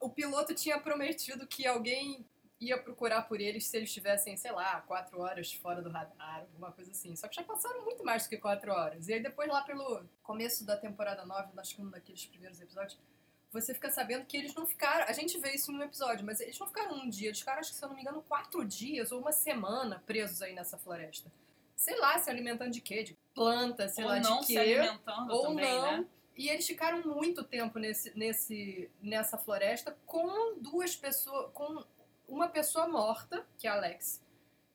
o 0.00 0.08
piloto 0.08 0.54
tinha 0.54 0.80
prometido 0.80 1.46
que 1.46 1.66
alguém 1.66 2.24
ia 2.58 2.78
procurar 2.78 3.22
por 3.22 3.40
eles 3.40 3.66
se 3.66 3.76
eles 3.76 3.88
estivessem, 3.88 4.36
sei 4.36 4.52
lá, 4.52 4.80
quatro 4.82 5.20
horas 5.20 5.52
fora 5.52 5.80
do 5.80 5.90
radar, 5.90 6.40
alguma 6.40 6.72
coisa 6.72 6.90
assim. 6.90 7.14
Só 7.16 7.28
que 7.28 7.36
já 7.36 7.42
passaram 7.42 7.84
muito 7.84 8.04
mais 8.04 8.24
do 8.24 8.30
que 8.30 8.36
quatro 8.36 8.72
horas. 8.72 9.08
E 9.08 9.14
aí 9.14 9.22
depois 9.22 9.48
lá 9.48 9.62
pelo 9.62 10.04
começo 10.22 10.64
da 10.64 10.76
temporada 10.76 11.24
9, 11.24 11.48
acho 11.56 11.74
que 11.74 11.82
um 11.82 11.90
daqueles 11.90 12.26
primeiros 12.26 12.60
episódios, 12.60 12.98
você 13.50 13.74
fica 13.74 13.90
sabendo 13.90 14.26
que 14.26 14.36
eles 14.36 14.54
não 14.54 14.66
ficaram. 14.66 15.06
A 15.06 15.12
gente 15.12 15.38
vê 15.38 15.54
isso 15.54 15.72
um 15.72 15.82
episódio, 15.82 16.24
mas 16.24 16.40
eles 16.40 16.58
não 16.58 16.66
ficaram 16.66 16.96
um 16.96 17.08
dia, 17.08 17.28
eles 17.28 17.38
ficaram, 17.38 17.60
acho 17.60 17.70
que 17.70 17.76
se 17.76 17.84
eu 17.84 17.88
não 17.88 17.96
me 17.96 18.02
engano, 18.02 18.22
quatro 18.22 18.64
dias 18.64 19.10
ou 19.10 19.20
uma 19.20 19.32
semana 19.32 20.02
presos 20.06 20.42
aí 20.42 20.54
nessa 20.54 20.78
floresta. 20.78 21.32
Sei 21.80 21.98
lá, 21.98 22.18
se 22.18 22.28
alimentando 22.28 22.72
de 22.72 22.82
quê? 22.82 23.02
De 23.02 23.16
planta, 23.34 23.88
sei 23.88 24.04
ou 24.04 24.10
lá, 24.10 24.20
não 24.20 24.40
de 24.40 24.48
se 24.48 24.52
quê. 24.52 24.58
alimentando 24.58 25.32
ou 25.32 25.42
também, 25.44 25.64
não. 25.64 25.82
né? 25.82 26.06
E 26.36 26.50
eles 26.50 26.66
ficaram 26.66 27.00
muito 27.02 27.42
tempo 27.42 27.78
nesse, 27.78 28.14
nesse, 28.14 28.90
nessa 29.00 29.38
floresta 29.38 29.96
com 30.04 30.58
duas 30.60 30.94
pessoas, 30.94 31.50
com 31.54 31.82
uma 32.28 32.48
pessoa 32.48 32.86
morta, 32.86 33.46
que 33.56 33.66
é 33.66 33.70
a 33.70 33.76
Alex, 33.76 34.22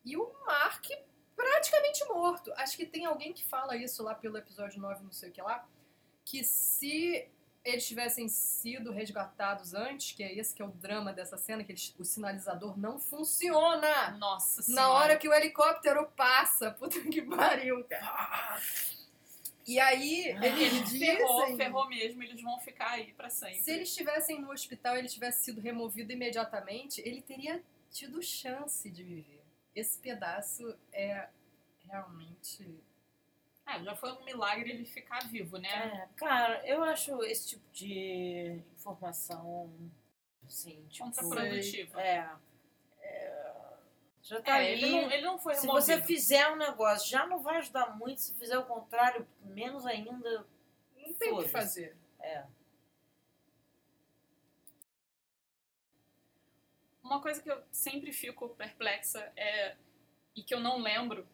e 0.03 0.17
o 0.17 0.33
Mark 0.47 0.83
praticamente 1.35 2.03
morto. 2.05 2.51
Acho 2.53 2.75
que 2.75 2.87
tem 2.87 3.05
alguém 3.05 3.33
que 3.33 3.45
fala 3.45 3.77
isso 3.77 4.01
lá 4.01 4.15
pelo 4.15 4.37
episódio 4.37 4.81
9, 4.81 5.03
não 5.03 5.11
sei 5.11 5.29
o 5.29 5.31
que 5.31 5.43
lá, 5.43 5.63
que 6.23 6.43
se 6.43 7.29
eles 7.65 7.85
tivessem 7.87 8.29
sido 8.29 8.91
resgatados 8.91 9.73
antes, 9.73 10.11
que 10.11 10.23
é 10.23 10.33
esse 10.37 10.53
que 10.53 10.61
é 10.61 10.65
o 10.65 10.69
drama 10.69 11.11
dessa 11.11 11.35
cena, 11.37 11.63
que 11.63 11.71
eles- 11.71 11.93
o 11.99 12.05
sinalizador 12.05 12.77
não 12.79 12.99
funciona. 12.99 14.11
Nossa 14.11 14.61
Na 14.61 14.63
senhora. 14.65 14.89
hora 14.91 15.17
que 15.17 15.27
o 15.27 15.33
helicóptero 15.33 16.05
passa, 16.15 16.71
puta 16.79 16.99
que 17.01 17.21
pariu, 17.23 17.83
cara. 17.85 18.61
E 19.67 19.79
aí, 19.79 20.27
eles 20.43 20.91
ferrou, 20.91 21.41
dizem... 21.41 21.57
ferrou 21.57 21.89
mesmo, 21.89 22.21
eles 22.21 22.39
vão 22.39 22.59
ficar 22.59 22.91
aí 22.91 23.11
pra 23.13 23.31
sempre. 23.31 23.63
Se 23.63 23.71
eles 23.71 23.89
estivessem 23.89 24.39
no 24.39 24.51
hospital 24.51 24.95
e 24.95 24.99
ele 24.99 25.09
tivesse 25.09 25.43
sido 25.45 25.59
removido 25.59 26.13
imediatamente, 26.13 27.01
ele 27.03 27.19
teria 27.21 27.63
tido 27.89 28.21
chance 28.21 28.87
de 28.91 29.03
viver. 29.03 29.41
Esse 29.73 29.97
pedaço 29.97 30.77
é 30.93 31.27
realmente. 31.89 32.79
É, 33.67 33.83
já 33.83 33.95
foi 33.95 34.11
um 34.11 34.23
milagre 34.23 34.69
ele 34.69 34.85
ficar 34.85 35.19
vivo, 35.27 35.57
né? 35.57 35.69
É, 35.69 36.09
cara, 36.15 36.65
eu 36.67 36.83
acho 36.83 37.23
esse 37.23 37.49
tipo 37.49 37.71
de 37.71 38.61
informação, 38.75 39.73
assim, 40.45 40.85
tipo... 40.87 41.05
Contraprodutiva. 41.05 41.99
É. 41.99 42.29
é, 43.01 43.53
já 44.21 44.39
tá 44.41 44.59
É, 44.61 44.73
ali. 44.73 44.83
ele 44.83 44.91
não, 44.91 45.11
ele 45.11 45.21
não 45.23 45.39
foi 45.39 45.55
Se 45.55 45.61
removido. 45.61 45.85
você 45.85 46.01
fizer 46.01 46.47
um 46.49 46.55
negócio, 46.55 47.09
já 47.09 47.25
não 47.25 47.39
vai 47.41 47.57
ajudar 47.57 47.95
muito. 47.97 48.21
Se 48.21 48.35
fizer 48.35 48.57
o 48.57 48.65
contrário, 48.65 49.27
menos 49.41 49.85
ainda. 49.85 50.45
Não 50.95 51.13
tem 51.15 51.31
o 51.31 51.39
que 51.41 51.49
fazer. 51.49 51.95
É. 52.19 52.45
Uma 57.03 57.21
coisa 57.21 57.41
que 57.41 57.51
eu 57.51 57.63
sempre 57.71 58.11
fico 58.11 58.49
perplexa 58.49 59.31
é 59.35 59.75
e 60.35 60.43
que 60.43 60.53
eu 60.53 60.59
não 60.59 60.79
lembro, 60.79 61.27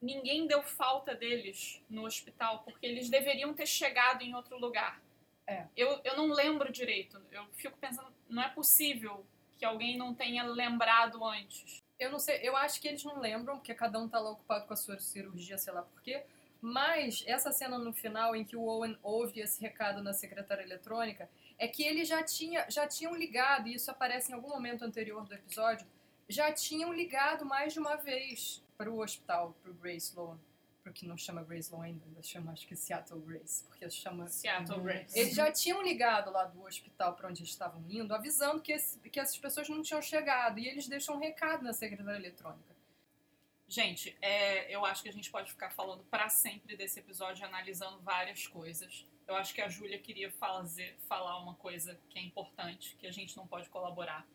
ninguém 0.00 0.46
deu 0.46 0.62
falta 0.62 1.14
deles 1.14 1.82
no 1.88 2.04
hospital, 2.04 2.60
porque 2.60 2.86
eles 2.86 3.08
deveriam 3.08 3.52
ter 3.54 3.66
chegado 3.66 4.22
em 4.22 4.34
outro 4.34 4.58
lugar. 4.58 5.00
É. 5.46 5.66
Eu, 5.76 6.00
eu 6.04 6.16
não 6.16 6.28
lembro 6.32 6.70
direito. 6.70 7.20
Eu 7.32 7.46
fico 7.54 7.76
pensando, 7.78 8.12
não 8.28 8.42
é 8.42 8.48
possível 8.48 9.24
que 9.56 9.64
alguém 9.64 9.96
não 9.96 10.14
tenha 10.14 10.44
lembrado 10.44 11.24
antes. 11.24 11.82
Eu 11.98 12.12
não 12.12 12.18
sei, 12.18 12.40
eu 12.42 12.56
acho 12.56 12.80
que 12.80 12.86
eles 12.86 13.02
não 13.02 13.18
lembram, 13.18 13.56
porque 13.56 13.74
cada 13.74 13.98
um 13.98 14.08
tá 14.08 14.20
lá 14.20 14.30
ocupado 14.30 14.66
com 14.66 14.72
a 14.72 14.76
sua 14.76 14.98
cirurgia, 15.00 15.58
sei 15.58 15.72
lá 15.72 15.82
por 15.82 16.00
quê. 16.00 16.22
Mas 16.60 17.24
essa 17.26 17.50
cena 17.50 17.78
no 17.78 17.92
final 17.92 18.36
em 18.36 18.44
que 18.44 18.56
o 18.56 18.62
Owen 18.62 18.96
ouve 19.02 19.40
esse 19.40 19.60
recado 19.60 20.02
na 20.02 20.12
secretária 20.12 20.62
eletrônica 20.62 21.28
é 21.56 21.66
que 21.66 21.82
eles 21.82 22.06
já, 22.06 22.22
tinha, 22.22 22.68
já 22.68 22.86
tinham 22.86 23.14
ligado, 23.16 23.68
e 23.68 23.74
isso 23.74 23.90
aparece 23.90 24.30
em 24.30 24.34
algum 24.34 24.48
momento 24.48 24.84
anterior 24.84 25.26
do 25.26 25.34
episódio, 25.34 25.86
já 26.28 26.52
tinham 26.52 26.92
ligado 26.92 27.44
mais 27.44 27.72
de 27.72 27.80
uma 27.80 27.96
vez 27.96 28.62
para 28.78 28.90
o 28.90 29.02
hospital, 29.02 29.54
para 29.60 29.70
o 29.70 29.74
Grace 29.74 30.08
Sloan. 30.10 30.38
Porque 30.84 31.06
não 31.06 31.18
chama 31.18 31.42
Grace 31.42 31.68
Sloan 31.68 31.84
ainda, 31.84 32.06
ainda 32.06 32.22
chama 32.22 32.52
acho 32.52 32.66
que 32.66 32.74
Seattle 32.74 33.20
Grace, 33.20 33.62
porque 33.64 33.90
chama 33.90 34.26
Seattle 34.28 34.80
Grace. 34.80 35.18
eles 35.18 35.34
já 35.34 35.52
tinham 35.52 35.82
ligado 35.82 36.30
lá 36.30 36.44
do 36.44 36.62
hospital 36.62 37.14
para 37.14 37.28
onde 37.28 37.40
eles 37.42 37.50
estavam 37.50 37.84
indo, 37.90 38.14
avisando 38.14 38.62
que, 38.62 38.72
esse- 38.72 38.98
que 39.00 39.20
essas 39.20 39.36
pessoas 39.36 39.68
não 39.68 39.82
tinham 39.82 40.00
chegado. 40.00 40.58
E 40.58 40.66
eles 40.66 40.88
deixam 40.88 41.16
um 41.16 41.18
recado 41.18 41.62
na 41.62 41.74
secretária 41.74 42.16
eletrônica. 42.16 42.74
Gente, 43.66 44.16
é, 44.22 44.74
eu 44.74 44.82
acho 44.86 45.02
que 45.02 45.10
a 45.10 45.12
gente 45.12 45.30
pode 45.30 45.50
ficar 45.50 45.68
falando 45.70 46.02
pra 46.04 46.30
sempre 46.30 46.74
desse 46.74 47.00
episódio, 47.00 47.44
analisando 47.44 48.00
várias 48.00 48.46
coisas. 48.46 49.04
Eu 49.26 49.36
acho 49.36 49.52
que 49.52 49.60
a 49.60 49.68
Júlia 49.68 49.98
queria 49.98 50.30
fazer, 50.32 50.96
falar 51.06 51.36
uma 51.38 51.54
coisa 51.54 52.00
que 52.08 52.18
é 52.18 52.22
importante, 52.22 52.96
que 52.98 53.06
a 53.06 53.10
gente 53.12 53.36
não 53.36 53.46
pode 53.46 53.68
colaborar. 53.68 54.26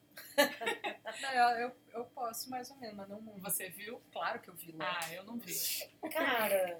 Não, 1.21 1.31
eu, 1.33 1.67
eu, 1.69 1.75
eu 1.93 2.05
posso 2.05 2.49
mais 2.49 2.69
ou 2.71 2.77
menos, 2.77 2.95
mas 2.95 3.09
não 3.09 3.21
muito. 3.21 3.41
Você 3.41 3.69
viu? 3.69 4.01
Claro 4.11 4.39
que 4.39 4.49
eu 4.49 4.53
vi 4.55 4.71
lá. 4.71 4.99
Ah, 5.01 5.13
eu 5.13 5.23
não 5.23 5.37
vi. 5.37 5.53
Cara, 6.11 6.79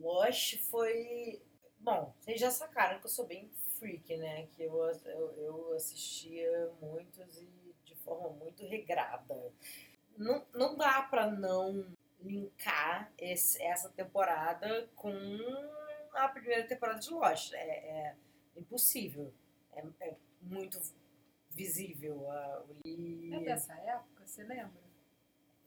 Lost 0.00 0.58
foi. 0.70 1.40
Bom, 1.78 2.12
vocês 2.20 2.40
já 2.40 2.50
sacaram 2.50 2.98
que 2.98 3.06
eu 3.06 3.10
sou 3.10 3.26
bem 3.26 3.50
freak, 3.78 4.16
né? 4.16 4.46
Que 4.56 4.62
eu, 4.64 4.74
eu, 5.04 5.34
eu 5.38 5.72
assistia 5.74 6.70
muitos 6.80 7.38
e 7.42 7.48
de 7.84 7.94
forma 7.96 8.30
muito 8.30 8.66
regrada. 8.66 9.52
Não, 10.16 10.44
não 10.54 10.76
dá 10.76 11.02
pra 11.02 11.30
não 11.30 11.86
linkar 12.22 13.12
esse- 13.18 13.62
essa 13.62 13.90
temporada 13.90 14.88
com 14.96 15.12
a 16.14 16.28
primeira 16.28 16.66
temporada 16.66 16.98
de 16.98 17.10
Lost. 17.10 17.52
É, 17.52 17.58
é 17.58 18.16
impossível. 18.56 19.32
É, 19.74 19.84
é 20.00 20.16
muito 20.40 20.80
visível. 21.56 22.30
a- 22.30 22.62
e- 22.84 23.30
É 23.34 23.40
dessa 23.40 23.72
época, 23.74 24.26
você 24.26 24.44
lembra? 24.44 24.84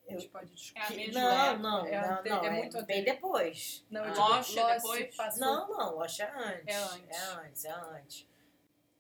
A 0.08 0.12
gente 0.14 0.28
pode 0.30 0.52
É 0.52 0.56
discutir. 0.56 0.96
mesma 0.96 1.22
Não, 1.22 1.60
não, 1.60 1.86
É 1.86 2.02
não, 2.02 2.24
não, 2.24 2.44
é 2.44 2.48
é 2.48 2.52
muito 2.52 2.84
bem 2.86 3.00
anterior. 3.02 3.06
depois. 3.16 3.86
Não, 3.90 4.06
eu 4.06 4.14
é 4.14 4.18
Lost 4.18 4.56
depois? 4.56 5.16
passou- 5.16 5.40
Não, 5.40 5.68
não, 5.68 5.96
Lost 5.96 6.20
é 6.20 6.32
antes. 6.32 6.68
É 6.68 6.76
antes. 6.76 7.10
É 7.18 7.24
antes, 7.26 7.66
é 7.66 7.72
antes. 7.72 8.28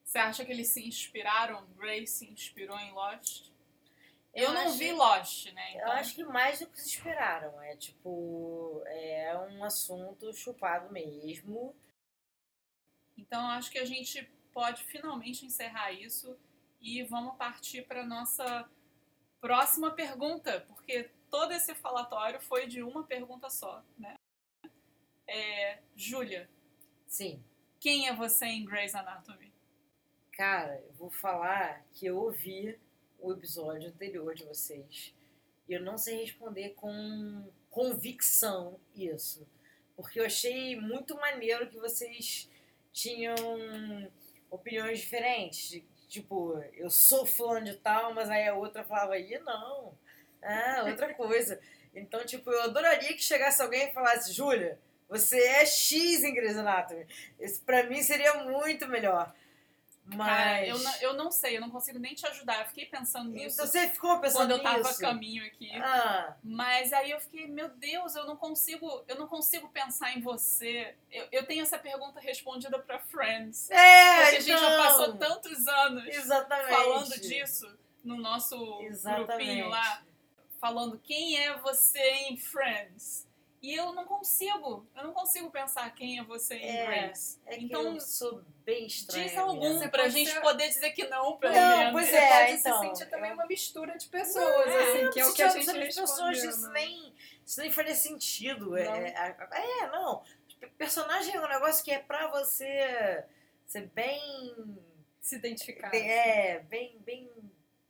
Você 0.04 0.18
acha 0.18 0.46
que 0.46 0.52
eles 0.52 0.68
se 0.68 0.88
inspiraram? 0.88 1.66
Grace 1.78 2.08
se 2.14 2.26
inspirou 2.28 2.78
em 2.80 2.92
Lost? 2.92 3.48
Eu, 4.34 4.46
Eu 4.46 4.54
não 4.54 4.62
acho- 4.68 4.78
vi 4.78 4.92
Lost, 4.92 5.52
né? 5.54 5.72
Eu 5.74 5.78
Então, 5.80 5.92
acho 5.94 6.16
que 6.16 6.24
mais 6.24 6.60
do 6.60 6.68
que 6.68 6.80
se 6.80 6.90
esperaram. 6.90 7.60
É 7.64 7.76
tipo, 7.76 8.82
é 8.86 9.36
um 9.50 9.64
assunto 9.64 10.32
chupado 10.34 10.92
mesmo. 10.92 11.76
então 13.18 13.42
eu 13.42 13.48
acho 13.50 13.70
que 13.70 13.78
a 13.78 13.86
gente 13.86 14.24
pode 14.54 14.82
finalmente 14.86 15.46
encerrar 15.46 15.92
isso 15.92 16.38
e 16.82 17.04
vamos 17.04 17.36
partir 17.36 17.84
para 17.84 18.06
nossa 18.06 18.70
próxima 19.42 19.92
pergunta, 19.92 20.62
porque 20.68 21.10
todo 21.30 21.52
esse 21.54 21.74
falatório 21.76 22.40
foi 22.42 22.68
de 22.68 22.82
uma 22.82 23.04
pergunta 23.04 23.50
só, 23.50 23.84
né? 23.98 24.16
É, 25.28 25.80
Júlia, 25.96 26.50
Sim. 27.08 27.44
quem 27.80 28.08
é 28.08 28.16
você 28.16 28.46
em 28.46 28.66
Grey's 28.66 28.96
Anatomy? 28.96 29.54
Cara, 30.32 30.82
eu 30.88 30.94
vou 30.94 31.12
falar 31.12 31.86
que 31.92 32.06
eu 32.06 32.18
ouvi 32.18 32.80
o 33.20 33.34
episódio 33.34 33.90
anterior 33.90 34.34
de 34.34 34.46
vocês. 34.46 35.14
E 35.68 35.74
eu 35.74 35.82
não 35.82 35.98
sei 35.98 36.22
responder 36.22 36.70
com 36.70 37.52
convicção 37.70 38.80
isso. 38.96 39.48
Porque 39.96 40.20
eu 40.20 40.26
achei 40.26 40.80
muito 40.80 41.16
maneiro 41.16 41.70
que 41.70 41.78
vocês 41.78 42.50
tinham 42.92 43.36
opiniões 44.50 45.00
diferentes. 45.00 45.84
Tipo, 46.10 46.60
eu 46.74 46.90
sou 46.90 47.24
fã 47.24 47.64
de 47.64 47.76
tal, 47.76 48.16
mas 48.16 48.30
aí 48.32 48.48
a 48.48 48.56
outra 48.56 48.84
falava, 48.84 49.18
ih, 49.20 49.38
não. 49.40 49.94
Ah, 50.42 50.84
outra 50.88 51.14
coisa. 51.16 51.60
Então, 51.94 52.26
tipo, 52.26 52.50
eu 52.50 52.64
adoraria 52.64 53.14
que 53.14 53.24
chegasse 53.24 53.62
alguém 53.62 53.88
e 53.90 53.94
falasse, 53.94 54.34
Júlia, 54.34 54.80
você 55.08 55.40
é 55.40 55.66
X 55.68 56.24
em 56.24 56.34
Grey's 56.34 56.58
Anatomy. 56.58 57.06
Isso 57.40 57.62
pra 57.62 57.84
mim 57.84 58.02
seria 58.02 58.44
muito 58.44 58.88
melhor. 58.88 59.34
Mas. 60.16 60.28
Cara, 60.28 60.66
eu 60.66 60.80
não, 60.80 60.96
eu 61.02 61.14
não 61.14 61.32
sei, 61.32 61.58
eu 61.58 61.62
não 61.62 61.70
consigo 61.70 62.00
nem 62.00 62.14
te 62.16 62.26
ajudar. 62.28 62.62
Eu 62.62 62.68
fiquei 62.68 62.86
pensando 62.86 63.30
nisso 63.30 63.56
Então 63.56 63.68
você 63.68 63.88
ficou 63.90 64.20
pensando 64.20 64.40
quando 64.48 64.52
eu 64.52 64.64
tava 64.64 64.78
nisso? 64.80 64.90
a 65.06 65.10
caminho 65.10 65.46
aqui. 65.46 65.72
Ah, 65.76 66.36
Mas 66.44 66.92
aí 66.94 67.12
eu 67.12 67.20
fiquei, 67.20 67.48
meu 67.48 67.70
Deus, 67.70 68.16
eu 68.16 68.26
não 68.26 68.36
consigo, 68.36 69.04
eu 69.08 69.16
não 69.18 69.28
consigo 69.28 69.70
pensar 69.70 70.16
em 70.18 70.22
você. 70.22 70.96
Eu, 71.12 71.28
eu 71.32 71.46
tenho 71.46 71.62
essa 71.62 71.78
pergunta 71.78 72.20
respondida 72.20 72.80
pra 72.80 73.00
Friends. 73.00 73.70
é, 73.70 73.76
Porque 74.24 74.28
a 74.28 74.40
gente 74.40 74.48
já 74.48 74.58
então. 74.58 74.84
passou 74.84 75.18
tantos 75.18 75.68
anos 75.68 76.06
Exatamente. 76.08 76.70
falando 76.70 77.22
disso 77.22 77.78
no 78.04 78.18
nosso 78.18 78.82
Exatamente. 78.82 79.28
grupinho 79.28 79.70
lá, 79.70 80.02
falando 80.60 80.98
quem 81.00 81.38
é 81.38 81.58
você 81.58 82.00
em 82.30 82.38
Friends. 82.38 83.28
E 83.62 83.76
eu 83.76 83.92
não 83.92 84.06
consigo, 84.06 84.88
eu 84.96 85.04
não 85.04 85.12
consigo 85.12 85.52
pensar 85.52 85.94
quem 85.94 86.18
é 86.18 86.24
você 86.24 86.56
em 86.56 86.66
É, 86.66 86.86
Grace. 86.86 87.38
É 87.46 87.58
que 87.58 87.66
então, 87.66 87.94
eu 87.96 88.00
sou 88.00 88.42
bem 88.70 88.86
estranha. 88.86 89.28
diz 89.28 89.38
algum 89.38 89.74
mesmo. 89.76 89.90
pra 89.92 90.08
gente 90.10 90.30
ser- 90.32 90.42
poder 90.42 90.68
dizer 90.68 90.92
que 90.92 91.08
não, 91.08 91.38
pelo 91.38 91.54
Não, 91.54 91.78
menos. 91.78 91.92
pois 91.94 92.08
Você 92.10 92.16
é, 92.16 92.28
pode 92.46 92.52
então, 92.60 92.80
se 92.82 92.88
sentir 92.88 93.10
também 93.10 93.30
eu- 93.30 93.36
uma 93.36 93.46
mistura 93.48 93.98
de 93.98 94.08
pessoas, 94.08 94.68
assim, 94.76 95.10
que 95.12 95.20
é 95.20 95.26
o 95.26 95.34
que 95.34 95.42
a 95.42 95.50
gente 95.50 95.66
pessoas, 95.96 96.44
isso 96.44 96.68
né? 96.68 96.74
nem, 96.74 97.14
isso 97.46 97.60
nem 97.62 97.72
faria 97.72 97.96
sentido. 97.96 98.70
Não. 98.72 98.76
É, 98.78 99.36
é, 99.52 99.82
é, 99.84 99.88
não. 99.88 100.24
Personagem 100.78 101.36
é 101.36 101.40
um 101.42 101.48
negócio 101.48 101.84
que 101.84 101.92
é 101.92 102.00
pra 102.00 102.28
você 102.28 103.24
ser 103.66 103.88
bem. 103.88 104.78
Se 105.22 105.36
identificar. 105.36 105.90
bem- 105.90 106.10
é, 106.10 106.60
bem, 106.70 106.98
bem. 107.06 107.30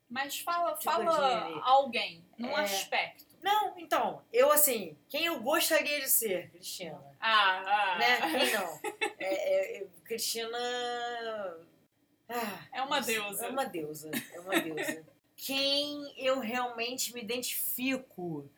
Mas 0.10 0.40
fala, 0.40 0.72
Tipo 0.74 0.92
fala 0.92 1.46
de- 1.52 1.60
alguém, 1.64 2.26
num 2.38 2.58
É. 2.58 2.64
aspecto. 2.64 3.29
Não, 3.42 3.78
então, 3.78 4.22
eu 4.32 4.52
assim, 4.52 4.98
quem 5.08 5.26
eu 5.26 5.40
gostaria 5.40 6.00
de 6.02 6.10
ser, 6.10 6.50
Cristina. 6.50 7.00
Ah, 7.20 7.64
ah. 7.66 7.98
Né? 7.98 8.18
Quem 8.40 8.54
não? 8.54 8.80
É, 9.18 9.34
é, 9.34 9.78
é, 9.78 9.88
Cristina. 10.04 10.58
Ah, 12.28 12.60
É 12.74 12.82
uma 12.82 13.00
deusa. 13.02 13.46
É 13.46 13.50
uma 13.50 13.66
deusa. 13.66 14.12
É 14.34 14.40
uma 14.40 14.60
deusa. 14.60 15.06
Quem 15.36 16.14
eu 16.18 16.40
realmente 16.40 17.14
me 17.14 17.22
identifico, 17.22 18.50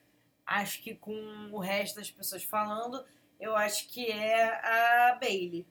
acho 0.45 0.81
que 0.81 0.95
com 0.95 1.13
o 1.51 1.59
resto 1.59 1.97
das 1.97 2.09
pessoas 2.09 2.43
falando, 2.43 3.05
eu 3.39 3.55
acho 3.55 3.87
que 3.87 4.11
é 4.11 4.45
a 4.45 5.17
Bailey. 5.19 5.65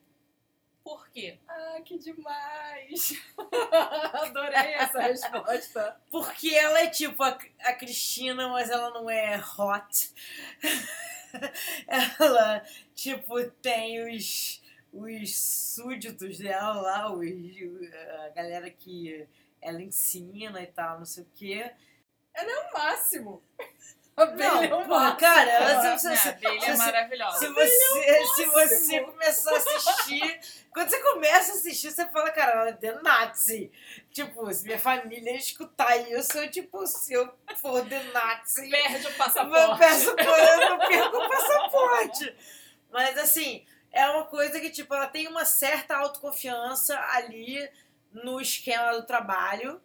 Por 0.91 1.09
quê? 1.11 1.39
Ah, 1.47 1.81
que 1.85 1.97
demais! 1.99 3.13
Adorei 4.13 4.75
essa 4.75 5.01
resposta. 5.01 6.01
Porque 6.11 6.53
ela 6.53 6.81
é 6.81 6.89
tipo 6.89 7.23
a, 7.23 7.39
a 7.61 7.75
Cristina, 7.75 8.49
mas 8.49 8.69
ela 8.71 8.91
não 8.91 9.09
é 9.09 9.39
hot. 9.39 10.13
ela, 11.87 12.65
tipo, 12.93 13.41
tem 13.63 14.03
os, 14.03 14.61
os 14.93 15.37
súditos 15.37 16.39
dela 16.39 16.81
lá, 16.81 17.13
os, 17.15 17.25
a 18.25 18.29
galera 18.31 18.69
que 18.69 19.29
ela 19.63 19.81
ensina 19.81 20.61
e 20.61 20.67
tal, 20.67 20.99
não 20.99 21.07
sei 21.07 21.23
o 21.23 21.31
quê. 21.37 21.73
Ela 22.35 22.51
é 22.51 22.69
o 22.69 22.73
máximo. 22.73 23.41
A 24.23 24.27
Bailey 24.27 24.67
é 24.67 24.69
Não, 24.69 24.83
o 24.83 24.87
porra, 24.87 25.01
máximo. 25.01 25.21
cara, 25.21 25.51
ela, 25.51 25.99
se, 25.99 26.09
a 26.09 26.17
se, 26.17 26.33
Bailey 26.33 26.61
se 26.61 26.67
é 26.67 26.71
você- 26.73 26.77
maravilhosa. 26.77 27.39
se 27.39 27.49
você, 27.49 28.25
se 28.35 28.45
você 28.47 28.75
máximo. 29.01 29.13
começar 29.13 29.51
a 29.53 29.57
assistir. 29.57 30.41
Quando 30.73 30.89
você 30.91 30.99
começa 31.01 31.53
a 31.53 31.55
assistir, 31.57 31.91
você 31.91 32.07
fala, 32.09 32.31
cara, 32.31 32.53
ela 32.53 32.69
é 32.69 32.73
de 32.73 32.93
Nazi. 33.03 33.73
Tipo, 34.13 34.53
se 34.53 34.65
minha 34.65 34.79
família 34.79 35.37
escutar 35.37 35.97
isso, 35.97 36.39
eu, 36.39 36.51
tipo, 36.51 36.87
se 36.87 37.13
eu 37.13 37.33
for 37.57 37.83
de 37.85 37.99
Nazi. 38.13 38.71
Perde 38.71 39.07
o 39.07 39.11
Eu 39.11 39.15
passaporte. 39.17 39.79
peço 39.79 40.11
eu 40.11 40.71
não 40.71 40.79
perco 40.79 41.17
o 41.17 41.29
passaporte. 41.29 42.37
Mas 42.91 43.19
assim, 43.19 43.65
é 43.93 44.09
uma 44.11 44.25
coisa 44.27 44.61
que, 44.61 44.71
tipo, 44.71 44.95
ela 44.95 45.07
tem 45.07 45.27
uma 45.29 45.45
certa 45.45 45.97
autoconfiança 45.97 46.99
ali 47.13 47.69
no 48.13 48.41
esquema 48.41 48.93
do 48.93 49.05
trabalho, 49.07 49.81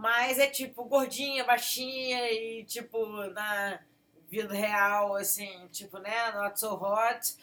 mas 0.00 0.38
é 0.38 0.46
tipo 0.46 0.84
gordinha, 0.84 1.44
baixinha 1.44 2.32
e 2.32 2.64
tipo 2.64 3.06
na 3.30 3.80
vida 4.28 4.54
real, 4.54 5.14
assim, 5.16 5.68
tipo, 5.68 5.98
né? 5.98 6.32
Not 6.32 6.58
so 6.58 6.74
hot. 6.74 7.36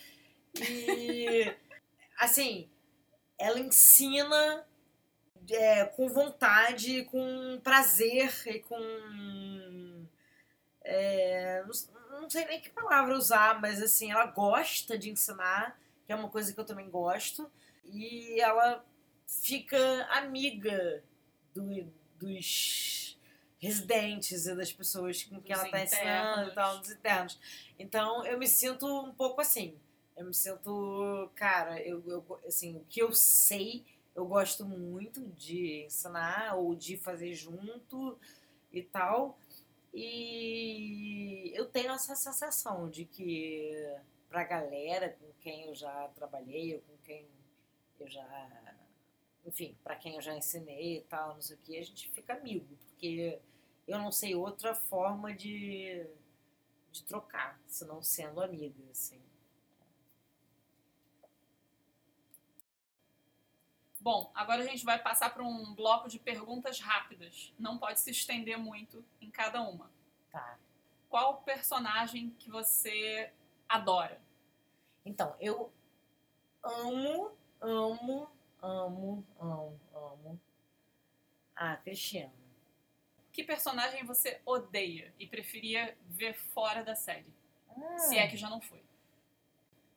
E 0.60 1.56
assim, 2.20 2.70
ela 3.40 3.60
ensina 3.60 4.66
é, 5.52 5.86
com 5.86 6.10
vontade, 6.10 7.04
com 7.06 7.60
prazer 7.64 8.32
e 8.48 8.60
com. 8.62 8.78
é, 10.84 11.64
não, 11.64 12.22
não 12.22 12.30
sei 12.30 12.46
nem 12.46 12.60
que 12.62 12.70
palavra 12.70 13.16
usar, 13.16 13.60
mas 13.62 13.82
assim, 13.82 14.12
ela 14.12 14.26
gosta 14.28 14.98
de 14.98 15.10
ensinar, 15.10 15.80
que 16.06 16.12
é 16.12 16.16
uma 16.16 16.30
coisa 16.30 16.54
que 16.54 16.60
eu 16.60 16.66
também 16.66 16.90
gosto, 16.90 17.50
e 17.86 18.40
ela 18.42 18.86
fica 19.28 19.78
amiga 20.12 21.04
do- 21.54 21.92
dos 22.20 23.18
residentes 23.60 24.46
e 24.46 24.56
das 24.56 24.72
pessoas 24.72 25.24
com 25.24 25.42
quem 25.42 25.56
ela 25.56 25.70
tá 25.70 25.84
ensinando 25.84 26.52
e 26.52 26.54
tal, 26.54 26.80
dos 26.80 26.92
internos. 26.92 27.40
Então 27.80 28.26
eu 28.26 28.38
me 28.38 28.48
sinto 28.48 28.86
um 28.86 29.14
pouco 29.14 29.42
assim. 29.42 29.78
Eu 30.16 30.26
me 30.26 30.34
sinto, 30.34 31.30
cara, 31.36 31.80
eu, 31.82 32.04
eu 32.08 32.40
assim, 32.48 32.76
o 32.76 32.86
que 32.90 33.02
eu 33.02 33.14
sei, 33.14 33.86
eu 34.16 34.26
gosto 34.26 34.66
muito 34.66 35.22
de 35.38 35.86
ensinar 35.86 36.56
ou 36.56 36.76
de 36.76 36.98
fazer 36.98 37.34
junto 37.34 38.18
e 38.72 38.82
tal. 38.82 39.38
E 39.94 41.52
eu 41.56 41.66
tenho 41.66 41.92
essa 41.92 42.16
sensação 42.16 42.90
de 42.90 43.06
que 43.06 43.74
pra 44.30 44.44
galera 44.44 45.10
com 45.10 45.32
quem 45.40 45.66
eu 45.66 45.76
já 45.76 46.10
trabalhei, 46.16 46.76
ou 46.76 46.82
com 46.82 46.98
quem 47.04 47.28
eu 48.00 48.08
já, 48.08 48.28
enfim, 49.48 49.78
pra 49.82 49.96
quem 49.96 50.16
eu 50.16 50.22
já 50.22 50.36
ensinei 50.36 50.98
e 50.98 51.02
tal, 51.04 51.36
não 51.36 51.42
sei 51.42 51.56
o 51.56 51.60
que, 51.60 51.78
a 51.78 51.82
gente 51.82 52.10
fica 52.10 52.34
amigo, 52.34 52.68
porque 52.90 53.40
eu 53.88 53.98
não 53.98 54.12
sei 54.12 54.36
outra 54.36 54.76
forma 54.76 55.34
de, 55.34 56.06
de 56.92 57.04
trocar, 57.06 57.58
senão 57.66 58.04
sendo 58.04 58.42
amiga, 58.42 58.84
assim. 58.92 59.22
Bom, 64.02 64.30
agora 64.36 64.64
a 64.64 64.66
gente 64.66 64.84
vai 64.84 65.02
passar 65.02 65.34
para 65.34 65.44
um 65.44 65.74
bloco 65.74 66.08
de 66.08 66.20
perguntas 66.20 66.80
rápidas. 66.80 67.54
Não 67.58 67.78
pode 67.78 68.00
se 68.00 68.12
estender 68.12 68.58
muito 68.58 69.04
em 69.20 69.30
cada 69.30 69.62
uma. 69.62 69.92
Tá. 70.32 70.58
Qual 71.10 71.42
personagem 71.42 72.30
que 72.40 72.50
você 72.50 73.34
adora? 73.68 74.22
Então, 75.06 75.36
eu 75.40 75.72
amo, 76.64 77.32
amo, 77.60 78.30
amo, 78.62 79.26
amo, 79.40 79.80
amo 79.94 80.40
a 81.56 81.76
Cristiana. 81.78 82.34
Que 83.32 83.44
personagem 83.44 84.04
você 84.06 84.42
odeia 84.46 85.14
e 85.20 85.28
preferia 85.28 85.96
ver 86.08 86.34
fora 86.34 86.84
da 86.84 86.96
série? 86.96 87.32
Ah. 87.70 88.00
Se 88.00 88.18
é 88.18 88.28
que 88.28 88.38
já 88.38 88.50
não 88.50 88.60
foi. 88.62 88.84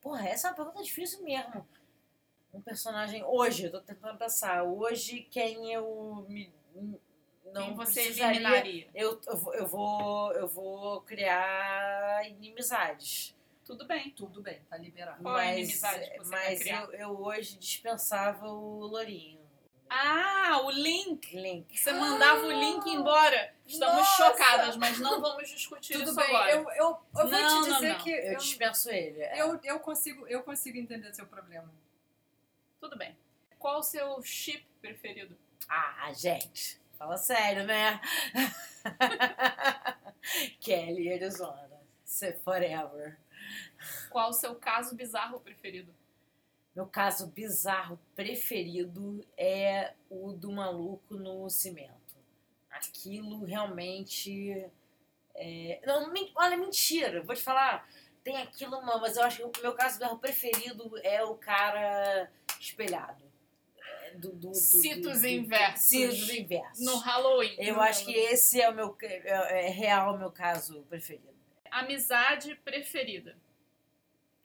Porra, 0.00 0.28
essa 0.28 0.48
é 0.48 0.50
uma 0.50 0.56
pergunta 0.56 0.82
difícil 0.82 1.22
mesmo. 1.22 1.66
Um 2.52 2.60
personagem. 2.60 3.22
Hoje, 3.24 3.64
eu 3.66 3.70
tô 3.70 3.80
tentando 3.80 4.18
pensar. 4.18 4.64
Hoje, 4.64 5.22
quem 5.30 5.72
eu 5.72 6.26
me. 6.28 6.52
Não 7.52 7.66
Quem 7.66 7.74
você 7.74 8.00
eliminaria? 8.08 8.88
Eu, 8.94 9.20
eu, 9.26 9.36
vou- 9.36 9.54
eu, 9.54 9.66
vou, 9.66 10.32
eu 10.32 10.46
vou 10.48 11.00
criar 11.02 12.28
inimizades. 12.28 13.34
Tudo 13.70 13.86
bem. 13.86 14.10
Tudo 14.10 14.42
bem, 14.42 14.60
tá 14.68 14.76
liberado. 14.76 15.22
Qual 15.22 15.38
é 15.38 15.42
a 15.42 15.46
mas 15.46 15.58
inimizade 15.58 16.10
que 16.10 16.18
você 16.18 16.30
mas 16.30 16.66
eu, 16.66 16.92
eu 16.92 17.20
hoje 17.20 17.56
dispensava 17.56 18.48
o 18.48 18.80
Lourinho. 18.80 19.38
Ah, 19.88 20.60
o 20.64 20.70
Link! 20.72 21.36
Link. 21.36 21.78
Você 21.78 21.92
mandava 21.92 22.46
o 22.46 22.50
Link 22.50 22.84
embora. 22.90 23.54
Estamos 23.64 23.96
Nossa! 23.96 24.16
chocadas, 24.16 24.76
mas 24.76 24.98
não 24.98 25.20
vamos 25.20 25.48
discutir 25.48 25.92
Tudo 25.92 26.04
isso 26.04 26.14
bem, 26.16 26.26
agora. 26.26 26.50
eu, 26.50 26.62
eu, 26.70 26.76
eu 26.76 26.98
vou 27.12 27.26
Não, 27.30 27.62
te 27.62 27.68
não, 27.68 27.74
dizer 27.74 27.92
não. 27.92 27.98
que 28.04 28.10
Eu 28.10 28.36
dispenso 28.38 28.90
ele. 28.90 29.20
é. 29.22 29.40
eu, 29.40 29.60
eu, 29.62 29.78
consigo, 29.78 30.26
eu 30.26 30.42
consigo 30.42 30.76
entender 30.76 31.12
seu 31.14 31.26
problema. 31.26 31.72
Tudo 32.80 32.98
bem. 32.98 33.16
Qual 33.56 33.78
o 33.78 33.82
seu 33.84 34.20
chip 34.22 34.66
preferido? 34.80 35.38
Ah, 35.68 36.12
gente. 36.12 36.80
Fala 36.98 37.16
sério, 37.16 37.64
né? 37.64 38.00
Kelly 40.60 41.12
Arizona. 41.12 41.79
Se- 42.10 42.32
Forever. 42.44 43.16
Qual 44.10 44.30
o 44.30 44.32
seu 44.32 44.56
caso 44.56 44.96
bizarro 44.96 45.38
preferido? 45.40 45.94
Meu 46.74 46.84
caso 46.86 47.28
bizarro 47.28 47.98
preferido 48.16 49.24
é 49.36 49.94
o 50.10 50.32
do 50.32 50.50
maluco 50.50 51.14
no 51.14 51.48
cimento. 51.48 52.16
Aquilo 52.68 53.44
realmente. 53.44 54.68
É... 55.36 55.80
Não, 55.86 56.12
men- 56.12 56.32
olha, 56.34 56.56
mentira, 56.56 57.22
vou 57.22 57.34
te 57.34 57.42
falar. 57.42 57.88
Tem 58.24 58.36
aquilo, 58.38 58.82
mas 58.82 59.16
eu 59.16 59.22
acho 59.22 59.48
que 59.50 59.60
o 59.60 59.62
meu 59.62 59.74
caso 59.74 59.98
bizarro 59.98 60.18
preferido 60.18 60.90
é 61.04 61.22
o 61.22 61.36
cara 61.36 62.28
espelhado. 62.58 63.22
É, 64.02 64.10
Do, 64.16 64.30
do, 64.32 64.48
do- 64.50 64.54
Citos 64.54 65.22
inversos. 65.22 65.86
Citos 65.88 66.28
inversos. 66.30 66.84
No 66.84 66.96
Halloween. 66.98 67.54
Eu 67.58 67.76
No 67.76 67.80
acho 67.82 68.04
que 68.04 68.10
Halloween. 68.12 68.32
esse 68.34 68.60
é 68.60 68.68
o 68.68 68.74
meu. 68.74 68.96
É, 69.00 69.66
é 69.66 69.70
real 69.70 70.14
o 70.14 70.18
meu 70.18 70.30
caso 70.32 70.82
preferido. 70.88 71.39
Amizade 71.70 72.54
preferida. 72.56 73.36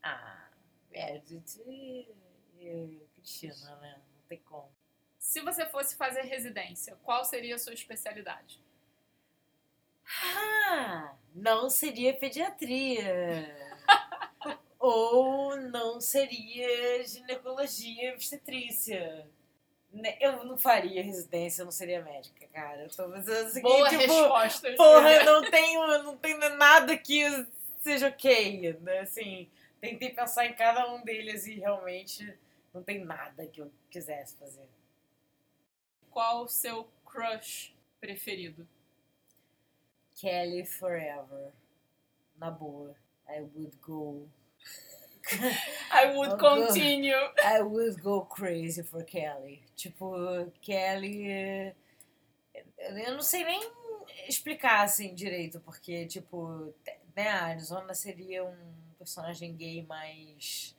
Ah, 0.02 0.50
Meredith 0.92 1.62
e, 1.66 2.08
e 2.60 3.08
Cristina, 3.16 3.76
né? 3.78 4.02
Não 4.14 4.22
tem 4.28 4.40
como. 4.40 4.72
Se 5.18 5.42
você 5.42 5.66
fosse 5.66 5.96
fazer 5.96 6.22
residência, 6.22 6.96
qual 7.04 7.26
seria 7.26 7.56
a 7.56 7.60
sua 7.60 7.74
especialidade? 7.74 8.64
Ah, 10.24 11.16
não 11.34 11.70
seria 11.70 12.14
pediatria. 12.14 13.56
Ou 14.80 15.58
não 15.58 16.00
seria 16.00 17.04
ginecologia 17.08 18.12
e 18.12 18.14
obstetrícia. 18.14 19.28
Né, 19.96 20.18
Eu 20.20 20.44
não 20.44 20.58
faria 20.58 21.02
residência, 21.02 21.62
eu 21.62 21.66
não 21.66 21.72
seria 21.72 22.04
médica, 22.04 22.46
cara. 22.48 22.84
Eu 22.84 22.90
tô 22.90 23.10
fazendo 23.10 23.48
o 23.48 23.50
seguinte, 23.50 23.72
Boa 23.72 23.90
tipo, 23.90 24.02
resposta. 24.02 24.76
Porra, 24.76 25.24
não 25.24 25.50
tenho, 25.50 25.88
não 26.04 26.18
tenho 26.18 26.58
nada 26.58 26.98
que 26.98 27.24
seja 27.82 28.10
ok, 28.10 28.78
né? 28.82 29.00
Assim, 29.00 29.50
tentei 29.80 30.10
pensar 30.10 30.48
em 30.48 30.54
cada 30.54 30.94
um 30.94 31.02
deles 31.02 31.48
e 31.48 31.56
realmente 31.56 32.38
não 32.74 32.84
tem 32.84 33.06
nada 33.06 33.48
que 33.48 33.62
eu 33.62 33.72
quisesse 33.90 34.36
fazer. 34.36 34.68
Qual 36.12 36.44
o 36.44 36.50
seu 36.50 36.90
crush 37.06 37.74
preferido? 38.02 38.68
Kelly 40.20 40.66
Forever. 40.66 41.54
Na 42.38 42.52
boa. 42.52 42.94
I 43.30 43.40
would 43.40 43.78
go. 43.82 44.28
I 45.92 46.14
would 46.16 46.38
continue. 46.38 47.16
I 47.44 47.62
would 47.62 48.02
go 48.02 48.22
crazy 48.22 48.84
for 48.84 49.04
Kelly. 49.04 49.64
Tipo, 49.76 50.52
Kelly. 50.62 51.28
eh, 51.32 51.74
Eu 52.78 53.14
não 53.16 53.22
sei 53.22 53.44
nem 53.44 53.60
explicar 54.28 54.84
assim 54.84 55.14
direito, 55.16 55.60
porque, 55.62 56.06
tipo, 56.06 56.74
né, 57.16 57.30
a 57.30 57.46
Arizona 57.46 57.94
seria 57.94 58.44
um 58.44 58.56
personagem 58.98 59.56
gay 59.56 59.84
mais. 59.84 60.76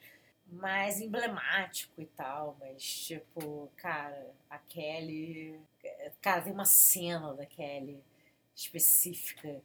mais 0.48 1.00
emblemático 1.00 2.00
e 2.00 2.06
tal, 2.06 2.56
mas, 2.60 2.82
tipo, 3.06 3.68
cara, 3.76 4.32
a 4.48 4.58
Kelly. 4.58 5.60
Cara, 6.22 6.42
tem 6.42 6.52
uma 6.52 6.64
cena 6.64 7.34
da 7.34 7.44
Kelly 7.46 8.00
específica 8.54 9.60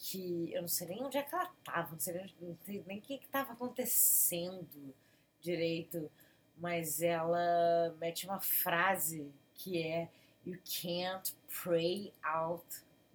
que 0.00 0.52
eu 0.54 0.60
não 0.62 0.68
sei 0.68 0.86
nem 0.86 1.02
onde 1.02 1.18
é 1.18 1.22
que 1.22 1.34
ela 1.34 1.50
tava, 1.64 1.90
não 1.90 1.98
sei 1.98 2.14
nem, 2.14 2.34
não 2.40 2.56
sei 2.64 2.84
nem 2.86 2.98
o 2.98 3.02
que, 3.02 3.18
que 3.18 3.28
tava 3.28 3.52
acontecendo 3.52 4.94
direito, 5.40 6.08
mas 6.56 7.02
ela 7.02 7.94
mete 8.00 8.24
uma 8.24 8.40
frase 8.40 9.30
que 9.54 9.82
é 9.82 10.08
You 10.46 10.56
can't 10.64 11.34
pray 11.62 12.12
out 12.24 12.64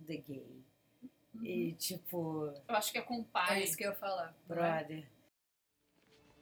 the 0.06 0.18
gay. 0.18 0.46
E 1.42 1.72
tipo, 1.74 2.54
Eu 2.68 2.76
acho 2.76 2.92
que 2.92 2.98
é 2.98 3.02
com 3.02 3.20
o 3.22 3.24
pai. 3.24 3.62
É 3.62 3.64
isso 3.64 3.76
que 3.78 3.86
eu 3.86 3.90
ia 3.92 3.96
falar. 3.96 4.36
brother. 4.48 5.04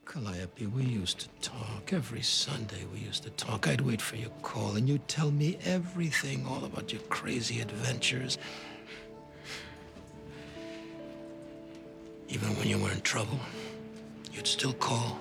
Calliope, 0.03 0.65
we 0.65 0.83
used 0.83 1.19
to 1.19 1.29
talk. 1.39 1.93
Every 1.93 2.23
Sunday 2.23 2.85
we 2.91 2.99
used 3.07 3.23
to 3.23 3.29
talk. 3.29 3.67
I'd 3.67 3.81
wait 3.81 4.01
for 4.01 4.17
your 4.17 4.31
call 4.41 4.75
and 4.75 4.89
you'd 4.89 5.07
tell 5.07 5.31
me 5.31 5.57
everything, 5.63 6.45
all 6.45 6.65
about 6.65 6.91
your 6.91 7.03
crazy 7.03 7.61
adventures. 7.61 8.37
Even 12.31 12.55
when 12.55 12.69
you 12.69 12.77
were 12.77 12.91
in 12.91 13.01
trouble, 13.01 13.37
you'd 14.31 14.47
still 14.47 14.71
call. 14.71 15.19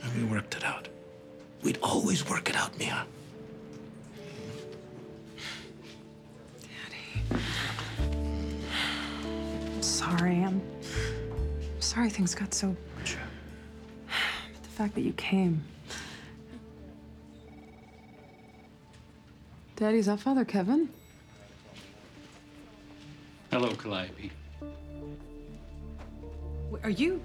And 0.00 0.14
we 0.14 0.22
worked 0.32 0.54
it 0.54 0.64
out. 0.64 0.86
We'd 1.60 1.78
always 1.82 2.28
work 2.28 2.48
it 2.48 2.54
out, 2.54 2.78
Mia. 2.78 3.04
Daddy. 6.62 7.24
I'm 9.74 9.82
sorry. 9.82 10.44
I'm 10.44 10.62
I'm 10.62 11.80
sorry 11.80 12.10
things 12.10 12.32
got 12.36 12.54
so. 12.54 12.76
But 12.96 14.62
the 14.62 14.68
fact 14.68 14.94
that 14.94 15.00
you 15.00 15.14
came. 15.14 15.64
Daddy's 19.74 20.06
our 20.06 20.16
Father 20.16 20.44
Kevin? 20.44 20.88
Hello, 23.50 23.74
Calliope. 23.74 24.30
Are 26.84 26.90
you 26.90 27.22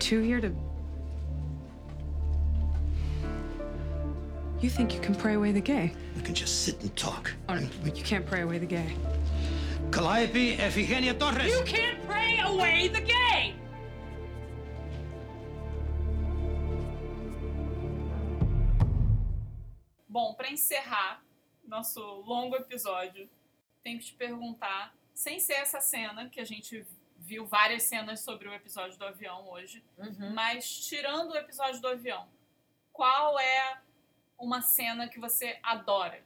two 0.00 0.18
here 0.22 0.40
to? 0.40 0.52
You 4.60 4.68
think 4.68 4.92
you 4.92 4.98
can 4.98 5.14
pray 5.14 5.34
away 5.34 5.52
the 5.52 5.60
gay? 5.60 5.92
We 6.16 6.22
can 6.22 6.34
just 6.34 6.64
sit 6.64 6.82
and 6.82 6.94
talk. 6.96 7.32
Oh, 7.48 7.54
no, 7.54 7.68
you 7.84 8.02
can't 8.02 8.26
pray 8.26 8.40
away 8.40 8.58
the 8.58 8.66
gay. 8.66 8.92
Calliope, 9.92 10.56
Efigenia 10.56 11.16
Torres. 11.16 11.46
You 11.46 11.62
can't 11.64 12.04
pray 12.08 12.40
away 12.44 12.88
the 12.88 13.02
gay! 13.02 13.54
Bom, 20.08 20.34
para 20.34 20.50
encerrar, 20.50 21.22
nosso 21.68 22.00
longo 22.26 22.56
episódio, 22.56 23.28
tenho 23.84 24.00
que 24.00 24.06
te 24.06 24.14
perguntar, 24.14 24.92
sem 25.14 25.38
ser 25.38 25.52
essa 25.62 25.80
cena, 25.80 26.28
que 26.28 26.40
a 26.40 26.44
gente 26.44 26.84
viu 27.28 27.44
várias 27.46 27.82
cenas 27.82 28.20
sobre 28.20 28.48
o 28.48 28.54
episódio 28.54 28.98
do 28.98 29.04
avião 29.04 29.48
hoje, 29.50 29.84
Uhum. 29.98 30.32
mas 30.32 30.68
tirando 30.88 31.30
o 31.32 31.36
episódio 31.36 31.78
do 31.80 31.88
avião, 31.88 32.26
qual 32.92 33.38
é 33.38 33.80
uma 34.38 34.62
cena 34.62 35.08
que 35.08 35.20
você 35.20 35.58
adora? 35.62 36.22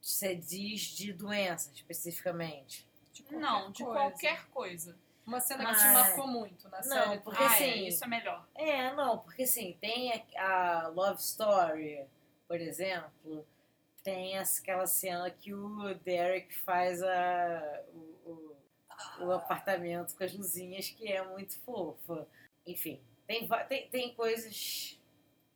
Você 0.00 0.34
diz 0.34 0.80
de 0.82 1.12
doença, 1.12 1.70
especificamente. 1.72 2.86
Não, 3.30 3.70
de 3.70 3.84
coisa. 3.84 3.98
qualquer 4.00 4.46
coisa. 4.48 4.98
Uma 5.26 5.40
cena 5.40 5.64
que 5.72 5.80
te 5.80 5.86
marcou 5.86 6.26
muito 6.26 6.68
na 6.68 6.78
Não, 6.78 6.84
série. 6.84 7.20
porque 7.20 7.42
Ah, 7.42 7.46
assim. 7.46 7.64
é, 7.64 7.76
isso 7.88 8.04
é 8.04 8.06
melhor. 8.08 8.46
É, 8.54 8.92
não, 8.94 9.18
porque 9.18 9.44
assim, 9.44 9.78
tem 9.80 10.12
a, 10.36 10.88
Love 10.88 11.20
Story, 11.20 12.04
por 12.46 12.60
exemplo, 12.60 13.46
tem 14.02 14.36
aquela 14.36 14.86
cena 14.86 15.30
que 15.30 15.54
o 15.54 15.94
Derek 15.94 16.52
faz 16.54 17.02
a, 17.02 17.82
o, 17.94 18.13
o, 19.20 19.32
apartamento 19.32 20.14
com 20.16 20.24
as 20.24 20.32
luzinhas, 20.34 20.88
que 20.88 21.10
é 21.10 21.24
muito 21.24 21.58
fofa. 21.60 22.26
Enfim, 22.66 23.00
tem, 23.26 23.48
tem, 23.68 23.88
tem 23.88 24.14
coisas 24.14 24.98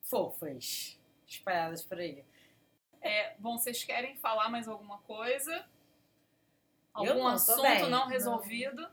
fofas 0.03 0.99
espalhadas 1.27 1.83
por 1.83 1.99
aí. 1.99 2.25
É, 3.01 3.35
bom, 3.39 3.57
vocês 3.59 3.85
querem 3.85 4.17
falar 4.17 4.49
mais 4.49 4.67
alguma 4.67 4.99
coisa? 4.99 5.65
Algum 6.93 7.15
não, 7.15 7.29
assunto 7.29 7.63
bem. 7.63 7.83
não 7.83 7.91
Não. 7.91 8.07
resolvido? 8.09 8.89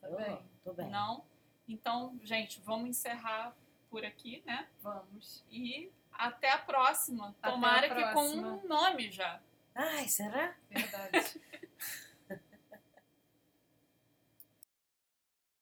Tá 0.00 0.08
Eu 0.08 0.16
bem? 0.16 0.42
Tô 0.62 0.72
bem. 0.72 0.88
Não? 0.90 1.24
Então, 1.68 2.18
gente, 2.22 2.60
vamos 2.60 2.88
encerrar 2.88 3.54
por 3.90 4.04
aqui, 4.04 4.42
né? 4.46 4.68
Vamos. 4.80 5.44
E 5.50 5.90
até 6.12 6.50
a 6.50 6.58
próxima. 6.58 7.28
Até 7.28 7.48
a 7.48 7.50
Tomara 7.52 7.88
que 7.88 7.94
com 7.94 8.12
próxima. 8.12 8.48
um 8.48 8.66
nome 8.66 9.10
já. 9.10 9.40
Ai, 9.74 10.08
será? 10.08 10.54
Verdade. 10.70 11.40